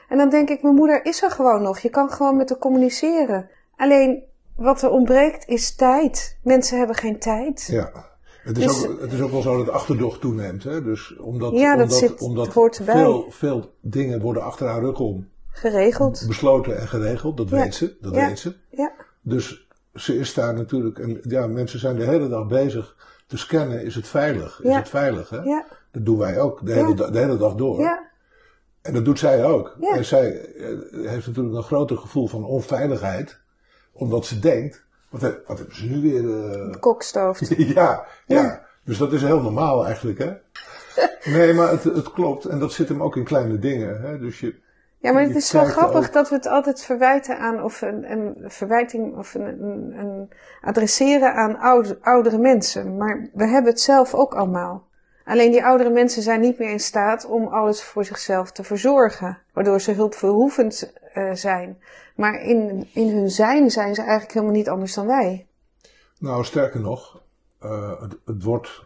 En 0.09 0.19
dan 0.19 0.29
denk 0.31 0.49
ik, 0.51 0.63
mijn 0.63 0.75
moeder 0.75 1.05
is 1.05 1.23
er 1.23 1.31
gewoon 1.31 1.63
nog. 1.63 1.79
Je 1.79 1.89
kan 1.91 2.11
gewoon 2.11 2.37
met 2.37 2.49
haar 2.49 2.59
communiceren. 2.59 3.49
Alleen, 3.77 4.23
wat 4.57 4.83
er 4.83 4.91
ontbreekt 4.91 5.49
is 5.49 5.75
tijd. 5.75 6.39
Mensen 6.43 6.79
hebben 6.79 6.97
geen 6.97 7.19
tijd. 7.19 7.67
Ja. 7.71 8.09
Het 8.43 8.59
is, 8.59 8.65
Dus- 8.67 8.87
ook, 8.89 9.01
het 9.01 9.13
is 9.13 9.21
ook 9.21 9.31
wel 9.31 9.43
zo 9.43 9.57
dat 9.65 9.69
achterdocht 9.75 10.21
toeneemt. 10.21 10.65
Hè? 10.65 10.83
Dus 10.83 11.17
omdat, 11.17 11.53
Ja, 11.53 11.73
dat 11.77 11.83
omdat, 11.83 11.99
zit- 11.99 12.21
omdat 12.21 12.53
veel, 12.53 13.27
veel 13.31 13.75
dingen 13.81 14.21
worden 14.21 14.43
achter 14.43 14.67
haar 14.67 14.81
rug 14.81 14.99
om 15.01 15.29
Geregeld. 15.51 16.25
besloten 16.27 16.79
en 16.81 16.89
geregeld. 16.89 17.37
Dat 17.37 17.49
Ja. 17.51 17.57
weet 17.57 17.75
ze. 17.75 17.97
Dat 18.01 18.15
Ja. 18.15 18.27
weet 18.27 18.39
ze. 18.39 18.57
Ja, 18.71 18.93
Dus 19.23 19.69
ze 19.95 20.19
is 20.19 20.35
daar 20.35 20.55
natuurlijk. 20.55 20.99
En 20.99 21.19
ja, 21.23 21.47
mensen 21.47 21.79
zijn 21.79 21.97
de 21.97 22.05
hele 22.05 22.29
dag 22.29 22.47
bezig 22.47 22.97
te 23.27 23.37
scannen. 23.37 23.85
Is 23.85 23.95
het 23.95 24.09
veilig? 24.09 24.61
Is 24.63 24.71
Ja. 24.71 24.77
het 24.79 24.89
veilig? 24.89 25.29
Hè? 25.31 25.39
ja, 25.43 25.65
Dat 25.93 26.05
doen 26.05 26.19
wij 26.19 26.41
ook 26.41 26.67
de 26.67 26.73
hele, 26.73 26.89
Ja. 26.89 26.95
da- 26.95 27.11
de 27.11 27.19
hele 27.19 27.37
dag 27.37 27.55
door. 27.55 27.81
ja, 27.81 28.09
En 28.83 28.95
dat 28.95 29.05
doet 29.05 29.19
zij 29.19 29.45
ook. 29.45 29.77
En 29.81 30.05
zij 30.05 30.41
eh, 30.55 30.67
heeft 31.11 31.27
natuurlijk 31.27 31.57
een 31.57 31.63
groter 31.63 31.97
gevoel 31.97 32.27
van 32.29 32.45
onveiligheid. 32.45 33.41
Omdat 33.93 34.27
ze 34.27 34.39
denkt. 34.39 34.85
Wat, 35.11 35.21
heb- 35.21 35.47
wat 35.47 35.59
hebben 35.59 35.77
ze 35.77 35.87
nu 35.87 36.01
weer. 36.11 36.43
eh, 36.53 36.81
kokstoofd. 36.81 37.49
ja, 37.57 37.65
ja, 37.75 38.05
Ja. 38.27 38.67
Dus 38.85 38.99
dat 38.99 39.13
is 39.13 39.23
heel 39.23 39.41
normaal 39.43 39.87
eigenlijk, 39.87 40.19
hè? 40.19 40.33
Nee, 41.37 41.53
maar 41.55 41.71
het, 41.71 41.85
het 41.85 42.13
klopt. 42.13 42.45
En 42.45 42.59
dat 42.59 42.73
zit 42.73 42.89
hem 42.89 43.03
ook 43.03 43.17
in 43.17 43.25
kleine 43.25 43.59
dingen. 43.59 44.01
Hè? 44.01 44.19
Dus 44.19 44.41
je, 44.41 44.55
Ja, 45.03 45.13
maar 45.13 45.23
het 45.23 45.37
is 45.37 45.53
wel 45.53 45.65
grappig 45.65 46.07
ook- 46.07 46.13
dat 46.13 46.29
we 46.29 46.35
het 46.35 46.47
altijd 46.47 46.83
verwijten 46.83 47.39
aan, 47.39 47.63
of 47.63 47.83
een, 47.83 48.11
een 48.13 48.51
verwijting, 48.51 49.17
of 49.17 49.35
een, 49.35 49.63
een, 49.63 49.99
een 49.99 50.31
adresseren 50.61 51.35
aan 51.35 51.59
oude, 51.59 51.99
oudere 52.01 52.39
mensen. 52.39 52.97
Maar 52.97 53.29
we 53.33 53.47
hebben 53.47 53.71
het 53.71 53.81
zelf 53.81 54.15
ook 54.15 54.35
allemaal. 54.35 54.89
Alleen 55.25 55.51
die 55.51 55.65
oudere 55.65 55.91
mensen 55.91 56.23
zijn 56.23 56.41
niet 56.41 56.59
meer 56.59 56.71
in 56.71 56.81
staat 56.81 57.25
om 57.27 57.47
alles 57.47 57.83
voor 57.83 58.05
zichzelf 58.05 58.53
te 58.53 58.63
verzorgen, 58.63 59.39
waardoor 59.53 59.81
ze 59.81 59.93
hulpverhoevend 59.93 60.93
eh, 61.13 61.33
zijn. 61.33 61.79
Maar 62.17 62.43
in, 62.43 62.89
in 62.93 63.09
hun 63.17 63.31
zijn 63.31 63.71
zijn 63.71 63.95
ze 63.95 64.01
eigenlijk 64.01 64.33
helemaal 64.33 64.55
niet 64.55 64.69
anders 64.69 64.95
dan 64.95 65.07
wij. 65.07 65.47
Nou, 66.19 66.45
sterker 66.45 66.81
nog, 66.81 67.23
eh, 67.61 68.01
het, 68.01 68.17
het 68.25 68.43
wordt, 68.43 68.85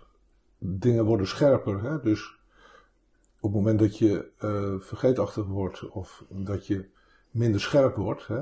dingen 0.59 1.05
worden 1.05 1.27
scherper. 1.27 1.83
Hè? 1.83 2.01
Dus 2.01 2.39
op 3.45 3.53
het 3.53 3.63
moment 3.63 3.79
dat 3.79 3.99
je 3.99 4.31
eh, 4.39 4.75
vergeetachtig 4.79 5.47
wordt 5.47 5.89
of 5.89 6.25
dat 6.29 6.67
je 6.67 6.85
minder 7.31 7.61
scherp 7.61 7.97
wordt, 7.97 8.27
hè? 8.27 8.41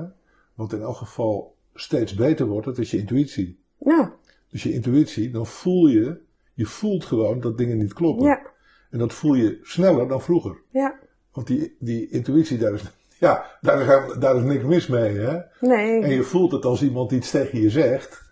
wat 0.53 0.73
in 0.73 0.81
elk 0.81 0.95
geval 0.95 1.55
steeds 1.73 2.13
beter 2.13 2.45
wordt, 2.45 2.65
dat 2.65 2.77
is 2.77 2.91
je 2.91 2.97
intuïtie. 2.97 3.59
Ja, 3.77 4.13
Dus 4.49 4.63
je 4.63 4.73
intuïtie, 4.73 5.31
dan 5.31 5.45
voel 5.47 5.87
je, 5.87 6.17
je 6.53 6.65
voelt 6.65 7.05
gewoon 7.05 7.39
dat 7.39 7.57
dingen 7.57 7.77
niet 7.77 7.93
kloppen. 7.93 8.25
ja, 8.25 8.41
En 8.89 8.99
dat 8.99 9.13
voel 9.13 9.33
je 9.33 9.59
sneller 9.63 10.07
dan 10.07 10.21
vroeger. 10.21 10.57
ja. 10.69 10.99
Want 11.31 11.47
die, 11.47 11.75
die 11.79 12.09
intuïtie, 12.09 12.57
daar 12.57 12.73
is, 12.73 12.83
ja, 13.19 13.45
daar 13.61 13.81
is, 14.09 14.17
daar 14.19 14.35
is 14.35 14.43
niks 14.43 14.63
mis 14.63 14.87
mee. 14.87 15.17
Hè? 15.17 15.39
Nee, 15.59 16.01
En 16.03 16.09
je 16.11 16.23
voelt 16.23 16.51
het 16.51 16.65
als 16.65 16.83
iemand 16.83 17.11
iets 17.11 17.31
tegen 17.31 17.61
je 17.61 17.69
zegt, 17.69 18.31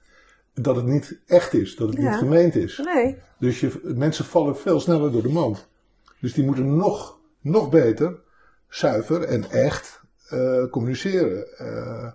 dat 0.54 0.76
het 0.76 0.86
niet 0.86 1.20
echt 1.26 1.54
is, 1.54 1.76
dat 1.76 1.90
het 1.90 1.98
Ja. 1.98 2.10
niet 2.10 2.20
gemeend 2.20 2.56
is. 2.56 2.78
nee. 2.94 3.18
Dus 3.40 3.60
je, 3.60 3.80
mensen 3.84 4.26
vallen 4.26 4.58
veel 4.58 4.80
sneller 4.80 5.12
door 5.12 5.22
de 5.22 5.30
mand. 5.30 5.70
Dus 6.22 6.34
die 6.34 6.46
moeten 6.46 6.76
nog, 6.76 7.20
nog 7.42 7.70
beter, 7.70 8.20
zuiver 8.68 9.24
en 9.24 9.50
echt 9.52 10.02
eh, 10.30 10.64
communiceren. 10.70 11.58
Eh, 11.58 12.08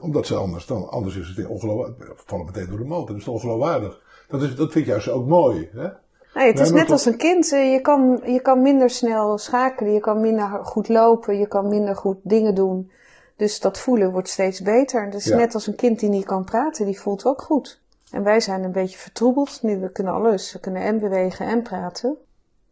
omdat 0.00 0.26
ze 0.26 0.34
anders, 0.34 0.66
dan, 0.66 0.88
anders 0.88 1.16
is 1.16 1.34
het 1.36 1.46
ongeloofwaardig. 1.46 2.22
Vallen 2.26 2.44
meteen 2.44 2.66
door 2.68 2.78
de. 2.78 2.84
En 2.84 3.06
dat 3.06 3.16
is 3.16 3.28
ongeloofwaardig. 3.28 4.02
Dat, 4.28 4.42
is, 4.42 4.56
dat 4.56 4.72
vind 4.72 4.84
ik 4.84 4.90
juist 4.90 5.08
ook 5.08 5.26
mooi. 5.26 5.68
Hè? 5.72 5.88
Nee, 6.34 6.46
het 6.46 6.60
is 6.60 6.70
net 6.70 6.90
als 6.90 7.04
een 7.06 7.16
kind. 7.16 7.52
Eh, 7.52 7.72
Je 7.72 7.80
kan, 7.80 8.20
je 8.24 8.40
kan 8.40 8.62
minder 8.62 8.90
snel 8.90 9.38
schakelen, 9.38 9.92
je 9.92 10.00
kan 10.00 10.20
minder 10.20 10.48
goed 10.62 10.88
lopen, 10.88 11.38
je 11.38 11.46
kan 11.48 11.68
minder 11.68 11.96
goed 11.96 12.16
dingen 12.22 12.54
doen. 12.54 12.90
Dus 13.36 13.60
dat 13.60 13.78
voelen 13.78 14.12
wordt 14.12 14.28
steeds 14.28 14.60
beter. 14.60 15.04
Het 15.04 15.14
is 15.14 15.24
Ja. 15.24 15.36
net 15.36 15.54
als 15.54 15.66
een 15.66 15.74
kind 15.74 16.00
die 16.00 16.08
niet 16.08 16.24
kan 16.24 16.44
praten, 16.44 16.86
die 16.86 17.00
voelt 17.00 17.24
ook 17.24 17.42
goed. 17.42 17.80
En 18.10 18.22
wij 18.22 18.40
zijn 18.40 18.64
een 18.64 18.72
beetje 18.72 18.98
vertroebeld 18.98 19.62
nu. 19.62 19.80
We 19.80 19.90
kunnen 19.92 20.12
alles. 20.12 20.52
We 20.52 20.60
kunnen 20.60 20.82
en 20.82 20.98
bewegen 20.98 21.46
en 21.46 21.62
praten. 21.62 22.16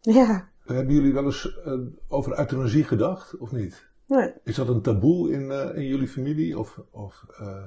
Ja, 0.01 0.47
Hebben 0.65 0.93
jullie 0.93 1.13
wel 1.13 1.25
eens 1.25 1.59
eh, 1.65 1.73
over 2.07 2.39
euthanasie 2.39 2.83
gedacht, 2.83 3.37
of 3.37 3.51
niet? 3.51 3.87
nee. 4.05 4.33
Is 4.43 4.55
dat 4.55 4.67
een 4.67 4.81
taboe 4.81 5.31
in, 5.31 5.51
eh, 5.51 5.75
in 5.75 5.85
jullie 5.85 6.07
familie? 6.07 6.59
Of, 6.59 6.79
of, 6.91 7.25
eh, 7.37 7.63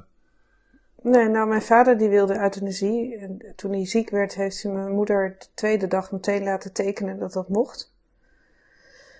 Nee, 1.02 1.28
nou, 1.28 1.48
mijn 1.48 1.62
vader 1.62 1.98
die 1.98 2.08
wilde 2.08 2.40
euthanasie. 2.40 3.16
En 3.16 3.52
toen 3.56 3.72
hij 3.72 3.87
ziek 3.87 4.11
werd, 4.11 4.34
heeft 4.34 4.62
hij 4.62 4.72
mijn 4.72 4.92
moeder 4.92 5.37
de 5.38 5.46
tweede 5.54 5.87
dag 5.87 6.12
meteen 6.12 6.42
laten 6.42 6.72
tekenen 6.72 7.18
dat 7.18 7.32
dat 7.32 7.48
mocht. 7.48 7.94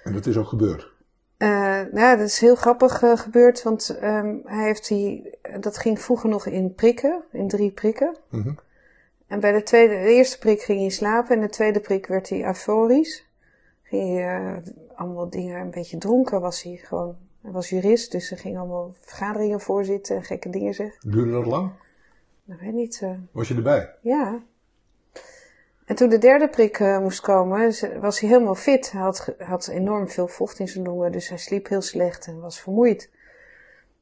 en 0.04 0.12
dat 0.12 0.26
is 0.26 0.36
ook 0.36 0.46
gebeurd. 0.46 0.92
Nou, 1.38 2.16
dat 2.16 2.26
is 2.26 2.38
heel 2.38 2.54
grappig 2.54 2.98
gebeurd, 2.98 3.62
want 3.62 3.98
ehm, 4.00 4.36
hij 4.44 4.64
heeft 4.64 4.88
die, 4.88 5.38
dat 5.60 5.78
ging 5.78 6.00
vroeger 6.00 6.28
nog 6.28 6.46
in 6.46 6.74
prikken, 6.74 7.22
in 7.32 7.48
drie 7.48 7.70
prikken. 7.70 8.16
Mhm. 8.30 8.52
En 9.26 9.40
bij 9.40 9.52
de, 9.52 9.62
tweede, 9.62 9.94
de 9.94 10.10
eerste 10.10 10.38
prik 10.38 10.60
ging 10.60 10.80
hij 10.80 10.88
slapen 10.88 11.36
en 11.36 11.40
de 11.40 11.48
tweede 11.48 11.80
prik 11.80 12.06
werd 12.06 12.28
hij 12.28 12.44
euforisch. 12.44 13.27
Ging 13.88 14.14
hij 14.14 14.37
eh, 14.37 14.57
allemaal 14.94 15.31
dingen, 15.31 15.61
een 15.61 15.70
beetje 15.70 15.98
dronken 15.98 16.40
was 16.40 16.62
hij 16.62 16.77
gewoon. 16.77 17.16
Hij 17.42 17.53
was 17.53 17.68
jurist, 17.68 18.12
dus 18.12 18.29
hij 18.29 18.38
ging 18.38 18.59
allemaal 18.59 18.94
vergaderingen 19.01 19.61
voorzitten 19.61 20.16
en 20.16 20.22
gekke 20.22 20.51
dingen 20.51 20.74
zeggen. 20.74 21.11
Duurde 21.11 21.31
dat 21.33 21.46
lang? 21.46 21.72
Nou, 22.44 22.61
weet 22.61 22.72
niet, 22.72 23.01
eh, 23.03 23.11
Was 23.33 23.48
je 23.48 23.55
erbij? 23.55 23.94
ja. 24.01 24.42
En 25.85 25.96
toen 25.96 26.09
de 26.09 26.18
derde 26.18 26.48
prik 26.48 26.79
eh, 26.79 26.98
moest 26.98 27.20
komen, 27.20 27.72
was 28.01 28.20
hij 28.20 28.29
helemaal 28.29 28.55
fit. 28.55 28.92
Hij 28.92 29.01
had, 29.01 29.35
had 29.38 29.68
enorm 29.68 30.09
veel 30.09 30.29
vocht 30.29 30.59
in 30.59 30.68
zijn 30.68 30.85
longen, 30.85 31.12
dus 31.12 31.29
hij 31.29 31.38
sliep 31.38 31.68
heel 31.68 31.81
slecht 31.81 32.27
en 32.27 32.40
was 32.40 32.61
vermoeid. 32.61 33.11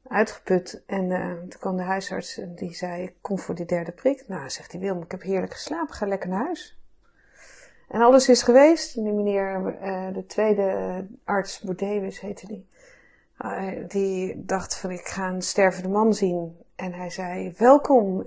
Uitgeput. 0.07 0.83
En 0.85 1.09
toen 1.49 1.59
kwam 1.59 1.77
de 1.77 1.83
huisarts 1.83 2.37
en 2.37 2.55
die 2.55 2.73
zei, 2.73 3.13
kom 3.21 3.39
voor 3.39 3.55
die 3.55 3.65
derde 3.65 3.91
prik. 3.91 4.23
Nou, 4.27 4.49
zegt 4.49 4.71
hij, 4.71 4.81
Wilm, 4.81 5.01
ik 5.01 5.11
heb 5.11 5.21
heerlijk 5.21 5.53
geslapen, 5.53 5.95
ga 5.95 6.05
lekker 6.05 6.29
naar 6.29 6.45
huis. 6.45 6.76
En 7.87 8.01
alles 8.01 8.29
is 8.29 8.43
geweest. 8.43 8.93
Die 8.93 9.11
meneer, 9.13 9.77
eh, 9.81 10.13
de 10.13 10.25
tweede 10.25 11.05
arts, 11.23 11.59
Bordewis 11.59 12.19
heette 12.19 12.47
die. 12.47 12.67
eh, 13.37 13.87
die 13.87 14.45
dacht 14.45 14.75
van, 14.75 14.91
ik 14.91 15.05
ga 15.07 15.29
een 15.29 15.41
stervende 15.41 15.89
man 15.89 16.13
zien. 16.13 16.57
En 16.75 16.93
hij 16.93 17.09
zei, 17.09 17.53
welkom, 17.57 18.25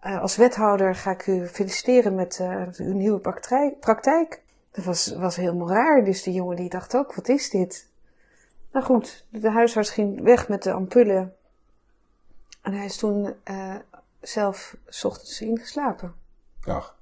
eh, 0.00 0.20
als 0.20 0.36
wethouder 0.36 0.94
ga 0.94 1.10
ik 1.10 1.26
u 1.26 1.46
feliciteren 1.46 2.14
met 2.14 2.38
eh, 2.40 2.62
uw 2.76 2.92
nieuwe 2.92 3.18
praktijk. 3.80 4.42
Dat 4.70 4.84
was, 4.84 5.14
was 5.14 5.36
helemaal 5.36 5.68
raar. 5.68 6.04
Dus 6.04 6.22
die 6.22 6.34
jongen 6.34 6.56
die 6.56 6.68
dacht 6.68 6.96
ook, 6.96 7.14
wat 7.14 7.28
is 7.28 7.50
dit? 7.50 7.88
Nou 8.72 8.84
goed, 8.84 9.26
de 9.30 9.50
huisarts 9.50 9.90
ging 9.90 10.20
weg 10.22 10.48
met 10.48 10.62
de 10.62 10.72
ampullen. 10.72 11.34
En 12.62 12.72
hij 12.72 12.84
is 12.84 12.96
toen 12.96 13.34
zelf 14.20 14.76
's 14.88 15.04
ochtends 15.04 15.40
ingeslapen. 15.40 16.14
Ja. 16.60 16.95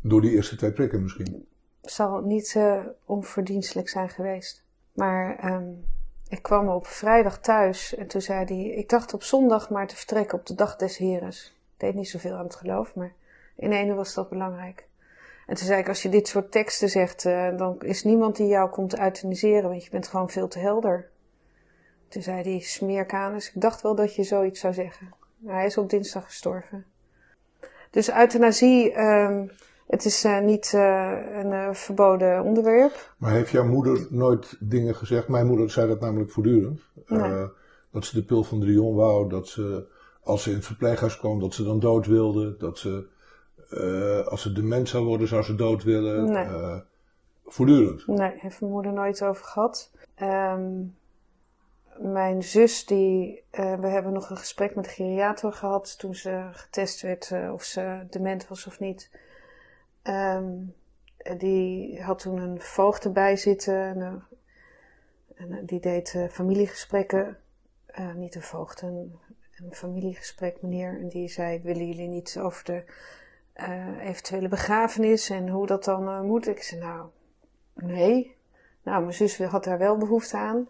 Door 0.00 0.20
die 0.20 0.30
eerste 0.30 0.56
twee 0.56 0.72
prikken 0.72 1.02
misschien. 1.02 1.46
Zal 1.82 2.20
niet 2.20 2.54
eh, 2.56 2.80
onverdienstelijk 3.04 3.88
zijn 3.88 4.08
geweest. 4.08 4.64
Maar 4.92 5.38
ehm, 5.38 5.72
ik 6.28 6.42
kwam 6.42 6.68
op 6.68 6.86
vrijdag 6.86 7.38
thuis 7.38 7.94
en 7.94 8.06
toen 8.06 8.20
zei 8.20 8.44
hij... 8.44 8.64
Ik 8.64 8.88
dacht 8.88 9.14
op 9.14 9.22
zondag 9.22 9.70
maar 9.70 9.86
te 9.86 9.96
vertrekken 9.96 10.38
op 10.38 10.46
de 10.46 10.54
dag 10.54 10.76
des 10.76 10.96
Heres. 10.96 11.56
Ik 11.74 11.80
deed 11.80 11.94
niet 11.94 12.08
zoveel 12.08 12.34
aan 12.34 12.44
het 12.44 12.54
geloof, 12.54 12.94
maar 12.94 13.12
in 13.56 13.72
ene 13.72 13.94
was 13.94 14.14
dat 14.14 14.28
belangrijk. 14.28 14.88
En 15.46 15.56
toen 15.56 15.66
zei 15.66 15.80
ik, 15.80 15.88
als 15.88 16.02
je 16.02 16.08
dit 16.08 16.28
soort 16.28 16.52
teksten 16.52 16.88
zegt, 16.88 17.24
eh, 17.24 17.56
dan 17.56 17.80
is 17.80 18.04
niemand 18.04 18.36
die 18.36 18.46
jou 18.46 18.70
komt 18.70 18.98
euthaniseren, 18.98 19.68
want 19.68 19.84
je 19.84 19.90
bent 19.90 20.08
gewoon 20.08 20.30
veel 20.30 20.48
te 20.48 20.58
helder. 20.58 21.08
Toen 22.08 22.22
zei 22.22 22.42
hij, 22.42 22.60
smeerkanus, 22.60 23.52
ik 23.54 23.60
dacht 23.60 23.82
wel 23.82 23.94
dat 23.94 24.14
je 24.14 24.22
zoiets 24.22 24.60
zou 24.60 24.74
zeggen. 24.74 25.14
Hij 25.46 25.66
is 25.66 25.78
op 25.78 25.90
dinsdag 25.90 26.24
gestorven. 26.24 26.84
Dus 27.90 28.10
euthanasie, 28.10 28.92
ehm, 28.92 29.46
het 29.90 30.04
is 30.04 30.24
eh, 30.24 30.40
niet 30.40 30.72
eh, 30.74 31.12
een 31.32 31.52
eh, 31.52 31.72
verboden 31.72 32.42
onderwerp. 32.42 33.14
Maar 33.16 33.32
heeft 33.32 33.50
jouw 33.50 33.66
moeder 33.66 34.06
nooit 34.10 34.56
dingen 34.60 34.94
gezegd? 34.94 35.28
Mijn 35.28 35.46
moeder 35.46 35.70
zei 35.70 35.88
dat 35.88 36.00
namelijk 36.00 36.30
voortdurend. 36.30 36.80
Nee. 37.06 37.48
Dat 37.90 38.04
ze 38.04 38.14
de 38.14 38.24
pil 38.24 38.44
van 38.44 38.60
Drion 38.60 38.94
wou, 38.94 39.28
dat 39.28 39.48
ze 39.48 39.86
als 40.22 40.42
ze 40.42 40.50
in 40.50 40.56
het 40.56 40.66
verpleeghuis 40.66 41.18
kwam, 41.18 41.40
dat 41.40 41.54
ze 41.54 41.64
dan 41.64 41.80
dood 41.80 42.06
wilde. 42.06 42.56
Dat 42.56 42.78
ze, 42.78 43.06
als 44.28 44.42
ze 44.42 44.52
dement 44.52 44.88
zou 44.88 45.04
worden, 45.04 45.28
zou 45.28 45.42
ze 45.42 45.54
dood 45.54 45.82
willen. 45.82 46.24
Nee. 46.24 46.82
Voortdurend. 47.46 48.06
Nee, 48.06 48.32
heeft 48.36 48.60
mijn 48.60 48.72
moeder 48.72 48.92
nooit 48.92 49.24
over 49.24 49.44
gehad. 49.44 49.90
Ehm, 50.14 50.70
mijn 51.98 52.42
zus, 52.42 52.86
die, 52.86 53.42
we 53.50 53.88
hebben 53.88 54.12
nog 54.12 54.30
een 54.30 54.36
gesprek 54.36 54.74
met 54.74 54.84
de 54.84 54.90
geriater 54.90 55.52
gehad 55.52 55.98
toen 55.98 56.14
ze 56.14 56.48
getest 56.52 57.00
werd 57.00 57.32
of 57.52 57.62
ze 57.62 58.06
dement 58.10 58.48
was 58.48 58.66
of 58.66 58.80
niet. 58.80 59.10
Ehm, 60.02 60.52
die 61.38 62.02
had 62.02 62.18
toen 62.18 62.38
een 62.38 62.60
voogd 62.60 63.04
erbij 63.04 63.36
zitten 63.36 63.74
en, 63.74 64.00
eh, 64.00 64.12
en 65.34 65.52
eh, 65.52 65.58
die 65.66 65.80
deed 65.80 66.14
eh, 66.14 66.28
familiegesprekken. 66.28 67.38
Niet 68.14 68.34
een 68.34 68.42
voogd, 68.42 68.82
een, 68.82 69.18
familiegesprek, 69.70 70.62
meneer. 70.62 71.00
En 71.00 71.08
die 71.08 71.28
zei, 71.28 71.60
willen 71.62 71.86
jullie 71.86 72.08
niet 72.08 72.38
over 72.38 72.64
de 72.64 72.84
eh, 73.52 74.08
eventuele 74.08 74.48
begrafenis 74.48 75.30
en 75.30 75.48
hoe 75.48 75.66
dat 75.66 75.84
dan 75.84 76.26
moet? 76.26 76.46
Ik 76.46 76.62
zei, 76.62 76.80
nou, 76.80 77.08
Nee. 77.74 78.36
Nou, 78.82 79.00
mijn 79.00 79.14
zus 79.14 79.38
had 79.38 79.64
daar 79.64 79.78
wel 79.78 79.96
behoefte 79.96 80.36
aan. 80.36 80.68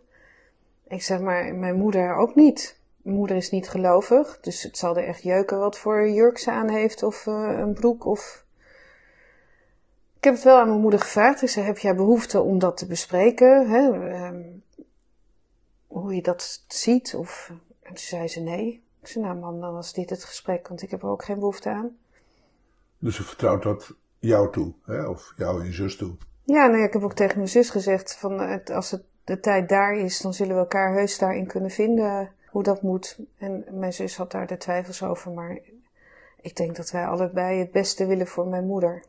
Ik 0.86 1.02
zeg 1.02 1.20
maar, 1.20 1.54
mijn 1.54 1.76
moeder 1.76 2.14
ook 2.14 2.34
niet. 2.34 2.80
Mijn 3.02 3.16
moeder 3.16 3.36
is 3.36 3.50
niet 3.50 3.68
gelovig, 3.68 4.40
dus 4.40 4.62
het 4.62 4.78
zal 4.78 4.96
er 4.96 5.04
echt 5.04 5.22
jeuken 5.22 5.58
wat 5.58 5.78
voor 5.78 6.08
jurk 6.08 6.38
ze 6.38 6.50
aan 6.50 6.68
heeft 6.68 7.02
of 7.02 7.26
een 7.26 7.72
broek 7.72 8.04
of... 8.04 8.44
Ik 10.20 10.26
heb 10.26 10.34
het 10.34 10.44
wel 10.44 10.58
aan 10.58 10.68
mijn 10.68 10.80
moeder 10.80 11.00
gevraagd. 11.00 11.42
Ik 11.42 11.48
zei, 11.48 11.66
heb 11.66 11.78
jij 11.78 11.94
behoefte 11.94 12.40
om 12.40 12.58
dat 12.58 12.76
te 12.76 12.86
bespreken? 12.86 13.70
Hè? 13.70 14.08
Ehm, 14.10 14.42
hoe 15.86 16.14
je 16.14 16.22
dat 16.22 16.64
ziet? 16.68 17.14
Of... 17.14 17.48
En 17.82 17.88
toen 17.88 17.96
zei 17.96 18.28
ze 18.28 18.40
nee. 18.40 18.82
Ik 19.00 19.06
zei, 19.08 19.24
nou 19.24 19.36
man, 19.38 19.60
dan 19.60 19.72
was 19.72 19.92
dit 19.92 20.10
het 20.10 20.24
gesprek, 20.24 20.68
want 20.68 20.82
ik 20.82 20.90
heb 20.90 21.02
er 21.02 21.08
ook 21.08 21.24
geen 21.24 21.38
behoefte 21.38 21.68
aan. 21.68 21.96
Dus 22.98 23.16
ze 23.16 23.22
vertrouwt 23.22 23.62
dat 23.62 23.94
jou 24.18 24.52
toe, 24.52 24.72
hè? 24.84 25.06
of 25.06 25.32
jou 25.36 25.60
en 25.60 25.66
je 25.66 25.72
zus 25.72 25.96
toe. 25.96 26.14
Ja, 26.44 26.64
ja, 26.66 26.84
ik 26.84 26.92
heb 26.92 27.02
ook 27.02 27.14
tegen 27.14 27.36
mijn 27.36 27.48
zus 27.48 27.70
gezegd, 27.70 28.16
van, 28.16 28.40
het- 28.40 28.70
als 28.70 28.90
het 28.90 29.02
de 29.24 29.40
tijd 29.40 29.68
daar 29.68 29.94
is, 29.94 30.20
dan 30.20 30.34
zullen 30.34 30.54
we 30.54 30.60
elkaar 30.60 30.92
heus 30.94 31.18
daarin 31.18 31.46
kunnen 31.46 31.70
vinden 31.70 32.32
hoe 32.46 32.62
dat 32.62 32.82
moet. 32.82 33.18
En 33.38 33.64
mijn 33.70 33.92
zus 33.92 34.16
had 34.16 34.30
daar 34.30 34.46
de 34.46 34.56
twijfels 34.56 35.02
over, 35.02 35.30
maar 35.30 35.58
ik 36.40 36.56
denk 36.56 36.76
dat 36.76 36.90
wij 36.90 37.06
allebei 37.06 37.58
het 37.58 37.70
beste 37.72 38.06
willen 38.06 38.26
voor 38.26 38.46
mijn 38.46 38.66
moeder. 38.66 39.02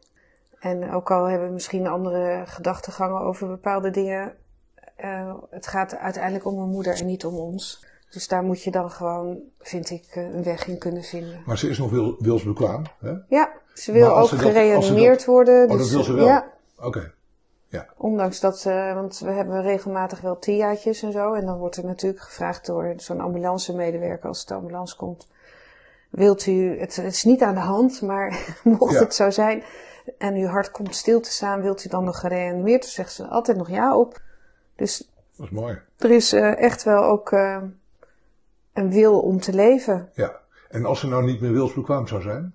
En 0.62 0.92
ook 0.92 1.12
al 1.12 1.26
hebben 1.26 1.48
we 1.48 1.54
misschien 1.54 1.88
andere 1.88 2.44
gedachtegangen 2.46 3.22
over 3.22 3.48
bepaalde 3.48 3.90
dingen, 3.90 4.34
eh, 4.96 5.34
het 5.50 5.68
gaat 5.68 5.98
uiteindelijk 5.98 6.46
om 6.46 6.56
mijn 6.56 6.70
moeder 6.70 7.00
en 7.00 7.06
niet 7.06 7.26
om 7.26 7.36
ons. 7.36 7.86
Dus 8.10 8.28
daar 8.28 8.44
moet 8.44 8.64
je 8.64 8.72
dan 8.72 8.92
gewoon, 8.92 9.40
vind 9.60 9.90
ik, 9.90 10.06
eh, 10.12 10.24
een 10.24 10.44
weg 10.44 10.68
in 10.68 10.78
kunnen 10.78 11.04
vinden. 11.04 11.42
Maar 11.46 11.58
ze 11.58 11.70
is 11.70 11.78
nog 11.78 11.90
wil, 11.92 12.16
wilsbekwaam, 12.20 12.84
hè? 13.00 13.14
Ja, 13.28 13.52
ze 13.74 13.92
wil 13.92 14.18
ook 14.18 14.28
ze 14.28 14.38
gereanimeerd 14.38 15.22
ze 15.22 15.32
worden. 15.32 15.70
Oh, 15.70 15.78
dat 15.78 15.90
wil 15.90 16.04
ze 16.04 16.14
wel? 16.14 16.26
Ja, 16.26 16.52
Oké. 16.82 17.14
ondanks 17.98 18.40
dat, 18.40 18.66
eh, 18.66 18.94
want 18.94 19.20
we 19.20 19.32
hebben 19.32 19.62
regelmatig 19.62 20.22
wel 20.22 20.40
TIA'tjes 20.40 21.04
en 21.04 21.12
zo. 21.12 21.34
En 21.34 21.46
dan 21.46 21.58
wordt 21.58 21.76
er 21.76 21.86
natuurlijk 21.86 22.24
gevraagd 22.24 22.66
door 22.66 22.94
zo'n 22.98 23.20
ambulancemedewerker 23.22 24.28
als 24.28 24.46
de 24.46 24.54
ambulance 24.54 24.96
komt. 24.96 25.28
Wilt 26.10 26.46
u, 26.46 26.80
het, 26.80 26.96
het 26.96 27.14
is 27.14 27.24
niet 27.24 27.42
aan 27.42 27.54
de 27.56 27.60
hand, 27.60 28.02
maar 28.02 28.46
mocht 28.64 28.94
Ja. 28.94 29.00
het 29.00 29.16
zo 29.16 29.30
zijn 29.30 29.64
en 30.18 30.36
uw 30.36 30.48
hart 30.48 30.72
komt 30.72 30.96
stil 30.96 31.20
te 31.22 31.32
staan, 31.32 31.62
wilt 31.62 31.86
u 31.86 31.90
dan 31.90 32.04
nog 32.04 32.20
gereanimeerd? 32.20 32.82
Dan 32.82 32.90
zegt 32.92 33.14
ze 33.14 33.28
altijd 33.28 33.58
nog 33.58 33.70
ja 33.70 33.98
op. 33.98 34.22
Dus 34.76 35.12
Dat 35.38 35.46
is 35.46 35.52
mooi. 35.52 35.80
er 35.98 36.12
is 36.12 36.34
eh, 36.34 36.58
echt 36.58 36.84
wel 36.84 37.04
ook 37.04 37.32
eh, 37.32 37.62
een 38.74 38.92
wil 38.92 39.20
om 39.20 39.40
te 39.40 39.54
leven. 39.54 40.10
Ja. 40.14 40.40
En 40.70 40.86
als 40.86 41.00
ze 41.00 41.08
nou 41.08 41.24
niet 41.24 41.42
meer 41.42 41.52
wilsbekwaam 41.52 42.08
zou 42.08 42.22
zijn? 42.22 42.54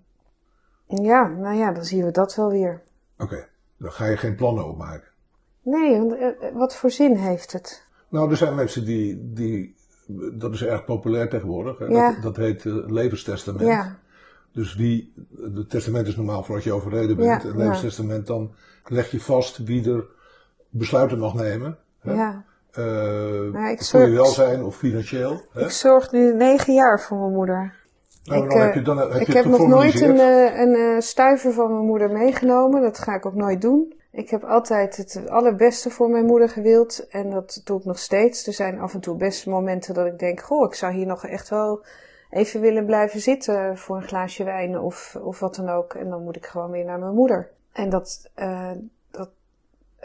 Ja, 0.86 1.26
nou 1.28 1.57
ja, 1.57 1.72
dan 1.72 1.84
zien 1.84 2.05
we 2.05 2.11
dat 2.11 2.34
wel 2.34 2.51
weer. 2.51 2.82
Oké. 3.18 3.47
Dan 3.76 3.92
ga 3.92 4.07
je 4.07 4.16
geen 4.16 4.36
plannen 4.36 4.68
opmaken. 4.68 5.09
Nee, 5.62 5.99
want 5.99 6.12
eh, 6.18 6.28
wat 6.55 6.76
voor 6.76 6.90
zin 6.90 7.16
heeft 7.16 7.53
het? 7.53 7.86
Nou, 8.09 8.30
er 8.30 8.36
zijn 8.36 8.55
mensen 8.55 8.84
die, 8.84 9.32
die 9.32 9.76
dat 10.32 10.53
is 10.55 10.62
erg 10.62 10.84
populair 10.84 11.28
tegenwoordig. 11.28 11.78
Hè? 11.78 11.84
Ja. 11.84 12.12
Dat, 12.12 12.22
dat 12.22 12.36
heet 12.36 12.64
levenstestament. 12.86 13.66
Ja, 13.66 13.99
Dus 14.57 14.74
die, 14.74 15.12
het 15.54 15.70
testament 15.70 16.07
is 16.07 16.16
normaal 16.16 16.42
voor 16.42 16.54
als 16.54 16.64
je 16.64 16.72
overleden 16.72 17.16
bent. 17.16 17.42
Ja, 17.42 17.48
Een 17.48 17.57
levenstestament, 17.57 18.26
dan 18.26 18.54
leg 18.84 19.11
je 19.11 19.20
vast 19.20 19.59
wie 19.59 19.90
er 19.90 20.04
besluiten 20.70 21.18
mag 21.18 21.34
nemen. 21.34 21.78
Hè? 22.00 22.12
ja. 22.12 22.44
Ik 23.70 23.84
voor 23.84 24.00
je 24.00 24.11
welzijn 24.11 24.64
of 24.64 24.76
financieel. 24.76 25.40
Hè? 25.52 25.61
Ik 25.61 25.70
zorg 25.70 26.12
nu 26.12 26.34
negen 26.34 26.74
jaar 26.74 27.00
voor 27.00 27.18
mijn 27.18 27.32
moeder. 27.32 27.74
nou, 28.24 28.44
ik 28.44 28.50
dan 28.50 28.59
eh, 28.59 28.64
heb 28.64 28.74
je, 28.74 28.82
dan 28.82 28.98
heb 28.98 29.11
ik 29.11 29.26
heb 29.26 29.44
nog 29.44 29.66
nooit 29.66 30.00
een, 30.00 30.18
eh, 30.18 30.61
een 30.61 31.02
stuiver 31.02 31.52
van 31.52 31.72
mijn 31.72 31.86
moeder 31.86 32.11
meegenomen. 32.11 32.82
Dat 32.82 32.98
ga 32.98 33.14
ik 33.14 33.26
ook 33.26 33.34
nooit 33.34 33.61
doen. 33.61 33.94
Ik 34.12 34.30
heb 34.30 34.44
altijd 34.44 34.96
het 34.96 35.28
allerbeste 35.28 35.90
voor 35.90 36.11
mijn 36.11 36.24
moeder 36.24 36.48
gewild. 36.48 37.07
En 37.09 37.30
dat 37.30 37.61
doe 37.64 37.78
ik 37.78 37.84
nog 37.84 37.98
steeds. 37.98 38.46
Er 38.46 38.52
zijn 38.52 38.78
af 38.78 38.94
en 38.94 39.00
toe 39.00 39.16
best 39.16 39.46
momenten 39.46 39.94
dat 39.94 40.07
ik 40.07 40.18
denk... 40.18 40.40
Goh, 40.40 40.64
ik 40.64 40.74
zou 40.74 40.92
hier 40.92 41.07
nog 41.07 41.26
echt 41.26 41.48
wel 41.48 41.84
even 42.31 42.61
willen 42.61 42.87
blijven 42.87 43.20
zitten 43.20 43.79
voor 43.79 43.97
een 43.97 44.09
glaasje 44.09 44.45
wijn 44.45 44.79
of, 44.79 45.16
of 45.22 45.41
wat 45.41 45.55
dan 45.55 45.68
ook. 45.68 45.95
En 45.95 46.09
dan 46.09 46.22
moet 46.22 46.37
ik 46.37 46.47
gewoon 46.47 46.70
weer 46.70 46.85
naar 46.85 46.99
mijn 46.99 47.14
moeder. 47.14 47.51
En 47.72 47.91
dat, 47.91 48.31
eh, 48.35 48.70
dat, 49.11 49.29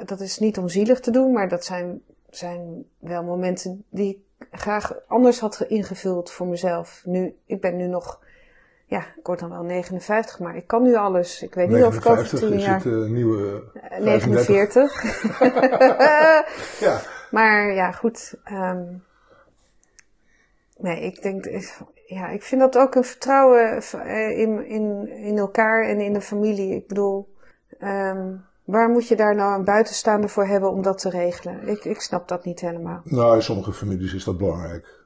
dat 0.06 0.20
is 0.20 0.40
niet 0.40 0.58
om 0.58 0.70
zielig 0.70 1.00
te 1.00 1.12
doen, 1.12 1.32
maar 1.32 1.50
dat 1.50 1.66
zijn, 1.66 2.02
zijn 2.30 2.86
wel 3.00 3.24
momenten 3.24 3.84
die 3.90 4.10
ik 4.10 4.48
graag 4.52 4.94
anders 5.08 5.40
had 5.40 5.62
ingevuld 5.68 6.32
voor 6.32 6.48
mezelf. 6.48 7.02
Nu, 7.06 7.36
ik 7.46 7.62
ben 7.62 7.76
nu 7.78 7.88
nog, 7.88 8.20
ja, 8.86 9.00
ik 9.00 9.28
word 9.28 9.40
dan 9.40 9.50
wel 9.50 9.64
59, 9.64 10.40
maar 10.40 10.56
ik 10.56 10.68
kan 10.68 10.84
nu 10.84 10.96
alles. 10.96 11.44
Ik 11.44 11.54
weet 11.54 11.70
niet 11.70 11.84
of 11.84 11.96
ik 11.96 12.06
over 12.06 12.24
59 12.24 12.50
tien 12.50 12.58
is 12.58 12.66
jaar... 12.66 12.76
het 12.76 12.86
eh, 12.86 13.10
nieuwe 13.10 13.64
Eh, 13.74 14.00
39. 14.00 15.04
49. 15.04 16.80
Ja, 16.80 17.02
maar 17.38 17.74
ja, 17.74 17.92
goed. 17.92 18.34
ehm, 18.44 18.84
nee, 20.78 21.02
ik 21.02 21.22
denk, 21.22 21.46
ja, 22.14 22.28
ik 22.30 22.44
vind 22.44 22.62
dat 22.62 22.78
ook 22.78 22.96
een 22.96 23.04
vertrouwen 23.04 23.82
eh, 23.82 24.40
in, 24.40 24.66
in, 24.68 25.08
in 25.10 25.38
elkaar 25.38 25.84
en 25.84 26.00
in 26.00 26.14
de 26.14 26.22
familie. 26.22 26.76
Ik 26.76 26.88
bedoel, 26.88 27.34
ehm, 27.80 28.36
waar 28.64 28.90
moet 28.90 29.08
je 29.08 29.16
daar 29.16 29.36
nou 29.36 29.56
een 29.60 29.64
buitenstaander 29.66 30.30
voor 30.30 30.46
hebben 30.46 30.72
om 30.72 30.82
dat 30.82 30.98
te 30.98 31.10
regelen? 31.10 31.68
Ik, 31.68 31.86
ik 31.86 32.02
snap 32.02 32.28
dat 32.28 32.46
niet 32.46 32.60
helemaal. 32.60 33.02
nou 33.04 33.36
in 33.36 33.42
sommige 33.44 33.74
families 33.74 34.14
is 34.14 34.24
dat 34.24 34.38
belangrijk. 34.38 35.00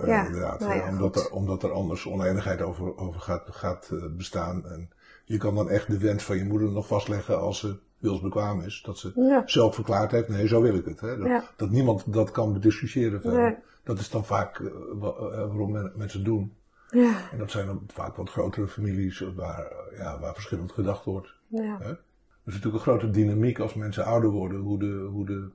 Eh, 0.00 0.06
Ja, 0.06 0.26
inderdaad, 0.26 0.60
nou 0.60 0.74
ja, 0.74 0.82
eh, 0.86 0.88
omdat, 0.92 1.16
er, 1.16 1.30
omdat 1.30 1.62
er 1.62 1.72
anders 1.72 2.06
oneenigheid 2.08 2.62
over, 2.62 2.96
over 2.98 3.20
gaat, 3.20 3.42
gaat 3.50 3.88
eh, 3.92 3.98
bestaan. 4.16 4.66
En 4.66 4.90
je 5.24 5.36
kan 5.38 5.54
dan 5.54 5.70
echt 5.70 5.86
de 5.90 5.98
wens 5.98 6.24
van 6.24 6.36
je 6.36 6.44
moeder 6.44 6.70
nog 6.70 6.86
vastleggen 6.86 7.40
als 7.40 7.58
ze 7.58 7.76
wilsbekwaam 7.98 8.60
is. 8.60 8.82
Dat 8.86 8.98
ze 8.98 9.12
Ja. 9.14 9.42
zelf 9.46 9.74
verklaard 9.74 10.10
heeft, 10.10 10.28
nee, 10.28 10.48
zo 10.48 10.62
wil 10.62 10.74
ik 10.74 10.84
het. 10.84 11.00
Hè? 11.00 11.16
Dat, 11.18 11.52
dat 11.56 11.70
niemand 11.70 12.12
dat 12.12 12.30
kan 12.30 12.52
bediscussiëren 12.52 13.20
verder. 13.20 13.40
Nee. 13.42 13.56
Dat 13.90 13.98
is 13.98 14.10
dan 14.10 14.24
vaak 14.24 14.58
eh, 14.58 14.66
eh, 14.66 14.72
waarom 15.00 15.72
men- 15.72 15.92
mensen 15.96 16.24
doen. 16.24 16.54
Ja, 16.90 17.12
En 17.32 17.38
dat 17.38 17.50
zijn 17.50 17.66
dan 17.66 17.82
vaak 17.86 18.16
wat 18.16 18.30
grotere 18.30 18.68
families 18.68 19.24
waar, 19.36 19.66
eh, 19.66 19.98
ja, 19.98 20.18
waar 20.20 20.34
verschillend 20.34 20.72
gedacht 20.72 21.04
wordt. 21.04 21.34
ja. 21.48 21.76
Hè? 21.78 21.88
Er 21.88 22.46
is 22.46 22.52
natuurlijk 22.54 22.74
een 22.74 22.92
grote 22.92 23.10
dynamiek 23.10 23.58
als 23.58 23.74
mensen 23.74 24.04
ouder 24.04 24.30
worden, 24.30 24.60
hoe 24.60 24.78
de, 24.78 25.08
hoe 25.12 25.26
de 25.26 25.48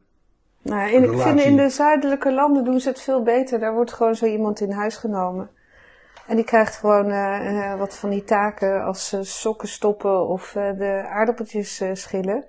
Nou, 0.61 0.89
in, 0.91 1.03
ik 1.03 1.19
vind 1.19 1.41
in 1.41 1.55
de 1.57 1.69
zuidelijke 1.69 2.33
landen 2.33 2.63
doen 2.63 2.79
ze 2.79 2.89
het 2.89 3.01
veel 3.01 3.23
beter. 3.23 3.59
Daar 3.59 3.73
wordt 3.73 3.93
gewoon 3.93 4.15
zo 4.15 4.25
iemand 4.25 4.59
in 4.59 4.71
huis 4.71 4.95
genomen. 4.97 5.49
En 6.27 6.36
die 6.36 6.45
krijgt 6.45 6.75
gewoon 6.75 7.07
wat 7.77 7.95
van 7.95 8.09
die 8.09 8.23
taken 8.23 8.83
als 8.83 9.13
eh, 9.13 9.19
sokken 9.21 9.67
stoppen 9.67 10.27
of 10.27 10.51
de 10.53 11.05
aardappeltjes 11.09 11.81
schillen. 11.93 12.43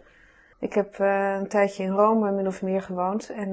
Ik 0.60 0.72
heb 0.72 0.98
een 0.98 1.48
tijdje 1.48 1.82
in 1.82 1.90
Rome 1.90 2.32
min 2.32 2.46
of 2.46 2.62
meer 2.62 2.82
gewoond. 2.82 3.30
En 3.30 3.52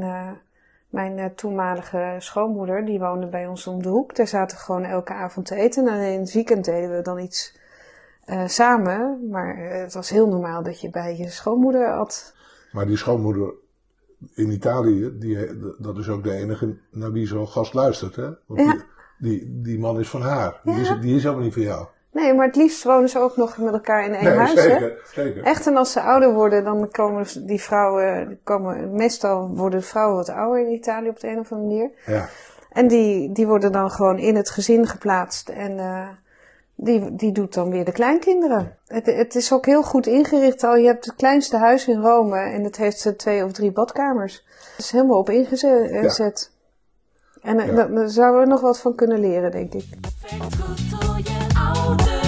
mijn 0.94 1.18
eh, 1.20 1.26
toenmalige 1.26 2.16
schoonmoeder, 2.20 2.86
die 2.86 3.00
woonde 3.00 3.28
bij 3.28 3.48
ons 3.48 3.68
om 3.68 3.82
de 3.84 3.90
hoek. 3.90 4.16
Daar 4.16 4.28
zaten 4.28 4.58
we 4.58 4.64
gewoon 4.64 4.84
elke 4.84 5.14
avond 5.14 5.46
te 5.46 5.56
eten. 5.56 5.88
En 5.88 6.12
in 6.12 6.20
het 6.20 6.34
weekend 6.34 6.66
deden 6.66 6.96
we 6.96 7.02
dan 7.02 7.20
iets 7.20 7.58
eh, 8.26 8.48
samen. 8.48 9.28
Maar 9.30 9.56
eh, 9.58 9.82
het 9.82 9.94
was 9.94 10.10
heel 10.10 10.28
normaal 10.28 10.64
dat 10.64 10.82
je 10.82 10.90
bij 10.90 11.18
je 11.18 11.30
schoonmoeder 11.30 11.94
at. 11.94 12.36
Maar 12.72 12.86
die 12.86 12.98
schoonmoeder 12.98 13.54
in 14.34 14.52
Italië, 14.52 15.18
die, 15.20 15.38
dat 15.78 15.98
is 15.98 16.10
ook 16.10 16.24
de 16.24 16.34
enige 16.34 16.78
naar 16.92 17.12
wie 17.12 17.28
zo'n 17.28 17.48
gast 17.48 17.74
luistert. 17.74 18.16
Hè? 18.16 18.30
Want 18.46 18.60
Ja. 18.60 18.72
die, 18.72 18.84
die, 19.40 19.62
die 19.62 19.80
man 19.80 20.00
is 20.00 20.10
van 20.10 20.22
haar. 20.22 20.60
Die, 20.64 20.74
Ja. 20.74 20.80
is, 20.80 21.02
die 21.02 21.16
is 21.16 21.24
helemaal 21.24 21.44
niet 21.44 21.54
van 21.54 21.62
jou. 21.62 21.88
Nee, 22.14 22.34
maar 22.34 22.46
het 22.46 22.56
liefst 22.56 22.84
wonen 22.84 23.10
ze 23.10 23.20
ook 23.20 23.38
nog 23.38 23.58
met 23.58 23.74
elkaar 23.74 24.06
in 24.06 24.14
één 24.14 24.24
Nee, 24.24 24.34
huis. 24.38 24.54
Hè? 24.54 24.62
zeker, 24.62 25.02
zeker. 25.14 25.44
Echt, 25.44 25.68
en 25.68 25.78
als 25.78 25.92
ze 25.92 26.02
ouder 26.02 26.34
worden, 26.34 26.64
dan 26.64 26.92
komen 26.92 27.26
die 27.46 27.62
vrouwen, 27.62 28.40
komen, 28.44 28.96
meestal 28.96 29.50
worden 29.56 29.84
vrouwen 29.84 30.16
wat 30.16 30.30
ouder 30.30 30.68
in 30.68 30.74
Italië 30.74 31.10
op 31.10 31.20
de 31.20 31.28
een 31.28 31.40
of 31.40 31.52
andere 31.52 31.70
manier. 31.70 31.92
Ja. 32.06 32.30
En 32.72 32.88
die, 32.88 33.32
die 33.32 33.48
worden 33.48 33.72
dan 33.72 33.92
gewoon 33.92 34.18
in 34.18 34.36
het 34.36 34.50
gezin 34.50 34.88
geplaatst 34.88 35.50
en 35.50 35.80
eh, 35.80 36.08
die, 36.76 37.16
die 37.16 37.32
doet 37.32 37.54
dan 37.54 37.70
weer 37.70 37.86
de 37.86 37.92
kleinkinderen. 37.92 38.78
Het, 38.88 39.06
het 39.06 39.36
is 39.36 39.54
ook 39.54 39.66
heel 39.66 39.84
goed 39.84 40.08
ingericht 40.08 40.64
al. 40.64 40.76
Je 40.76 40.88
hebt 40.88 41.06
het 41.06 41.16
kleinste 41.16 41.58
huis 41.58 41.88
in 41.88 42.02
Rome 42.02 42.40
en 42.40 42.64
het 42.64 42.78
heeft 42.78 43.06
eh, 43.06 43.14
twee 43.14 43.44
of 43.44 43.52
drie 43.52 43.72
badkamers. 43.72 44.46
Het 44.76 44.86
is 44.86 44.92
helemaal 44.92 45.20
op 45.20 45.30
ingezet. 45.30 46.52
En 47.44 47.60
eh, 47.60 47.76
Ja. 47.76 47.86
daar, 47.86 48.10
zouden 48.10 48.42
we 48.42 48.48
nog 48.48 48.62
wat 48.62 48.80
van 48.80 48.96
kunnen 48.96 49.20
leren, 49.20 49.52
denk 49.52 49.74
ik. 49.74 49.86
Perfect 50.02 50.56
goed 50.62 50.80
voor 50.80 51.18
je 51.18 51.48
ouders. 51.74 52.23